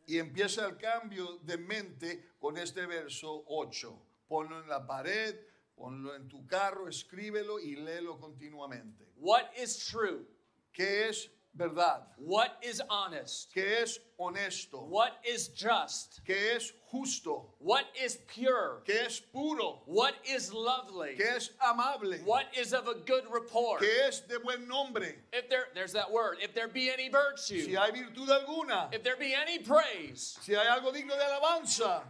Y 0.06 0.18
empieza 0.18 0.66
el 0.66 0.76
cambio 0.76 1.38
de 1.44 1.56
mente 1.56 2.24
con 2.40 2.56
este 2.56 2.86
verso 2.86 3.44
8. 3.48 3.96
Ponlo 4.28 4.60
en 4.62 4.68
la 4.68 4.86
pared, 4.86 5.36
ponlo 5.76 6.14
en 6.14 6.28
tu 6.28 6.46
carro, 6.46 6.88
escríbelo 6.88 7.60
y 7.60 7.76
léelo 7.76 8.18
continuamente. 8.18 9.06
What 9.16 9.50
is 9.56 9.86
true? 9.86 10.26
¿Qué 10.72 11.08
es 11.08 11.30
verdad? 11.56 12.02
What 12.16 12.56
is 12.62 12.80
honest? 12.88 13.52
¿Qué 13.54 13.82
es 13.82 13.98
honesto? 14.18 14.86
What 14.88 15.18
is 15.24 15.48
just? 15.48 16.20
¿Qué 16.26 16.56
es 16.56 16.72
justo? 16.90 17.54
What 17.58 17.84
is 18.02 18.18
pure? 18.28 18.82
¿Qué 18.86 19.06
es 19.06 19.20
puro? 19.20 19.82
What 19.86 20.14
is 20.24 20.52
lovely? 20.52 21.16
¿Qué 21.18 21.36
es 21.36 21.50
amable? 21.62 22.18
What 22.24 22.46
is 22.56 22.72
of 22.72 22.88
a 22.88 22.94
good 22.94 23.24
report? 23.30 23.80
¿Qué 23.82 24.08
es 24.08 24.20
de 24.20 24.38
buen 24.38 24.66
nombre? 24.68 25.14
If 25.32 25.48
there 25.48 25.66
there's 25.74 25.92
that 25.92 26.10
word, 26.10 26.38
if 26.42 26.54
there 26.54 26.68
be 26.68 26.90
any 26.90 27.08
virtue, 27.08 27.60
Si 27.62 27.74
hay 27.74 27.90
virtud 27.90 28.28
alguna, 28.28 28.88
if 28.92 29.02
there 29.02 29.16
be 29.16 29.34
any 29.34 29.58
praise, 29.58 30.38
si 30.40 30.54
hay 30.54 30.66
algo 30.66 30.92
digno 30.92 31.16
de 31.16 31.24
alabanza, 31.24 32.02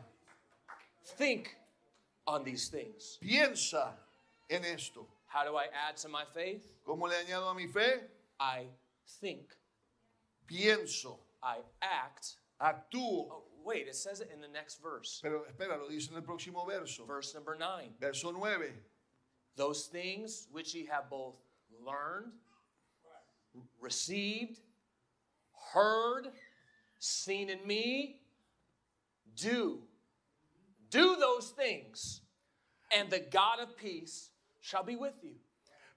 think 1.16 1.56
on 2.26 2.44
these 2.44 2.68
things. 2.68 3.18
piensa 3.22 3.92
en 4.48 4.64
esto. 4.64 5.06
How 5.26 5.44
do 5.44 5.56
I 5.56 5.66
add 5.88 5.96
to 5.98 6.08
my 6.08 6.24
faith? 6.34 6.66
¿Cómo 6.86 7.08
le 7.08 7.14
añado 7.14 7.50
a 7.50 7.54
mi 7.54 7.66
fe? 7.66 8.00
I 8.38 8.66
think, 9.20 9.54
Pienso, 10.50 11.18
I 11.42 11.58
act. 11.82 12.36
actúo. 12.60 13.26
Oh, 13.30 13.42
wait, 13.64 13.86
it 13.88 13.94
says 13.96 14.20
it 14.20 14.30
in 14.32 14.40
the 14.40 14.48
next 14.48 14.82
verse. 14.82 15.20
Pero 15.22 15.44
espera, 15.50 15.78
lo 15.78 15.88
dice 15.88 16.10
en 16.10 16.16
el 16.16 16.22
próximo 16.22 16.66
verso. 16.66 17.04
Verse 17.06 17.34
number 17.34 17.56
9. 17.58 17.94
Verso 18.00 18.30
9. 18.30 18.60
Those 19.56 19.86
things 19.86 20.48
which 20.50 20.74
ye 20.74 20.86
have 20.86 21.08
both 21.10 21.36
learned, 21.84 22.32
received, 23.80 24.60
heard, 25.72 26.28
seen 26.98 27.48
in 27.48 27.66
me, 27.66 28.20
do, 29.36 29.80
do 30.90 31.16
those 31.16 31.50
things, 31.50 32.20
and 32.96 33.10
the 33.10 33.20
God 33.20 33.60
of 33.60 33.76
peace 33.76 34.30
shall 34.60 34.82
be 34.82 34.96
with 34.96 35.14
you. 35.22 35.34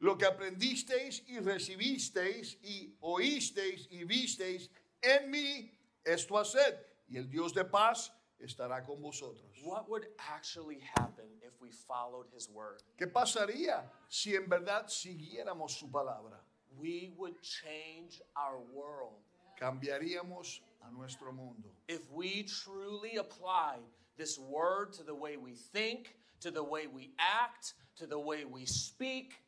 Lo 0.03 0.17
que 0.17 0.25
aprendisteis 0.25 1.23
y 1.27 1.39
recibisteis 1.39 2.57
y 2.61 2.93
oísteis 2.99 3.87
y 3.89 4.03
visteis 4.03 4.69
en 5.01 5.31
mí, 5.31 5.71
esto 6.03 6.37
haced, 6.37 6.77
y 7.07 7.15
el 7.15 7.29
Dios 7.29 7.53
de 7.53 7.63
paz 7.63 8.11
estará 8.37 8.83
con 8.83 9.01
vosotros. 9.01 9.49
What 9.63 9.87
would 9.87 10.05
actually 10.17 10.81
happen 10.97 11.29
if 11.41 11.53
we 11.61 11.71
followed 11.71 12.27
his 12.35 12.49
word? 12.49 12.83
¿Qué 12.97 13.07
pasaría 13.07 13.89
si 14.09 14.35
en 14.35 14.49
verdad 14.49 14.89
siguiéramos 14.89 15.71
su 15.71 15.87
palabra? 15.89 16.37
We 16.77 17.13
would 17.15 17.41
change 17.41 18.21
our 18.35 18.59
world. 18.73 19.23
Cambiaríamos 19.57 20.59
a 20.85 20.91
nuestro 20.91 21.31
mundo. 21.31 21.69
If 21.87 22.01
we 22.11 22.43
truly 22.43 23.15
applied 23.15 23.79
this 24.17 24.37
word 24.37 24.91
to 24.97 25.03
the 25.03 25.15
way 25.15 25.37
we 25.37 25.53
think, 25.53 26.17
to 26.41 26.51
the 26.51 26.61
way 26.61 26.87
we 26.87 27.13
act, 27.17 27.75
to 27.95 28.05
the 28.05 28.19
way 28.19 28.43
we 28.43 28.65
speak, 28.65 29.42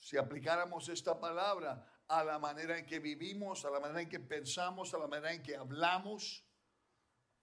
Si 0.00 0.16
aplicáramos 0.16 0.88
esta 0.88 1.20
palabra 1.20 1.86
a 2.08 2.24
la 2.24 2.38
manera 2.38 2.76
en 2.78 2.86
que 2.86 2.98
vivimos, 2.98 3.64
a 3.64 3.70
la 3.70 3.78
manera 3.78 4.00
en 4.00 4.08
que 4.08 4.18
pensamos, 4.18 4.92
a 4.94 4.98
la 4.98 5.06
manera 5.06 5.32
en 5.32 5.42
que 5.42 5.54
hablamos, 5.54 6.42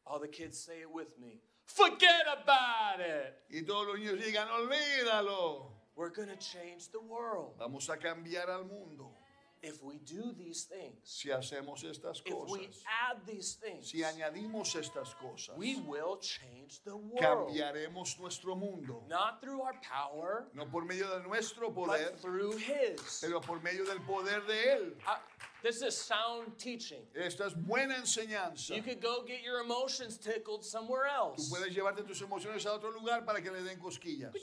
all 0.05 0.19
the 0.19 0.27
kids 0.27 0.59
say 0.59 0.81
it 0.81 0.89
with 0.91 1.17
me. 1.17 1.41
Forget 1.65 2.25
about 2.27 2.99
it. 2.99 3.35
y 3.49 3.63
todos 3.63 3.87
los 3.87 3.99
niños 3.99 4.23
digan, 4.23 4.47
olvídalo, 4.49 5.77
We're 5.95 6.09
going 6.09 6.29
to 6.29 6.35
change 6.35 6.91
the 6.91 6.99
world 6.99 7.55
vamos 7.57 7.89
a 7.89 7.97
cambiar 7.97 8.49
al 8.49 8.65
mundo 8.65 9.16
if 9.63 9.81
we 9.83 9.97
do 9.99 10.33
these 10.37 10.63
things. 10.65 10.97
si 11.03 11.29
hacemos 11.29 11.83
estas 11.83 12.21
If 12.25 12.33
we 12.49 12.67
cosas. 12.67 12.83
add 13.09 13.25
these 13.25 13.55
things, 13.55 13.89
Si 13.89 13.99
añadimos 14.03 14.75
estas 14.75 15.13
cosas, 15.15 15.55
we 15.57 15.75
will 15.87 16.17
change 16.17 16.81
the 16.83 16.95
world. 16.95 17.49
cambiaremos 17.49 18.19
nuestro 18.19 18.55
mundo. 18.55 19.03
Not 19.07 19.41
through 19.41 19.61
our 19.61 19.75
power, 19.81 20.47
No 20.53 20.65
por 20.65 20.83
medio 20.85 21.07
de 21.17 21.23
nuestro 21.27 21.71
poder, 21.71 22.11
but 22.11 22.19
through 22.21 22.57
His. 22.57 23.19
pero 23.21 23.39
por 23.41 23.59
medio 23.61 23.85
del 23.85 23.99
poder 24.01 24.41
de 24.47 24.53
Él. 24.75 24.93
I- 25.05 25.19
this 25.63 25.81
is 25.81 25.97
sound 25.97 26.57
teaching. 26.57 27.05
Esta 27.15 27.45
es 27.45 27.53
buena 27.55 27.95
enseñanza. 27.95 28.75
You 28.75 28.83
could 28.83 29.01
go 29.01 29.23
get 29.23 29.41
your 29.43 29.59
emotions 29.61 30.17
tickled 30.17 30.63
somewhere 30.63 31.07
Tú 31.09 31.33
else. 31.33 31.49
puedes 31.49 31.73
llevarte 31.75 32.03
tus 32.05 32.21
emociones 32.21 32.65
a 32.65 32.73
otro 32.73 32.91
lugar 32.91 33.25
para 33.25 33.41
que 33.41 33.49
le 33.51 33.61
den 33.63 33.79
cosquillas. 33.79 34.33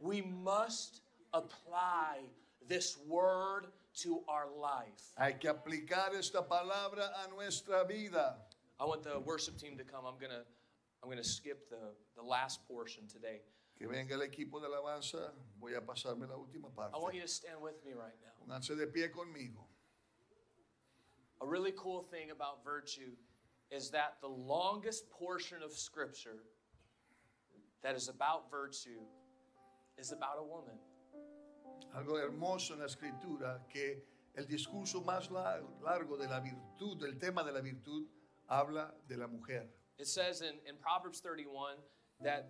We 0.00 0.22
must 0.22 1.02
apply 1.32 2.20
this 2.68 2.98
word 3.08 3.66
to 4.02 4.20
our 4.28 4.46
life. 4.60 5.12
Hay 5.18 5.34
que 5.38 5.50
aplicar 5.50 6.14
esta 6.16 6.42
palabra 6.42 7.10
a 7.24 7.30
nuestra 7.30 7.84
vida. 7.86 8.36
I 8.78 8.84
want 8.84 9.02
the 9.02 9.18
worship 9.20 9.58
team 9.58 9.76
to 9.78 9.84
come. 9.84 10.04
I'm 10.06 10.18
gonna 10.20 10.42
I'm 11.02 11.08
gonna 11.08 11.24
skip 11.24 11.68
the, 11.68 11.94
the 12.16 12.22
last 12.22 12.66
portion 12.68 13.04
today. 13.06 13.40
Que 13.78 13.88
venga 13.88 14.14
el 14.14 14.20
equipo 14.20 14.60
de 14.60 14.68
alabanza. 14.68 15.30
Voy 15.60 15.72
a 15.74 15.80
pasarme 15.80 16.28
la 16.28 16.36
última 16.36 16.74
parte. 16.74 16.94
I 16.94 16.98
want 16.98 17.14
you 17.14 17.22
to 17.22 17.28
stand 17.28 17.60
with 17.60 17.84
me 17.84 17.92
right 17.92 18.14
now. 18.22 18.54
Pónganse 18.54 18.76
de 18.76 18.86
pie 18.86 19.08
conmigo. 19.08 19.64
A 21.42 21.46
really 21.46 21.72
cool 21.76 22.02
thing 22.02 22.30
about 22.30 22.62
virtue 22.64 23.16
is 23.70 23.90
that 23.90 24.16
the 24.20 24.28
longest 24.28 25.10
portion 25.10 25.62
of 25.62 25.72
scripture 25.72 26.44
that 27.82 27.96
is 27.96 28.08
about 28.08 28.50
virtue 28.50 29.00
is 29.96 30.12
about 30.12 30.36
a 30.38 30.42
woman. 30.42 30.74
Algo 31.94 32.18
hermoso 32.18 32.74
en 32.74 32.80
la 32.80 32.86
escritura 32.86 33.64
que 33.68 34.04
el 34.34 34.46
discurso 34.46 35.00
más 35.02 35.30
la- 35.30 35.60
largo 35.82 36.16
de 36.16 36.28
la 36.28 36.40
virtud, 36.40 36.98
del 37.00 37.18
tema 37.18 37.42
de 37.42 37.52
la 37.52 37.60
virtud, 37.60 38.06
habla 38.48 38.94
de 39.08 39.16
la 39.16 39.26
mujer. 39.26 39.68
It 39.98 40.06
says 40.06 40.40
in, 40.40 40.54
in 40.66 40.76
Proverbs 40.80 41.20
31 41.20 41.76
that 42.22 42.48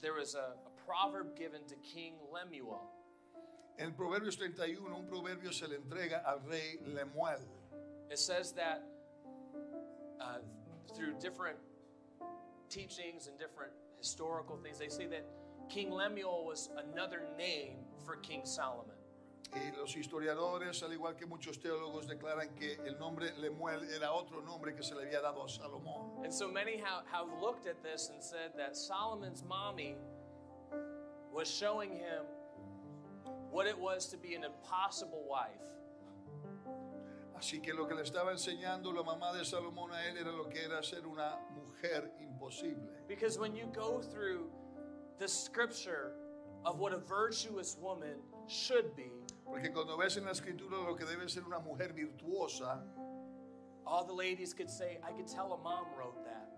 there 0.00 0.12
was 0.14 0.34
a, 0.34 0.54
a 0.66 0.70
proverb 0.86 1.36
given 1.36 1.64
to 1.66 1.74
King 1.76 2.14
Lemuel. 2.32 2.80
En 3.78 3.92
Proverbios 3.92 4.36
31, 4.36 4.92
un 4.92 5.06
proverbio 5.06 5.52
se 5.52 5.66
le 5.66 5.76
entrega 5.76 6.22
al 6.26 6.40
rey 6.48 6.78
Lemuel. 6.84 7.40
It 8.10 8.18
says 8.18 8.52
that 8.52 8.82
uh, 10.20 10.38
through 10.96 11.14
different 11.20 11.58
teachings 12.68 13.28
and 13.28 13.38
different 13.38 13.72
historical 13.98 14.56
things, 14.56 14.78
they 14.78 14.88
say 14.88 15.06
that 15.06 15.24
King 15.68 15.90
Lemuel 15.90 16.44
was 16.44 16.70
another 16.76 17.22
name 17.36 17.76
for 18.08 18.16
King 18.16 18.40
Solomon. 18.44 18.96
Y 19.54 19.76
los 19.76 19.94
historiadores, 19.96 20.82
al 20.82 20.92
igual 20.92 21.14
que 21.14 21.26
muchos 21.26 21.58
teólogos, 21.58 22.06
declaran 22.06 22.54
que 22.54 22.78
el 22.86 22.98
nombre 22.98 23.32
Lemuel 23.38 23.82
era 23.94 24.12
otro 24.12 24.40
nombre 24.42 24.74
que 24.74 24.82
se 24.82 24.94
le 24.94 25.02
había 25.02 25.20
dado 25.20 25.42
a 25.42 25.48
Salomón. 25.48 26.24
And 26.24 26.32
so 26.32 26.48
many 26.48 26.78
have, 26.78 27.04
have 27.10 27.28
looked 27.40 27.66
at 27.66 27.82
this 27.82 28.10
and 28.12 28.22
said 28.22 28.52
that 28.56 28.76
Solomon's 28.76 29.42
mommy 29.44 29.96
was 31.32 31.48
showing 31.48 31.90
him 31.90 32.24
what 33.50 33.66
it 33.66 33.78
was 33.78 34.06
to 34.08 34.16
be 34.16 34.34
an 34.34 34.44
impossible 34.44 35.24
wife. 35.28 35.64
Así 37.38 37.62
que 37.62 37.72
lo 37.72 37.86
que 37.86 37.94
le 37.94 38.02
estaba 38.02 38.32
enseñando 38.32 38.92
la 38.92 39.02
mamá 39.02 39.32
de 39.32 39.44
Salomón 39.44 39.92
a 39.92 40.04
él 40.08 40.18
era 40.18 40.32
lo 40.32 40.44
que 40.48 40.64
era 40.64 40.82
ser 40.82 41.06
una 41.06 41.38
mujer 41.54 42.10
imposible. 42.20 42.88
Because 43.06 43.38
when 43.38 43.54
you 43.54 43.66
go 43.72 44.00
through 44.00 44.50
the 45.18 45.28
scripture 45.28 46.12
of 46.64 46.78
what 46.78 46.92
a 46.92 46.98
virtuous 46.98 47.76
woman 47.80 48.16
should 48.46 48.94
be, 48.96 49.10
Porque 49.44 49.72
cuando 49.72 49.96
ves 49.96 50.16
en 50.16 50.24
la 50.24 50.32
escritura 50.32 50.76
lo 50.86 50.94
que 50.94 51.06
debe 51.06 51.28
ser 51.28 51.42
una 51.46 51.60
mujer 51.60 51.92
virtuosa, 51.94 52.82
all 53.86 54.04
the 54.04 54.12
ladies 54.12 54.52
could 54.52 54.68
say, 54.70 54.98
I 55.02 55.12
could 55.12 55.26
tell 55.26 55.52
a 55.54 55.58
mom 55.58 55.86
wrote 55.96 56.24
that. 56.24 56.48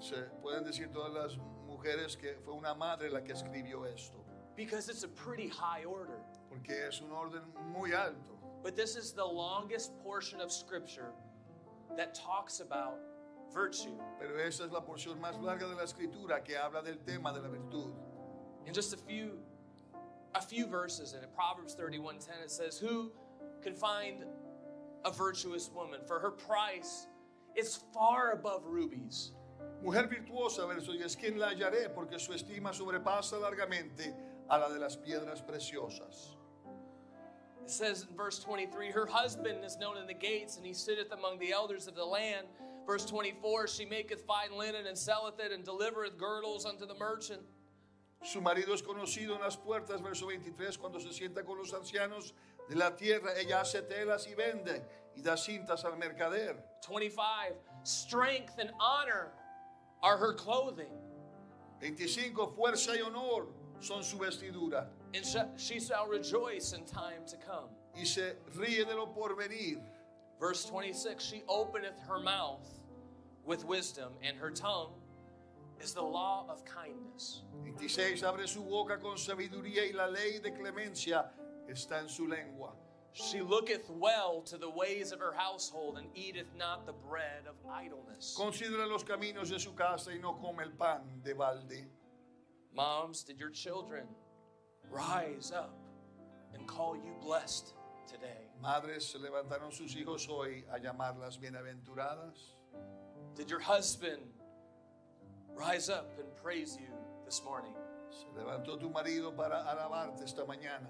se 0.00 0.16
pueden 0.42 0.64
decir 0.64 0.92
todas 0.92 1.12
las 1.12 1.36
mujeres 1.66 2.16
que 2.16 2.34
fue 2.44 2.54
una 2.54 2.74
madre 2.74 3.10
la 3.10 3.20
que 3.20 3.32
escribió 3.32 3.84
esto. 3.92 4.18
Because 4.56 4.88
it's 4.88 5.02
a 5.02 5.08
pretty 5.08 5.48
high 5.48 5.84
order. 5.84 6.18
Porque 6.48 6.70
es 6.86 7.00
un 7.00 7.10
orden 7.10 7.42
muy 7.72 7.92
alto. 7.92 8.38
But 8.62 8.76
this 8.76 8.96
is 8.96 9.12
the 9.12 9.24
longest 9.24 9.92
portion 10.02 10.40
of 10.40 10.52
scripture 10.52 11.12
that 11.96 12.14
talks 12.14 12.60
about 12.60 12.98
virtue. 13.52 13.98
Pero 14.20 14.38
esa 14.38 14.64
es 14.64 14.72
la 14.72 14.80
porción 14.80 15.20
más 15.20 15.40
larga 15.42 15.68
de 15.68 15.74
la 15.74 15.82
escritura 15.82 16.42
que 16.44 16.56
habla 16.56 16.82
del 16.82 16.98
tema 17.04 17.32
de 17.32 17.40
la 17.40 17.48
virtud. 17.48 17.92
In 18.66 18.72
just 18.72 18.92
a 18.92 18.96
few 18.96 19.38
a 20.34 20.40
few 20.40 20.66
verses 20.66 21.12
in 21.12 21.22
it, 21.22 21.32
Proverbs 21.34 21.76
31:10 21.76 22.42
it 22.42 22.50
says, 22.50 22.78
"Who 22.78 23.12
can 23.62 23.74
find 23.74 24.24
a 25.04 25.10
virtuous 25.10 25.70
woman? 25.70 26.00
For 26.06 26.18
her 26.18 26.30
price 26.30 27.06
is 27.54 27.76
far 27.92 28.32
above 28.32 28.64
rubies." 28.66 29.32
Mujer 29.82 30.06
virtuosa, 30.06 30.66
verso 30.66 30.92
10, 30.92 31.14
¿quién 31.14 31.38
la 31.38 31.50
hallaré? 31.50 31.94
Porque 31.94 32.18
su 32.18 32.32
estima 32.32 32.72
sobrepasa 32.72 33.38
largamente 33.38 34.14
a 34.48 34.58
la 34.58 34.68
de 34.68 34.78
las 34.78 34.96
piedras 34.96 35.42
preciosas. 35.42 36.36
It 37.62 37.70
says 37.70 38.06
in 38.08 38.16
verse 38.16 38.38
23, 38.38 38.90
her 38.90 39.06
husband 39.06 39.64
is 39.64 39.76
known 39.78 39.96
in 39.96 40.06
the 40.06 40.14
gates, 40.14 40.56
and 40.56 40.66
he 40.66 40.72
sitteth 40.72 41.12
among 41.12 41.38
the 41.38 41.52
elders 41.52 41.86
of 41.86 41.94
the 41.94 42.04
land. 42.04 42.46
Verse 42.86 43.06
24, 43.06 43.66
she 43.66 43.84
maketh 43.86 44.24
fine 44.26 44.52
linen 44.52 44.86
and 44.86 44.96
selleth 44.96 45.38
it, 45.38 45.52
and 45.52 45.64
delivereth 45.64 46.18
girdles 46.18 46.66
unto 46.66 46.86
the 46.86 46.94
merchant. 46.94 47.42
Su 48.24 48.40
marido 48.40 48.74
es 48.74 48.82
conocido 48.82 49.34
en 49.36 49.42
las 49.42 49.56
puertas, 49.56 50.00
verso 50.02 50.26
23, 50.26 50.78
cuando 50.78 50.98
se 50.98 51.12
sienta 51.12 51.44
con 51.44 51.58
los 51.58 51.72
ancianos 51.74 52.34
de 52.68 52.74
la 52.74 52.96
tierra, 52.96 53.38
ella 53.38 53.60
hace 53.60 53.82
telas 53.82 54.26
y 54.26 54.34
vende 54.34 54.82
y 55.14 55.20
da 55.22 55.36
cintas 55.36 55.84
al 55.84 55.96
mercader. 55.98 56.56
25, 56.88 57.22
strength 57.84 58.58
and 58.58 58.70
honor 58.80 59.30
are 60.02 60.16
her 60.16 60.34
clothing, 60.34 60.90
25, 61.80 62.46
fuerza 62.56 62.94
y 62.96 63.02
honor 63.02 63.46
son 63.80 64.02
su 64.02 64.16
vestidura. 64.18 64.88
and 65.14 65.24
sh- 65.24 65.36
she 65.56 65.78
shall 65.78 66.08
rejoice 66.08 66.72
in 66.72 66.84
time 66.86 67.24
to 67.26 67.36
come. 67.36 67.68
Y 67.94 68.04
se 68.04 68.36
ríe 68.56 68.86
de 68.86 68.94
lo 68.94 69.06
porvenir. 69.06 69.80
Verse 70.40 70.64
26, 70.64 71.22
she 71.22 71.42
openeth 71.46 71.98
her 72.08 72.18
mouth 72.18 72.66
with 73.44 73.64
wisdom, 73.66 74.14
and 74.22 74.36
her 74.38 74.50
tongue 74.50 74.94
is 75.80 75.92
the 75.92 76.02
law 76.02 76.46
of 76.48 76.64
kindness. 76.64 77.42
26, 77.62 78.22
abre 78.22 78.46
su 78.46 78.62
boca 78.62 78.96
con 78.98 79.16
sabiduría 79.16 79.90
y 79.90 79.92
la 79.94 80.06
ley 80.06 80.38
de 80.38 80.50
clemencia 80.50 81.26
está 81.68 82.00
en 82.00 82.08
su 82.08 82.26
lengua. 82.26 82.72
She 83.12 83.42
looketh 83.42 83.88
well 83.90 84.42
to 84.46 84.58
the 84.58 84.68
ways 84.68 85.12
of 85.12 85.20
her 85.20 85.32
household, 85.32 85.98
and 85.98 86.08
eateth 86.16 86.48
not 86.58 86.84
the 86.84 86.92
bread 86.92 87.46
of 87.48 87.54
idleness. 87.70 88.36
Considera 88.36 88.88
los 88.88 89.04
caminos 89.04 89.50
de 89.50 89.60
su 89.60 89.70
casa 89.72 90.10
y 90.10 90.18
no 90.20 90.32
come 90.32 90.60
el 90.64 90.70
pan 90.70 91.02
de 91.22 91.32
balde. 91.32 91.86
Moms, 92.74 93.22
did 93.22 93.38
your 93.38 93.50
children 93.50 94.08
rise 94.90 95.52
up 95.54 95.78
and 96.54 96.66
call 96.66 96.96
you 96.96 97.14
blessed 97.22 97.72
today? 98.10 98.50
Madres 98.60 99.06
se 99.06 99.18
levantaron 99.18 99.72
sus 99.72 99.94
hijos 99.94 100.28
hoy 100.28 100.64
a 100.72 100.80
llamarlas 100.80 101.38
bienaventuradas. 101.38 102.54
Did 103.36 103.48
your 103.48 103.60
husband 103.60 104.22
rise 105.54 105.88
up 105.88 106.18
and 106.18 106.26
praise 106.42 106.76
you 106.80 106.88
this 107.24 107.42
morning? 107.44 107.72
Se 108.10 108.26
levantó 108.38 108.78
tu 108.78 108.90
marido 108.90 109.34
para 109.34 109.64
alabarte 109.64 110.22
esta 110.24 110.42
mañana. 110.42 110.88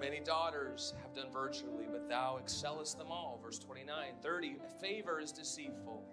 Many 0.00 0.20
daughters 0.20 0.94
have 1.02 1.12
done 1.12 1.32
virtually, 1.32 1.86
but 1.90 2.08
thou 2.08 2.38
excellest 2.40 2.98
them 2.98 3.10
all. 3.10 3.40
Verse 3.42 3.58
29. 3.58 4.14
30. 4.22 4.56
Favor 4.80 5.18
is 5.18 5.32
deceitful, 5.32 6.04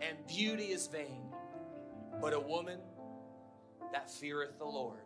and 0.00 0.16
beauty 0.26 0.72
is 0.72 0.88
vain. 0.88 1.22
But 2.20 2.32
a 2.32 2.40
woman 2.40 2.80
that 3.92 4.10
feareth 4.10 4.58
the 4.58 4.64
Lord, 4.64 5.04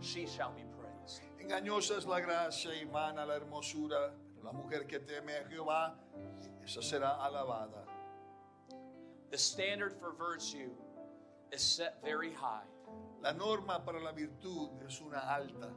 she 0.00 0.26
shall 0.26 0.52
be 0.52 0.64
praised. 0.76 1.22
Engañosa 1.40 1.98
es 1.98 2.06
la 2.06 2.20
gracia 2.20 2.70
y 2.70 2.86
vana 2.92 3.24
la 3.24 3.34
hermosura, 3.34 4.10
pero 4.34 4.44
la 4.44 4.52
mujer 4.52 4.86
que 4.88 4.98
teme 4.98 5.32
a 5.32 5.48
Jehová, 5.48 5.94
esa 6.64 6.80
será 6.80 7.18
alabada. 7.20 7.86
The 9.32 9.38
standard 9.38 9.94
for 9.98 10.12
virtue 10.12 10.68
is 11.52 11.62
set 11.62 11.96
very 12.04 12.34
high. 12.34 12.68
La 13.22 13.32
norma 13.32 13.80
para 13.82 13.98
la 13.98 14.12
virtud 14.12 14.68
es 14.86 15.00
una 15.00 15.24
alta 15.26 15.70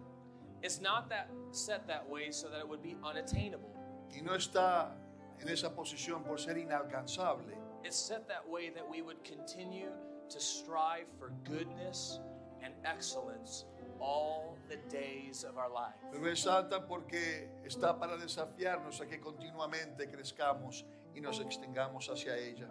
It's 0.61 0.81
not 0.81 1.09
that 1.09 1.29
set 1.51 1.87
that 1.87 2.05
way 2.09 2.31
so 2.31 2.49
that 2.49 2.59
it 2.59 2.67
would 2.67 2.83
be 2.83 2.97
unattainable. 3.01 3.71
y 4.11 4.19
no 4.21 4.33
está 4.33 4.91
en 5.39 5.47
esa 5.47 5.69
posición 5.69 6.25
por 6.25 6.37
ser 6.37 6.57
inalcanzable. 6.57 7.55
It's 7.85 7.95
set 7.95 8.27
that 8.27 8.45
way 8.45 8.71
that 8.71 8.83
we 8.89 9.01
would 9.01 9.23
continue 9.23 9.91
to 10.29 10.39
strive 10.41 11.05
for 11.17 11.31
goodness 11.45 12.19
and 12.61 12.73
excellence 12.83 13.63
all 14.01 14.57
the 14.67 14.77
days 14.89 15.45
of 15.45 15.57
our 15.57 15.69
life. 15.69 15.95
Pero 16.11 16.25
es 16.29 16.45
alta 16.45 16.85
porque 16.85 17.47
está 17.63 17.97
para 17.97 18.17
desafiarnos 18.17 18.99
a 18.99 19.05
que 19.05 19.19
continuamente 19.21 20.09
crezcamos 20.11 20.83
y 21.15 21.21
nos 21.21 21.39
extengamos 21.39 22.09
hacia 22.09 22.35
ella. 22.35 22.67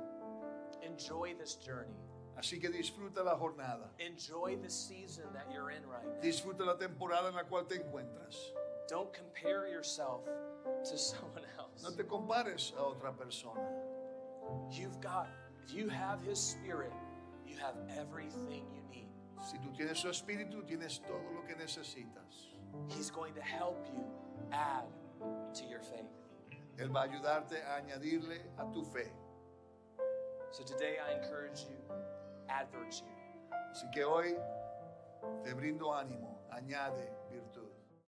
Enjoy 0.86 1.34
this 1.38 1.54
journey. 1.56 1.94
Así 2.36 2.60
que 2.60 2.68
disfruta 2.68 3.22
la 3.24 3.36
jornada, 3.36 3.90
Enjoy 4.00 4.56
the 4.56 4.68
season 4.68 5.24
that 5.32 5.46
you're 5.52 5.70
in 5.70 5.86
right 5.88 6.04
now. 6.04 6.20
disfruta 6.20 6.64
la 6.66 6.74
temporada 6.76 7.28
en 7.28 7.34
la 7.36 7.44
cual 7.44 7.66
te 7.68 7.76
encuentras. 7.76 8.36
Don't 8.88 9.12
compare 9.14 9.68
yourself 9.68 10.22
to 10.84 10.98
someone 11.10 11.44
else. 11.58 11.82
No 11.82 11.90
te 11.90 12.02
compares 12.02 12.72
a 12.76 12.82
otra 12.82 13.12
persona. 13.16 13.60
You've 14.70 15.00
got, 15.00 15.28
if 15.64 15.72
you 15.72 15.88
have 15.88 16.20
His 16.22 16.38
Spirit, 16.38 16.92
you 17.46 17.56
have 17.58 17.76
everything 17.96 18.64
you 18.74 18.82
need. 18.90 19.08
Si 19.40 19.56
tú 19.58 19.74
tienes 19.76 19.98
su 19.98 20.08
espíritu, 20.08 20.66
tienes 20.66 21.00
todo 21.06 21.22
lo 21.34 21.42
que 21.46 21.54
necesitas. 21.54 22.50
He's 22.88 23.10
going 23.10 23.34
to 23.34 23.42
help 23.42 23.86
you 23.94 24.04
add 24.52 24.84
to 25.54 25.64
your 25.66 25.80
faith. 25.80 26.10
Él 26.78 26.88
va 26.92 27.02
a 27.02 27.08
ayudarte 27.08 27.62
a 27.62 27.76
añadirle 27.80 28.40
a 28.58 28.64
tu 28.72 28.82
fe. 28.84 29.08
So 30.54 30.62
today 30.62 30.98
I 31.04 31.18
encourage 31.18 31.66
you, 31.68 31.74
add 32.48 32.68
virtue. 32.70 33.10
Así 33.72 33.90
que 33.90 34.04
hoy 34.04 34.36
te 35.42 35.52
brindo 35.52 35.92
ánimo, 35.92 36.38
añade 36.48 37.10
virtud. 37.28 37.53